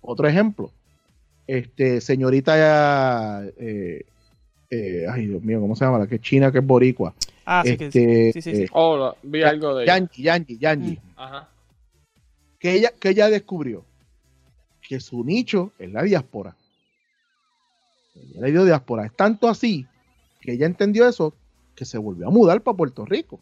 [0.00, 0.70] Otro ejemplo,
[1.46, 4.04] este, señorita, eh,
[4.70, 5.98] eh, ay Dios mío, ¿cómo se llama?
[5.98, 7.14] La que es china, que es boricua.
[7.46, 8.62] Ah, sí, que este, sí, sí, sí.
[8.62, 9.86] eh, Oh, vi algo de.
[9.86, 10.98] Yanji, Yanji, Yanji.
[11.16, 11.48] Ajá.
[12.58, 13.84] que ella, que ella descubrió
[14.86, 16.56] que su nicho es la diáspora.
[18.14, 19.06] Ella le dio diáspora.
[19.06, 19.86] Es tanto así
[20.40, 21.34] que ella entendió eso
[21.74, 23.40] que se volvió a mudar para Puerto Rico.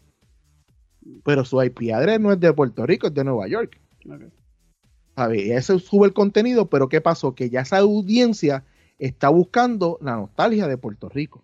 [1.23, 3.77] Pero su IP address no es de Puerto Rico, es de Nueva York.
[4.07, 4.23] Ok.
[5.15, 5.37] ¿Sabe?
[5.41, 7.35] Y Ella se sube el contenido, pero ¿qué pasó?
[7.35, 8.63] Que ya esa audiencia
[8.97, 11.43] está buscando la nostalgia de Puerto Rico.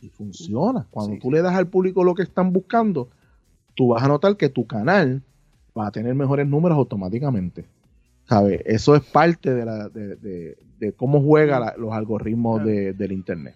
[0.00, 0.86] Y funciona.
[0.90, 3.10] Cuando Sí, tú le das al público lo que están buscando,
[3.74, 5.22] tú vas a notar que tu canal
[5.78, 7.66] va a tener mejores números automáticamente.
[8.24, 8.60] ¿Sabes?
[8.64, 12.94] Eso es parte de, la, de, de- de cómo juega la- los algoritmos Claro.
[12.94, 13.54] del Internet.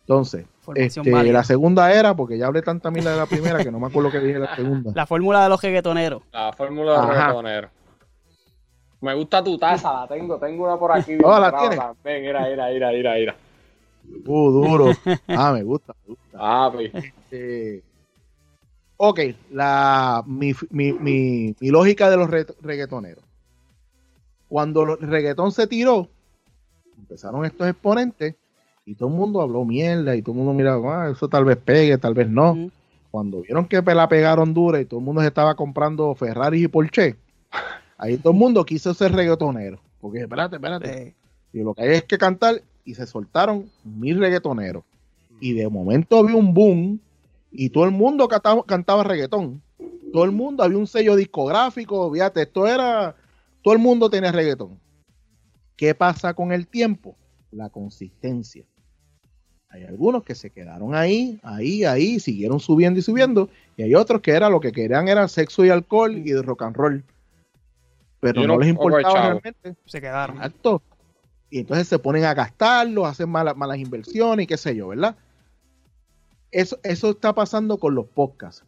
[0.00, 3.70] Entonces, Formación este, la segunda era, porque ya hablé tanta mila de la primera que
[3.70, 4.90] no me acuerdo que dije la segunda.
[4.94, 6.22] La fórmula de los reggaetoneros.
[6.32, 7.12] La fórmula de Ajá.
[7.12, 7.70] reggaetonero.
[9.00, 11.16] Me gusta tu taza, la tengo, tengo una por aquí.
[11.22, 11.78] Oh, ¿la tienes?
[11.78, 12.22] también.
[12.22, 13.36] Mira, mira, mira, mira, mira.
[14.26, 14.90] Uh, duro.
[15.28, 16.38] Ah, me gusta, me gusta.
[16.38, 16.92] Ah, pues.
[16.94, 17.82] Este,
[18.96, 19.20] ok,
[19.52, 23.22] la, mi, mi, mi, mi lógica de los re- reggaetoneros.
[24.48, 26.08] Cuando el reggaetón se tiró,
[26.98, 28.34] empezaron estos exponentes
[28.86, 31.56] y todo el mundo habló mierda y todo el mundo miraba, "Ah, eso tal vez
[31.56, 32.70] pegue, tal vez no.
[33.10, 36.68] Cuando vieron que la pegaron dura y todo el mundo se estaba comprando Ferraris y
[36.68, 37.16] Porsche,
[37.98, 39.80] ahí todo el mundo quiso ser reggaetonero.
[40.00, 41.16] Porque espérate, espérate.
[41.52, 44.84] Y lo que hay es que cantar y se soltaron mil reggaetoneros.
[45.40, 47.00] Y de momento había un boom
[47.50, 49.60] y todo el mundo cantaba, cantaba reggaetón.
[50.12, 53.16] Todo el mundo, había un sello discográfico, fíjate, esto era,
[53.62, 54.78] todo el mundo tenía reggaetón.
[55.76, 57.16] ¿Qué pasa con el tiempo?
[57.50, 58.64] La consistencia.
[59.68, 64.20] Hay algunos que se quedaron ahí, ahí, ahí, siguieron subiendo y subiendo, y hay otros
[64.20, 67.04] que era lo que querían era sexo y alcohol y rock and roll.
[68.20, 69.74] Pero Y no les importaba realmente.
[69.84, 70.36] Se quedaron.
[70.36, 70.82] Exacto.
[71.50, 75.14] Y entonces se ponen a gastarlo, hacen malas, malas inversiones y qué sé yo, ¿verdad?
[76.50, 78.64] Eso, eso está pasando con los podcasts.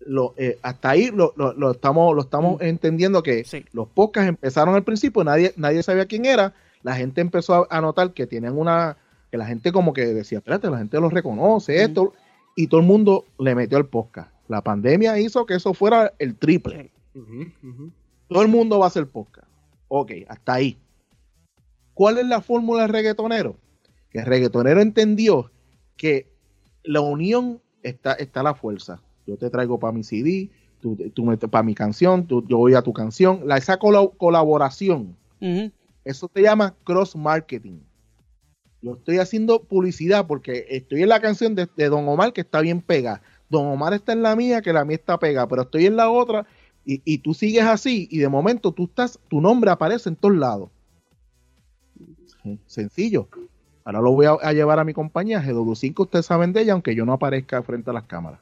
[0.00, 2.64] Lo, eh, hasta ahí lo, lo- lo estamos, lo estamos Mm.
[2.64, 3.64] entendiendo que Sí.
[3.72, 7.80] los podcasts empezaron al principio, nadie, nadie sabía quién era, la gente empezó a, a
[7.80, 8.96] notar que tenían una,
[9.30, 11.80] que la gente como que decía, espérate, la gente los reconoce, Mm.
[11.88, 12.12] esto,
[12.54, 14.30] y todo el mundo le metió el podcast.
[14.48, 16.90] La pandemia hizo que eso fuera el triple.
[18.28, 19.48] Todo el mundo va a hacer podcast.
[19.88, 20.78] Ok, hasta ahí.
[21.94, 23.56] ¿Cuál es la fórmula del reggaetonero?
[24.10, 25.50] Que el reggaetonero entendió
[25.96, 26.26] que
[26.84, 29.00] la unión está, está la fuerza.
[29.26, 30.50] Yo te traigo para mi CD,
[30.80, 33.40] tú, tú para mi canción, tú- yo voy a tu canción.
[33.46, 35.16] La, esa cola- colaboración,
[36.04, 37.78] eso se llama cross marketing.
[38.82, 42.60] Yo estoy haciendo publicidad porque estoy en la canción de, de Don Omar que está
[42.60, 43.22] bien pegada.
[43.48, 46.10] Don Omar está en la mía que la mía está pegada, pero estoy en la
[46.10, 46.46] otra
[46.84, 50.36] y, y tú sigues así y de momento tú estás, tu nombre aparece en todos
[50.36, 50.70] lados.
[52.66, 53.28] Sencillo.
[53.84, 56.94] Ahora lo voy a, a llevar a mi compañía GW5, ustedes saben de ella, aunque
[56.94, 58.40] yo no aparezca frente a las cámaras.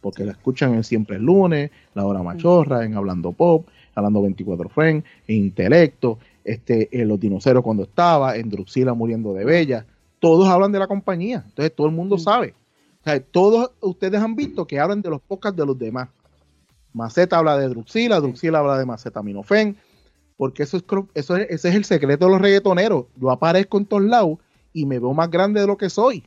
[0.00, 4.68] Porque la escuchan en Siempre el Lunes, La Hora Machorra, en Hablando Pop, Hablando 24
[4.68, 9.86] Friends, en Intelecto, este, en Los Dinoceros cuando estaba, en Druxila muriendo de Bella.
[10.18, 11.44] Todos hablan de la compañía.
[11.46, 12.54] Entonces todo el mundo sabe.
[13.00, 16.08] O sea, todos ustedes han visto que hablan de los podcasts de los demás.
[16.92, 19.76] Maceta habla de Druxila, Druxila habla de Macetaminofén,
[20.36, 23.06] porque eso es, eso es, ese es el secreto de los reggaetoneros.
[23.16, 24.38] Yo aparezco en todos lados
[24.72, 26.24] y me veo más grande de lo que soy.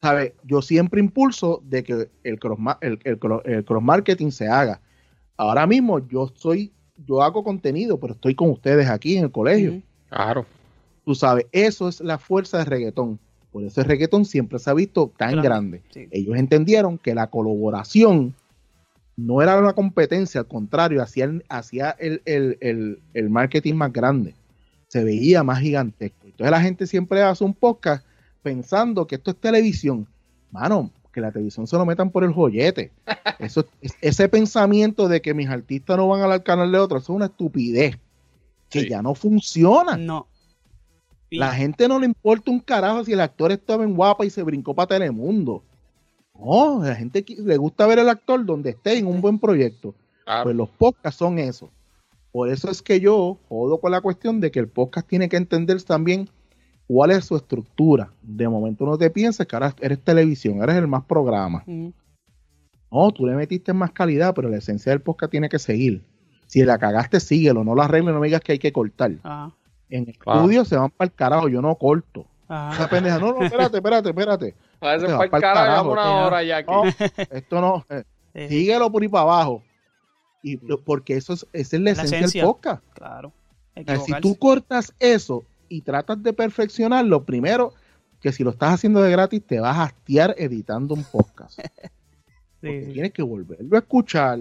[0.00, 0.34] ¿Sabe?
[0.42, 4.80] Yo siempre impulso de que el cross, el, el el cross marketing se haga.
[5.36, 6.72] Ahora mismo yo soy,
[7.06, 9.80] yo hago contenido, pero estoy con ustedes aquí en el colegio.
[10.08, 10.46] Claro.
[11.04, 13.18] Tú sabes, eso es la fuerza del reggaetón.
[13.50, 15.48] Por eso el reggaetón siempre se ha visto tan Grande.
[15.48, 15.82] grande.
[15.92, 16.08] Sí.
[16.10, 18.34] Ellos entendieron que la colaboración
[19.16, 23.92] no era una competencia, al contrario, hacía, el, hacía el, el- el- el marketing más
[23.92, 24.34] grande.
[24.88, 26.18] Se veía más gigantesco.
[26.24, 28.04] Entonces la gente siempre hace un podcast
[28.42, 30.06] pensando que esto es televisión.
[30.50, 32.90] Mano, que la televisión se lo metan por el joyete.
[33.38, 37.12] Eso, es- ese pensamiento de que mis artistas no van al canal de otro, eso
[37.12, 37.98] es una estupidez.
[38.70, 38.88] Que Sí.
[38.88, 39.96] ya no funciona.
[39.96, 40.26] No.
[41.30, 44.42] La gente no le importa un carajo si el actor estaba en guapa y se
[44.42, 45.62] brincó para Telemundo.
[46.38, 49.94] No, la gente le gusta ver al actor donde esté en un buen proyecto.
[50.24, 50.44] Claro.
[50.44, 51.70] Pues los podcasts son eso.
[52.32, 55.36] Por eso es que yo jodo con la cuestión de que el podcast tiene que
[55.36, 56.28] entender también
[56.86, 58.12] cuál es su estructura.
[58.22, 61.64] De momento no te pienses que ahora eres televisión, eres el más programa.
[61.66, 66.04] No, tú le metiste más calidad, pero la esencia del podcast tiene que seguir.
[66.46, 69.12] Si la cagaste, síguelo, no la arregles, no me digas que hay que cortar.
[69.22, 69.54] Ajá.
[69.88, 72.26] En el estudio se van para el carajo, yo no corto.
[72.48, 72.74] Ajá.
[72.74, 74.54] Esa pendeja, no, no, espérate, espérate, espérate.
[74.80, 76.72] A veces para el pa'l carajo, carajo, una hora ya aquí.
[76.72, 76.84] No,
[77.30, 78.04] esto no, eh,
[78.34, 79.62] Eh, síguelo por ahí para abajo.
[80.42, 82.42] Y porque eso es, esa es la, La esencia, esencia.
[82.42, 82.82] del podcast.
[82.94, 83.32] Claro.
[84.04, 87.72] Si tú cortas eso y tratas de perfeccionarlo, primero
[88.20, 91.58] que si lo estás haciendo de gratis, te vas a hastiar editando un podcast.
[92.60, 92.92] Porque Sí.
[92.92, 94.38] tienes que volverlo a escuchar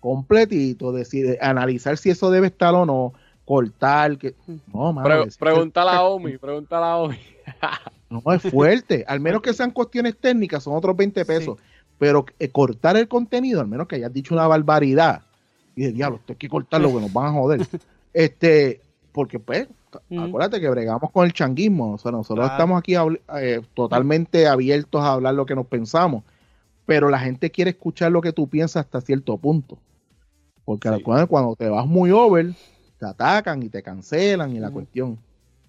[0.00, 3.12] completito, decir, analizar si eso debe estar o no,
[3.44, 4.34] cortar, que
[4.72, 7.18] no, mano, Pre- pregúntale a Omi, pregúntale a Omi.
[8.10, 9.04] No, es fuerte.
[9.06, 11.58] Al menos que sean cuestiones técnicas, son otros 20 pesos.
[11.98, 15.20] Pero eh, cortar el contenido, al menos que hayas dicho una barbaridad.
[15.76, 17.60] Y de diablo, esto hay que cortarlo, que nos van a joder.
[18.14, 18.80] Este,
[19.18, 19.66] porque pues,
[20.10, 20.20] Ujú.
[20.20, 21.94] acuérdate que bregamos con el changuismo.
[21.94, 22.54] O sea, nosotros Claro.
[22.54, 22.94] estamos aquí
[23.40, 26.22] eh, totalmente abiertos a hablar lo que nos pensamos.
[26.86, 29.76] Pero la gente quiere escuchar lo que tú piensas hasta cierto punto.
[30.64, 31.02] Porque Sí.
[31.02, 32.52] cuando, te vas muy over,
[33.00, 34.74] te atacan y te cancelan y la Ujú.
[34.74, 35.18] cuestión.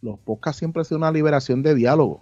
[0.04, 2.22] Los podcasts siempre ha sido una liberación de diálogo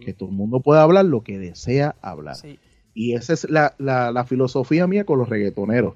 [0.00, 2.36] que todo el mundo pueda hablar lo que desea hablar.
[2.36, 2.58] Sí.
[2.94, 5.92] Y esa es la, la- la filosofía mía con los reggaetoneros.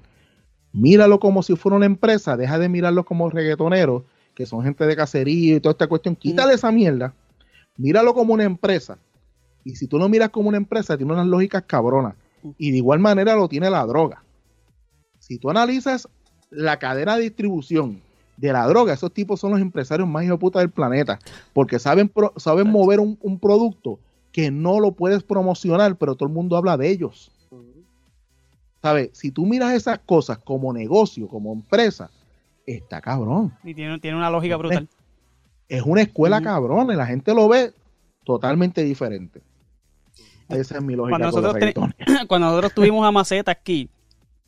[0.74, 4.02] Míralo como si fuera una empresa, deja de mirarlos como reggaetoneros,
[4.38, 6.14] que son gente de cacería y toda esta cuestión.
[6.14, 7.12] Quítale esa mierda,
[7.76, 8.96] míralo como una empresa.
[9.64, 12.14] Y si tú lo miras como una empresa, tiene unas lógicas cabronas.
[12.56, 14.22] Y de igual manera lo tiene la droga.
[15.18, 16.06] Si tú analizas
[16.50, 18.00] la cadena de distribución
[18.36, 21.18] de la droga, esos tipos son los empresarios más hijos de puta del planeta.
[21.52, 23.98] Porque saben, pro- saben mover un, un producto
[24.30, 27.32] que no lo puedes promocionar, pero todo el mundo habla de ellos.
[28.80, 29.10] ¿Sabes?
[29.14, 32.08] Si tú miras esas cosas como negocio, como empresa,
[32.74, 33.54] está cabrón.
[33.64, 34.88] Y tiene, tiene una lógica brutal.
[35.68, 37.72] Es una escuela cabrón y la gente lo ve
[38.24, 39.42] totalmente diferente.
[40.48, 41.74] Esa es mi lógica Cuando nosotros
[42.28, 43.90] cuando nosotros tuvimos a Maceta aquí,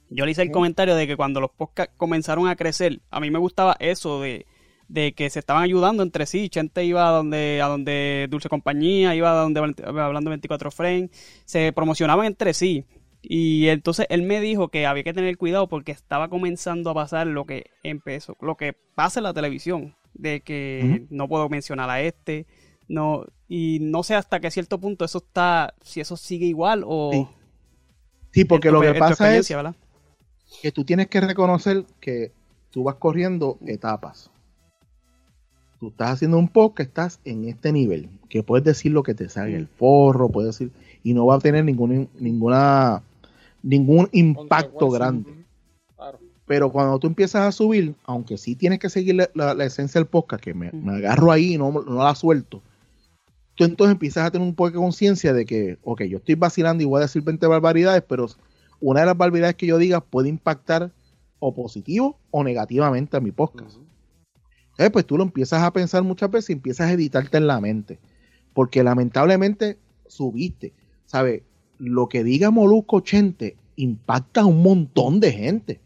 [0.09, 3.31] yo le hice el comentario de que cuando los podcasts comenzaron a crecer, a mí
[3.31, 4.47] me gustaba eso de,
[4.89, 6.49] de que se estaban ayudando entre sí.
[6.49, 11.11] Chente iba a donde, a donde Dulce Compañía, iba a donde hablando 24 frames,
[11.45, 12.85] se promocionaban entre sí.
[13.23, 17.27] Y entonces él me dijo que había que tener cuidado porque estaba comenzando a pasar
[17.27, 22.01] lo que empezó, lo que pasa en la televisión, de que no puedo mencionar a
[22.01, 22.47] este,
[22.89, 27.11] no, y no sé hasta qué cierto punto eso está, si eso sigue igual o
[27.13, 27.27] Sí.
[28.33, 29.49] Sí, porque tu- lo que pasa es
[30.63, 32.33] que tú tienes que reconocer que
[32.71, 34.31] tú vas corriendo etapas.
[35.79, 39.29] Tú estás haciendo un podcast, estás en este nivel, que puedes decir lo que te
[39.29, 40.73] salga el forro, puedes decir,
[41.03, 43.03] y no va a tener ningún, ninguna,
[43.63, 45.45] ningún impacto grande.
[45.97, 46.19] Claro.
[46.47, 50.01] Pero cuando tú empiezas a subir, aunque sí tienes que seguir la, la- la esencia
[50.01, 52.63] del podcast, que me, me agarro ahí y no, no la suelto,
[53.55, 56.83] tú entonces empiezas a tener un poco de conciencia de que, ok, yo estoy vacilando
[56.83, 58.27] y voy a decir 20 barbaridades, pero
[58.81, 60.91] una de las barbaridades que yo diga puede impactar
[61.39, 63.77] o positivo o negativamente a mi podcast.
[63.77, 63.85] Ujú.
[64.73, 67.61] Entonces, pues tú lo empiezas a pensar muchas veces y empiezas a editarte en la
[67.61, 67.99] mente.
[68.55, 69.79] Porque lamentablemente
[70.09, 70.73] subiste.
[71.05, 71.43] ¿Sabes?
[71.81, 75.81] Lo que diga Molusco Chente impacta a un montón de gente.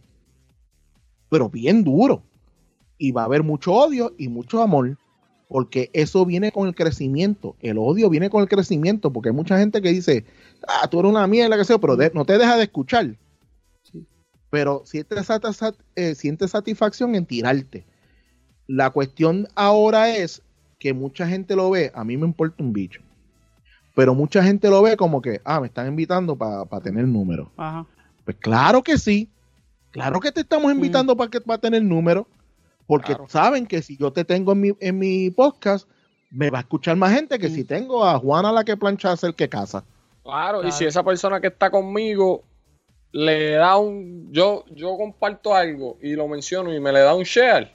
[1.31, 2.23] Pero bien duro.
[2.99, 4.99] Y va a haber mucho odio y mucho amor.
[5.49, 7.55] Porque eso viene con el crecimiento.
[7.61, 9.13] El odio viene con el crecimiento.
[9.13, 10.25] Porque hay mucha gente que dice,
[10.67, 13.17] ah, tú eres una mierda, que sea, pero de- no te deja de escuchar.
[14.51, 17.85] Pero sientes, sat- sat- eh, sientes satisfacción en tirarte.
[18.67, 20.43] La cuestión ahora es
[20.79, 23.01] que mucha gente lo ve, a mí me importa un bicho.
[23.95, 27.49] Pero mucha gente lo ve como que, ah, me están invitando para tener números.
[27.57, 27.87] Ajá.
[28.25, 29.29] Pues claro que sí.
[29.93, 32.27] Claro que te estamos invitando para que para tener números.
[32.87, 33.29] Porque Claro.
[33.29, 35.89] saben que si yo te tengo en mi, en mi podcast,
[36.31, 37.55] me va a escuchar más gente que Mm.
[37.55, 39.85] si tengo a Juana la que plancha hacer que casa.
[40.25, 42.43] Claro, y si esa persona que está conmigo
[43.13, 44.33] le da un.
[44.33, 47.71] Yo, yo comparto algo y lo menciono y me le da un share,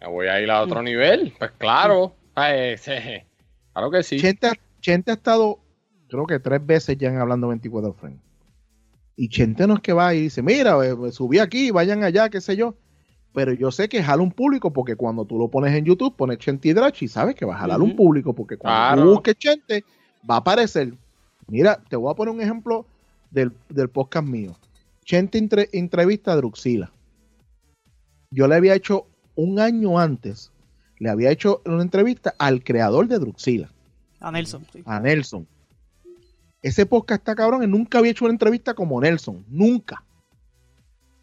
[0.00, 1.34] me voy a ir a otro nivel.
[1.38, 2.14] Pues claro.
[2.34, 2.92] Ay, sí,
[3.74, 4.18] claro que sí.
[4.18, 5.58] Chente, Chente ha estado,
[6.08, 8.20] creo que tres veces ya en Hablando 24 Frames.
[9.16, 12.28] Y Chente no es que va y dice, mira, eh, me subí aquí, vayan allá,
[12.28, 12.74] qué sé yo.
[13.34, 16.38] Pero yo sé que jala un público porque cuando tú lo pones en YouTube, pones
[16.38, 19.02] Chente y Drach y sabes que va a jalar un público porque cuando Claro.
[19.02, 19.84] tú busques Chente,
[20.28, 20.94] va a aparecer.
[21.48, 22.86] Mira, te voy a poner un ejemplo
[23.30, 24.56] del, del podcast mío.
[25.04, 26.92] Chente entre- entrevista a Druxila.
[28.30, 30.52] Yo le había hecho un año antes,
[30.98, 33.70] le había hecho una entrevista al creador de Druxila
[34.20, 34.82] A Nelson, sí.
[34.84, 35.46] a Nelson.
[36.62, 40.02] Ese podcast está cabrón, él nunca había hecho una entrevista como Nelson, nunca.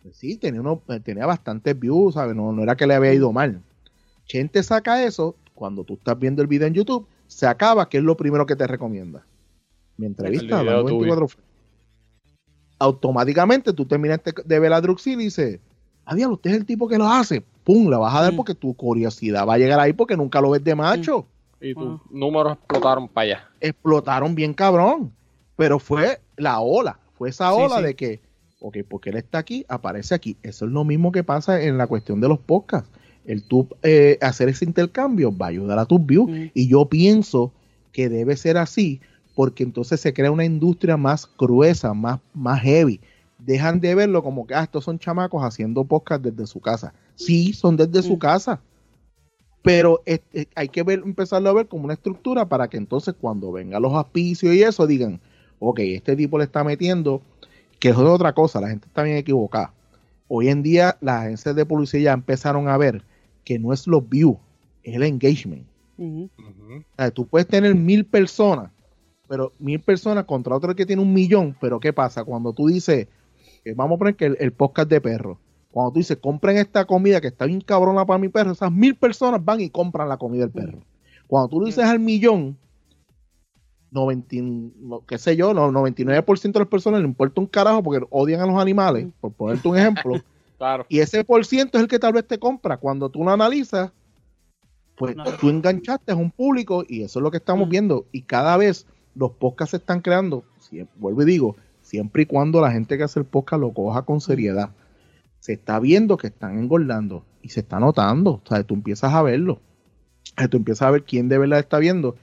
[0.02, 2.36] Pues sí, tenía, uno, eh, tenía bastantes views, ¿sabes?
[2.36, 3.62] No, no era que le había ido mal.
[4.26, 8.04] Chente saca eso, cuando tú estás viendo el video en YouTube, se acaba, que es
[8.04, 9.26] lo primero que te recomienda.
[9.98, 11.46] Mi entrevista, El video hablando 24 frames.
[12.78, 15.60] Automáticamente tú terminas de- ver a Druxil y dices,
[16.06, 17.42] adiós, usted es el tipo que lo hace.
[17.64, 18.36] Pum, la vas a dar Mm.
[18.38, 21.26] porque tu curiosidad va a llegar ahí porque nunca lo ves de macho
[21.66, 22.04] Y tus Ah.
[22.12, 23.50] números explotaron para allá.
[23.60, 25.12] explotaron bien cabrón.
[25.58, 27.84] Pero fue la ola, fue esa ola sí.
[27.84, 28.20] de que,
[28.60, 30.36] ok, porque él está aquí, aparece aquí.
[30.44, 32.90] Eso es lo mismo que pasa en la cuestión de los podcasts.
[33.26, 36.30] El tú eh, hacer ese intercambio va a ayudar a tus views.
[36.30, 36.44] Mm.
[36.54, 37.54] Y yo pienso
[37.94, 39.00] que debe ser así,
[39.34, 43.00] porque entonces se crea una industria más gruesa, más, más heavy.
[43.40, 46.94] Dejan de verlo como que, ah, estos son chamacos haciendo podcast desde su casa.
[47.16, 48.20] Sí, son desde su Mm.
[48.20, 48.60] casa.
[49.66, 50.20] Pero eh,
[50.54, 53.94] hay que ver, empezarlo a ver como una estructura para que entonces cuando vengan los
[53.94, 55.20] auspicios y eso digan,
[55.58, 57.24] ok, este tipo le está metiendo,
[57.80, 59.74] que eso es otra cosa, la gente está bien equivocada.
[60.28, 63.04] Hoy en día las agencias de publicidad ya empezaron a ver
[63.44, 64.38] que no es los views,
[64.84, 65.66] es el engagement.
[65.98, 66.30] O
[66.96, 68.70] sea, tú puedes tener mil personas,
[69.28, 72.24] pero mil personas contra otro que tiene un millón, pero ¿qué pasa?
[72.24, 73.08] Cuando tú dices,
[73.64, 75.40] eh, vamos a poner que el, el podcast de perro,
[75.76, 78.96] cuando tú dices, compren esta comida que está bien cabrona para mi perro, esas mil
[78.96, 80.80] personas van y compran la comida del perro.
[81.28, 82.56] Cuando tú lo dices al millón,
[83.92, 84.42] 90, y-
[84.80, 88.40] no, qué sé yo, no, 99% de las personas le importa un carajo porque odian
[88.40, 90.14] a los animales, por ponerte un ejemplo.
[90.58, 90.86] Claro.
[90.88, 92.78] Y ese por ciento es el que tal vez te compra.
[92.78, 93.92] Cuando tú lo analizas,
[94.96, 95.26] pues No.
[95.38, 97.70] tú enganchaste a un público y eso es lo que estamos Mm.
[97.72, 98.06] viendo.
[98.14, 100.46] Y cada vez los podcasts se están creando,
[100.96, 104.22] vuelvo y digo, siempre y cuando la gente que hace el podcast lo coja con
[104.22, 104.70] seriedad.
[105.46, 108.42] Se está viendo que están engordando y se está notando.
[108.44, 109.60] O sea, tú empiezas a verlo.
[110.50, 112.16] Tú empiezas a ver quién de verdad está viendo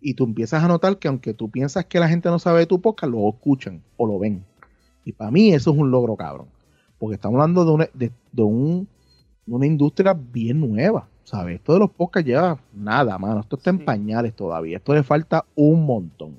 [0.00, 2.66] y tú empiezas a notar que aunque tú piensas que la gente no sabe de
[2.66, 4.44] tu podcast, lo escuchan o lo ven.
[5.04, 6.46] Y para mí eso es un logro, cabrón.
[7.00, 8.86] Porque estamos hablando de una, de, de un-
[9.48, 11.08] una industria bien nueva.
[11.24, 11.56] ¿sabes?
[11.56, 13.40] Esto de los podcasts lleva nada, mano.
[13.40, 13.84] Esto está en Sí.
[13.84, 14.76] pañales todavía.
[14.78, 16.36] Esto le falta un montón.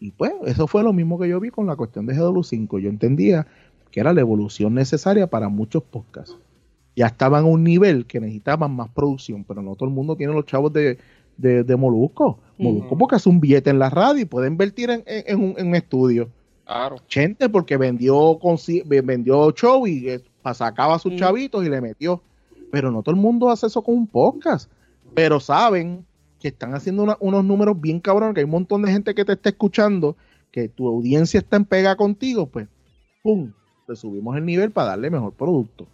[0.00, 2.80] Y pues, eso fue lo mismo que yo vi con la cuestión de GW5.
[2.80, 3.46] Yo entendía
[3.94, 6.36] que era la evolución necesaria para muchos podcasts.
[6.96, 10.32] Ya estaban a un nivel que necesitaban más producción, pero no todo el mundo tiene
[10.32, 10.98] los chavos de,
[11.36, 12.40] de, de Molusco.
[12.58, 12.98] Molusco Ujú.
[12.98, 15.68] porque hace un billete en la radio y puede invertir en, en- en un, en
[15.68, 16.28] un estudio.
[16.64, 16.96] Claro.
[17.06, 18.36] Chente porque vendió
[18.84, 20.20] vendió show y eh,
[20.54, 22.20] sacaba a sus chavitos y le metió.
[22.72, 24.68] Pero no todo el mundo hace eso con un podcast.
[25.14, 26.04] Pero saben
[26.40, 29.24] que están haciendo una- unos números bien cabrones, que hay un montón de gente que
[29.24, 30.16] te está escuchando,
[30.50, 32.66] que tu audiencia está en pega contigo, pues,
[33.22, 33.52] ¡pum!
[33.86, 35.86] Le subimos el nivel para darle mejor producto.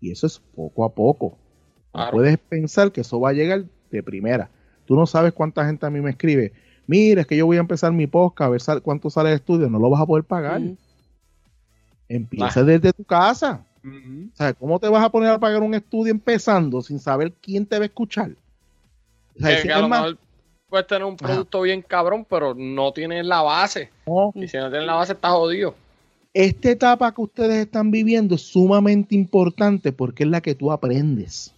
[0.00, 1.36] Y eso es poco a poco.
[1.92, 4.48] No puedes pensar que eso va a llegar de primera.
[4.86, 6.52] Tú no sabes cuánta gente a mí me escribe.
[6.86, 9.36] Mira, es que yo voy a empezar mi podcast, a ver sal- cuánto sale el
[9.36, 9.68] estudio.
[9.68, 10.60] No lo vas a poder pagar.
[12.08, 13.64] Empieza desde tu casa.
[13.84, 17.64] O sea, ¿cómo te vas a poner a pagar un estudio empezando sin saber quién
[17.66, 18.30] te va a escuchar?
[19.36, 20.18] O sea, Que- si- que a es lo más, mejor
[20.68, 21.26] puedes tener un Ajá.
[21.26, 23.90] producto bien cabrón, pero no tienes la base.
[24.06, 25.74] no, Y si no tienes la base, estás jodido.
[26.32, 31.52] Esta etapa que ustedes están viviendo es sumamente importante porque es la que tú aprendes.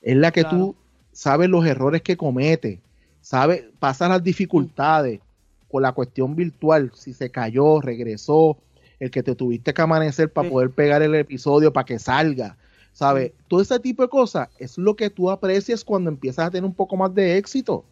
[0.00, 0.56] Es la que Claro.
[0.58, 0.76] tú
[1.12, 2.78] sabes los errores que cometes,
[3.20, 5.20] sabes, pasas las dificultades
[5.68, 8.58] con la cuestión virtual, si se cayó, regresó,
[9.00, 10.52] el que te tuviste que amanecer para Sí.
[10.52, 12.56] poder pegar el episodio para que salga,
[12.92, 13.32] ¿sabes?
[13.48, 16.74] Todo ese tipo de cosas es lo que tú aprecias cuando empiezas a tener un
[16.74, 17.84] poco más de éxito.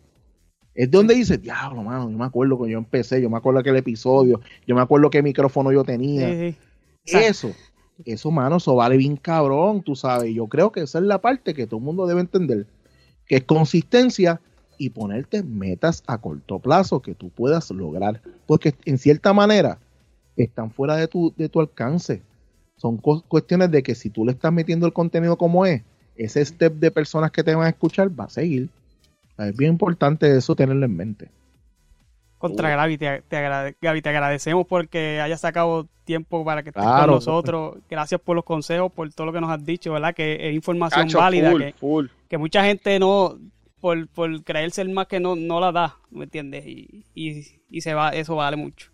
[0.81, 3.77] Es donde dices, diablo, mano, yo me acuerdo cuando yo empecé, yo me acuerdo aquel
[3.77, 6.31] episodio, yo me acuerdo qué micrófono yo tenía.
[6.33, 6.57] Sí,
[7.05, 7.17] sí.
[7.19, 7.53] Eso,
[8.07, 10.35] eso, mano, eso vale bien cabrón, tú sabes.
[10.35, 12.67] Yo creo que esa es la parte que todo el mundo debe entender,
[13.27, 14.41] que es consistencia
[14.79, 19.79] y ponerte metas a corto plazo que tú puedas lograr, porque en cierta manera
[20.37, 22.23] están fuera de tu, de tu alcance.
[22.79, 25.83] Son cu- cuestiones de que si tú le estás metiendo el contenido como es,
[26.17, 28.71] ese step de personas que te van a escuchar va a seguir.
[29.49, 31.29] Es bien importante eso tenerlo en mente.
[32.39, 36.83] Contra Gaby, te, te agrade- Gaby, te agradecemos porque hayas sacado tiempo para que estés
[36.83, 37.07] Claro.
[37.07, 37.77] con nosotros.
[37.91, 40.15] Gracias por los consejos, por todo lo que nos has dicho, ¿verdad?
[40.15, 42.07] Que es información Cacho, válida, full, que, full.
[42.29, 43.37] que mucha gente no,
[43.81, 46.67] por, por creerse el más que no, no la da, ¿me entiendes?
[46.67, 48.91] Y, y, y se va, eso vale mucho.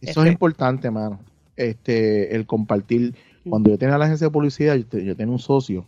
[0.00, 1.18] Eso Este- es importante, mano.
[1.56, 3.14] Este, el compartir.
[3.48, 5.84] Cuando yo tenía la agencia de publicidad, yo, yo tenía un socio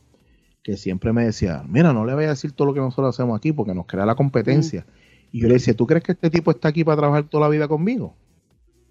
[0.67, 3.37] que siempre me decía, mira, no le vayas a decir todo lo que nosotros hacemos
[3.39, 4.85] aquí porque nos crea la competencia.
[5.31, 7.49] Y yo le decía, ¿tú crees que este tipo está aquí para trabajar toda la
[7.49, 8.17] vida conmigo?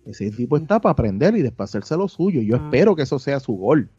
[0.05, 2.41] Ese tipo está para aprender y después hacerse lo suyo.
[2.41, 2.61] Yo Ah.
[2.63, 3.89] espero que eso sea su gol.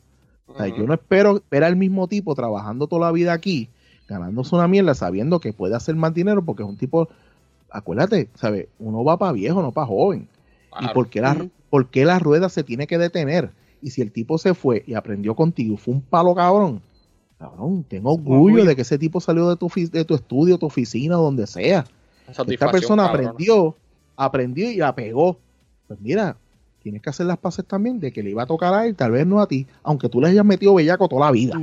[0.47, 3.69] O sea, yo no espero ver al mismo tipo trabajando toda la vida aquí,
[4.09, 7.11] ganándose una mierda, sabiendo que puede hacer más dinero porque es un tipo,
[7.71, 8.69] acuérdate, ¿sabes?
[8.79, 10.29] Uno va para viejo, no para joven.
[10.81, 13.51] ¿Y por qué, la, por qué la rueda se tiene que detener?
[13.83, 16.81] Y si el tipo se fue y aprendió contigo fue un palo cabrón,
[17.39, 21.17] cabrón, tengo orgullo de que ese tipo salió de tu, de tu estudio, tu oficina,
[21.17, 21.85] donde sea.
[22.55, 23.77] Esta persona aprendió,
[24.17, 25.39] aprendió y la pegó.
[25.87, 26.37] Pues mira,
[26.83, 29.13] tienes que hacer las paces también de que le iba a tocar a él, tal
[29.13, 31.57] vez no a ti, aunque tú le hayas metido bellaco toda la vida.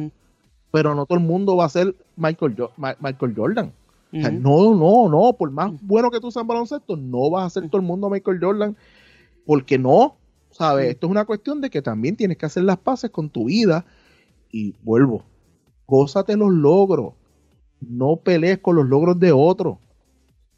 [0.71, 3.71] Pero no todo el mundo va a ser Michael, Jo- Ma- Michael Jordan.
[4.15, 4.39] O sea, ujú.
[4.39, 7.67] no, no, no, por más bueno que tú seas en baloncesto, no vas a ser
[7.69, 8.75] todo el mundo Michael Jordan,
[9.45, 10.15] porque no,
[10.51, 10.87] ¿sabes?
[10.87, 10.91] Mm.
[10.91, 13.85] Esto es una cuestión de que también tienes que hacer las paces con tu vida
[14.51, 15.23] y vuelvo,
[15.87, 17.13] gózate los logros,
[17.81, 19.77] no pelees con los logros de otros,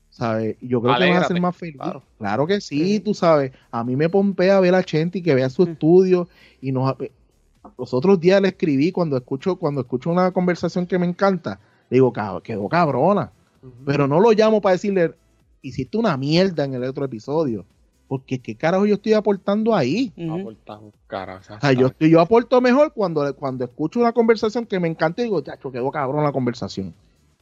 [0.09, 0.57] ¿sabes?
[0.61, 1.75] Yo creo que vas a ser más feliz.
[1.77, 2.03] claro.
[2.17, 2.99] Claro que sí, Sí.
[2.99, 5.69] tú sabes, a mí me pompea ver a Chenti que vea su Mm.
[5.69, 6.27] estudio
[6.61, 6.95] y nos...
[7.79, 11.95] Los otros días le escribí cuando escucho, cuando escucho una conversación que me encanta, le
[11.95, 13.31] digo, "Cab- quedó cabrona.
[13.83, 15.15] Pero no lo llamo para decirle,
[15.63, 17.65] hiciste una mierda en el otro episodio.
[18.07, 20.13] Porque qué carajo yo estoy aportando ahí.
[20.15, 20.33] Ujú.
[20.39, 24.11] Aportas un cara, o sea, O sea, yo, yo aporto mejor cuando, cuando escucho una
[24.11, 26.93] conversación que me encanta y digo, chacho, quedó cabrón la conversación.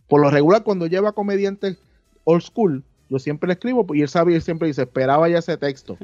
[0.08, 1.78] Por lo regular, cuando lleva comediantes
[2.24, 5.40] old school, yo siempre le escribo y él sabe y él siempre dice, esperaba ya
[5.40, 5.98] ese texto.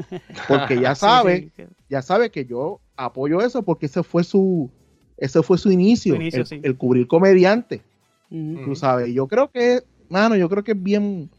[0.47, 4.69] Porque ya sabe, sí, ya sabe que yo apoyo eso porque ese fue su,
[5.17, 6.59] ese fue su inicio, Su inicio, el, sí.
[6.61, 7.81] el cubrir comediante.
[8.29, 8.65] ujú.
[8.65, 9.13] tú sabes.
[9.13, 11.29] Yo creo que, mano, yo creo que es bien,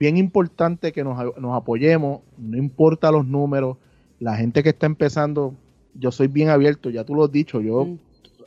[0.00, 3.76] bien importante que nos, nos apoyemos, no importa los números,
[4.18, 5.54] la gente que está empezando,
[5.94, 7.98] yo soy bien abierto, ya tú lo has dicho, yo Mm.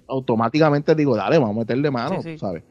[0.08, 2.38] automáticamente digo, dale, vamos a meterle mano, Sí, sí.
[2.40, 2.64] ¿sabes?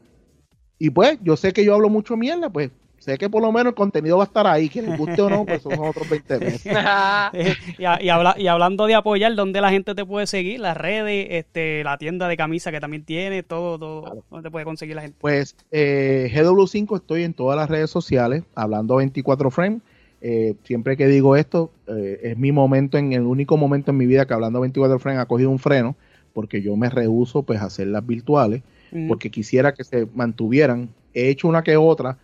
[0.77, 2.71] Y pues, yo sé que yo hablo mucho mierda, pues
[3.03, 5.29] sé que por lo menos el contenido va a estar ahí, que les guste o
[5.29, 6.61] no, pues son otros 20 pesos.
[7.33, 10.59] Eh, y, habla- y hablando de apoyar, ¿dónde la gente te puede seguir?
[10.59, 14.01] Las redes, este, la tienda de camisa que también tiene, todo, todo.
[14.03, 14.23] Claro.
[14.29, 15.17] ¿Dónde te puede conseguir la gente?
[15.19, 19.81] Pues eh, GW5 estoy en todas las redes sociales, hablando 24 frames.
[20.21, 24.05] Eh, siempre que digo esto, eh, es mi momento, en el único momento en mi
[24.05, 25.95] vida que hablando 24 frames ha cogido un freno,
[26.33, 28.61] porque yo me rehuso pues a hacerlas virtuales.
[28.95, 29.07] Mm.
[29.07, 30.87] porque quisiera que se mantuvieran.
[31.15, 32.19] He hecho una que otra,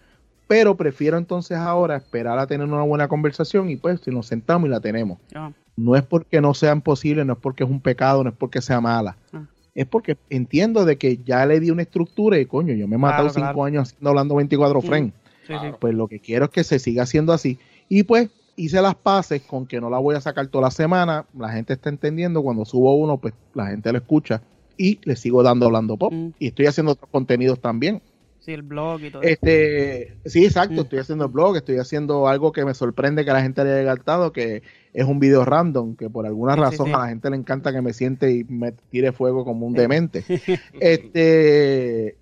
[0.50, 4.68] pero prefiero entonces ahora esperar a tener una buena conversación y pues si nos sentamos
[4.68, 5.20] y la tenemos.
[5.36, 8.36] Ah, No es porque no sean posibles, no es porque es un pecado, no es
[8.36, 9.16] porque sea mala.
[9.32, 9.44] Ah.
[9.76, 12.98] Es porque entiendo de que ya le di una estructura y coño, yo me he
[12.98, 13.64] matado Claro, cinco claro.
[13.64, 14.84] años haciendo hablando 24 Mm.
[14.84, 15.14] frames.
[15.48, 15.68] sí, sí.
[15.80, 17.60] Pues lo que quiero es que se siga haciendo así.
[17.88, 21.26] Y pues hice las paces con que no la voy a sacar toda la semana.
[21.38, 22.42] La gente está entendiendo.
[22.44, 24.42] Cuando subo uno, pues la gente lo escucha.
[24.78, 26.12] Y le sigo dando hablando pop.
[26.12, 26.30] Mm.
[26.40, 28.02] Y estoy haciendo otros contenidos también.
[28.50, 29.32] Sí, el blog y todo eso.
[29.32, 30.74] Este, sí, exacto.
[30.74, 30.80] Mm.
[30.80, 33.72] Estoy haciendo el blog, estoy haciendo algo que me sorprende que a la gente le
[33.74, 34.64] haya encantado, que
[34.94, 36.94] es un video random, que por alguna Sí, razón sí.
[36.94, 39.80] a la gente le encanta que me siente y me tire fuego como un Sí.
[39.82, 40.24] demente.
[40.80, 42.18] Este,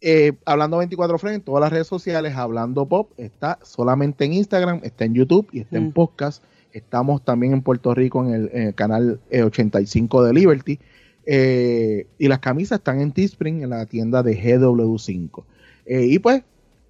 [0.00, 4.80] eh, hablando 24 frames, en todas las redes sociales, hablando pop, está solamente en Instagram,
[4.82, 5.92] está en YouTube y está en Mm.
[5.92, 6.42] podcast.
[6.72, 10.80] Estamos también en Puerto Rico en el, en el canal eh, 85 de Liberty.
[11.24, 15.44] Eh, y las camisas están en Teespring, en la tienda de GW5.
[15.86, 16.42] Eh, y pues,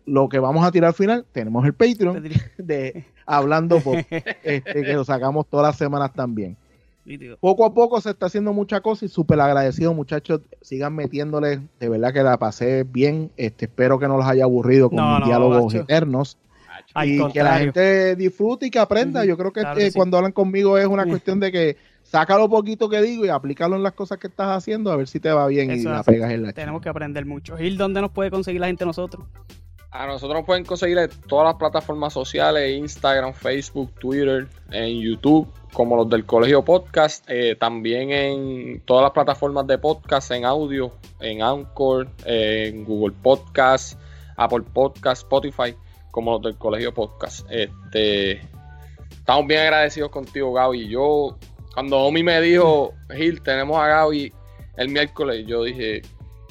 [0.07, 2.23] lo que vamos a tirar al final, tenemos el Patreon
[2.59, 3.97] de Hablando Pop,
[4.43, 6.57] este, que lo sacamos todas las semanas también.
[7.41, 10.43] Poco a poco se está haciendo mucha cosa y súper agradecido, muchachos.
[10.61, 13.33] Sigan metiéndole, de verdad que la pasé bien.
[13.37, 15.83] Este, espero que no los haya aburrido con No, mis no, diálogos macho.
[15.83, 16.39] eternos
[17.05, 19.25] y que la gente disfrute y que aprenda.
[19.25, 19.97] Yo creo que, claro eh, que sí.
[19.97, 21.77] cuando hablan conmigo es una cuestión de que
[22.13, 25.09] saca lo poquito que digo y aplícalo en las cosas que estás haciendo a ver
[25.09, 27.57] si te va bien y Eso es la pegas en la Tenemos que aprender mucho.
[27.57, 29.25] Gil, ¿dónde nos puede conseguir la gente nosotros?
[29.91, 35.49] A nosotros nos pueden conseguir en todas las plataformas sociales, Instagram, Facebook, Twitter, en YouTube,
[35.73, 40.93] como los del Colegio Podcast, eh, también en todas las plataformas de podcast, en audio,
[41.19, 43.99] en Anchor, en Google Podcast,
[44.37, 45.75] Apple Podcast, Spotify,
[46.11, 47.47] como los del Colegio Podcast.
[47.51, 48.41] Este,
[49.11, 50.89] estamos bien agradecidos contigo, Gaby.
[50.89, 51.39] Yo,
[51.75, 54.33] cuando Omi me dijo, Gil, tenemos a Gaby
[54.77, 56.03] el miércoles, yo dije,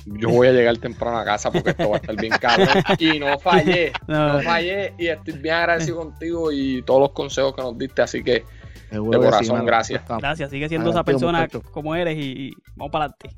[0.05, 2.67] yo voy a llegar temprano a casa porque esto va a estar bien cabrón.
[2.99, 4.33] Y no fallé, No.
[4.33, 8.23] no fallé y estoy bien agradecido contigo y todos los consejos que nos diste, así
[8.23, 8.43] que
[8.89, 10.03] de corazón, gracias.
[10.19, 11.61] Gracias, sigue siendo esa persona muchacho.
[11.71, 13.29] como eres y, y vamos para adelante.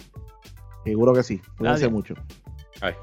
[0.83, 1.37] Seguro que sí.
[1.57, 1.91] Cuídense Gracias.
[1.91, 2.15] mucho.
[2.81, 2.93] Ay.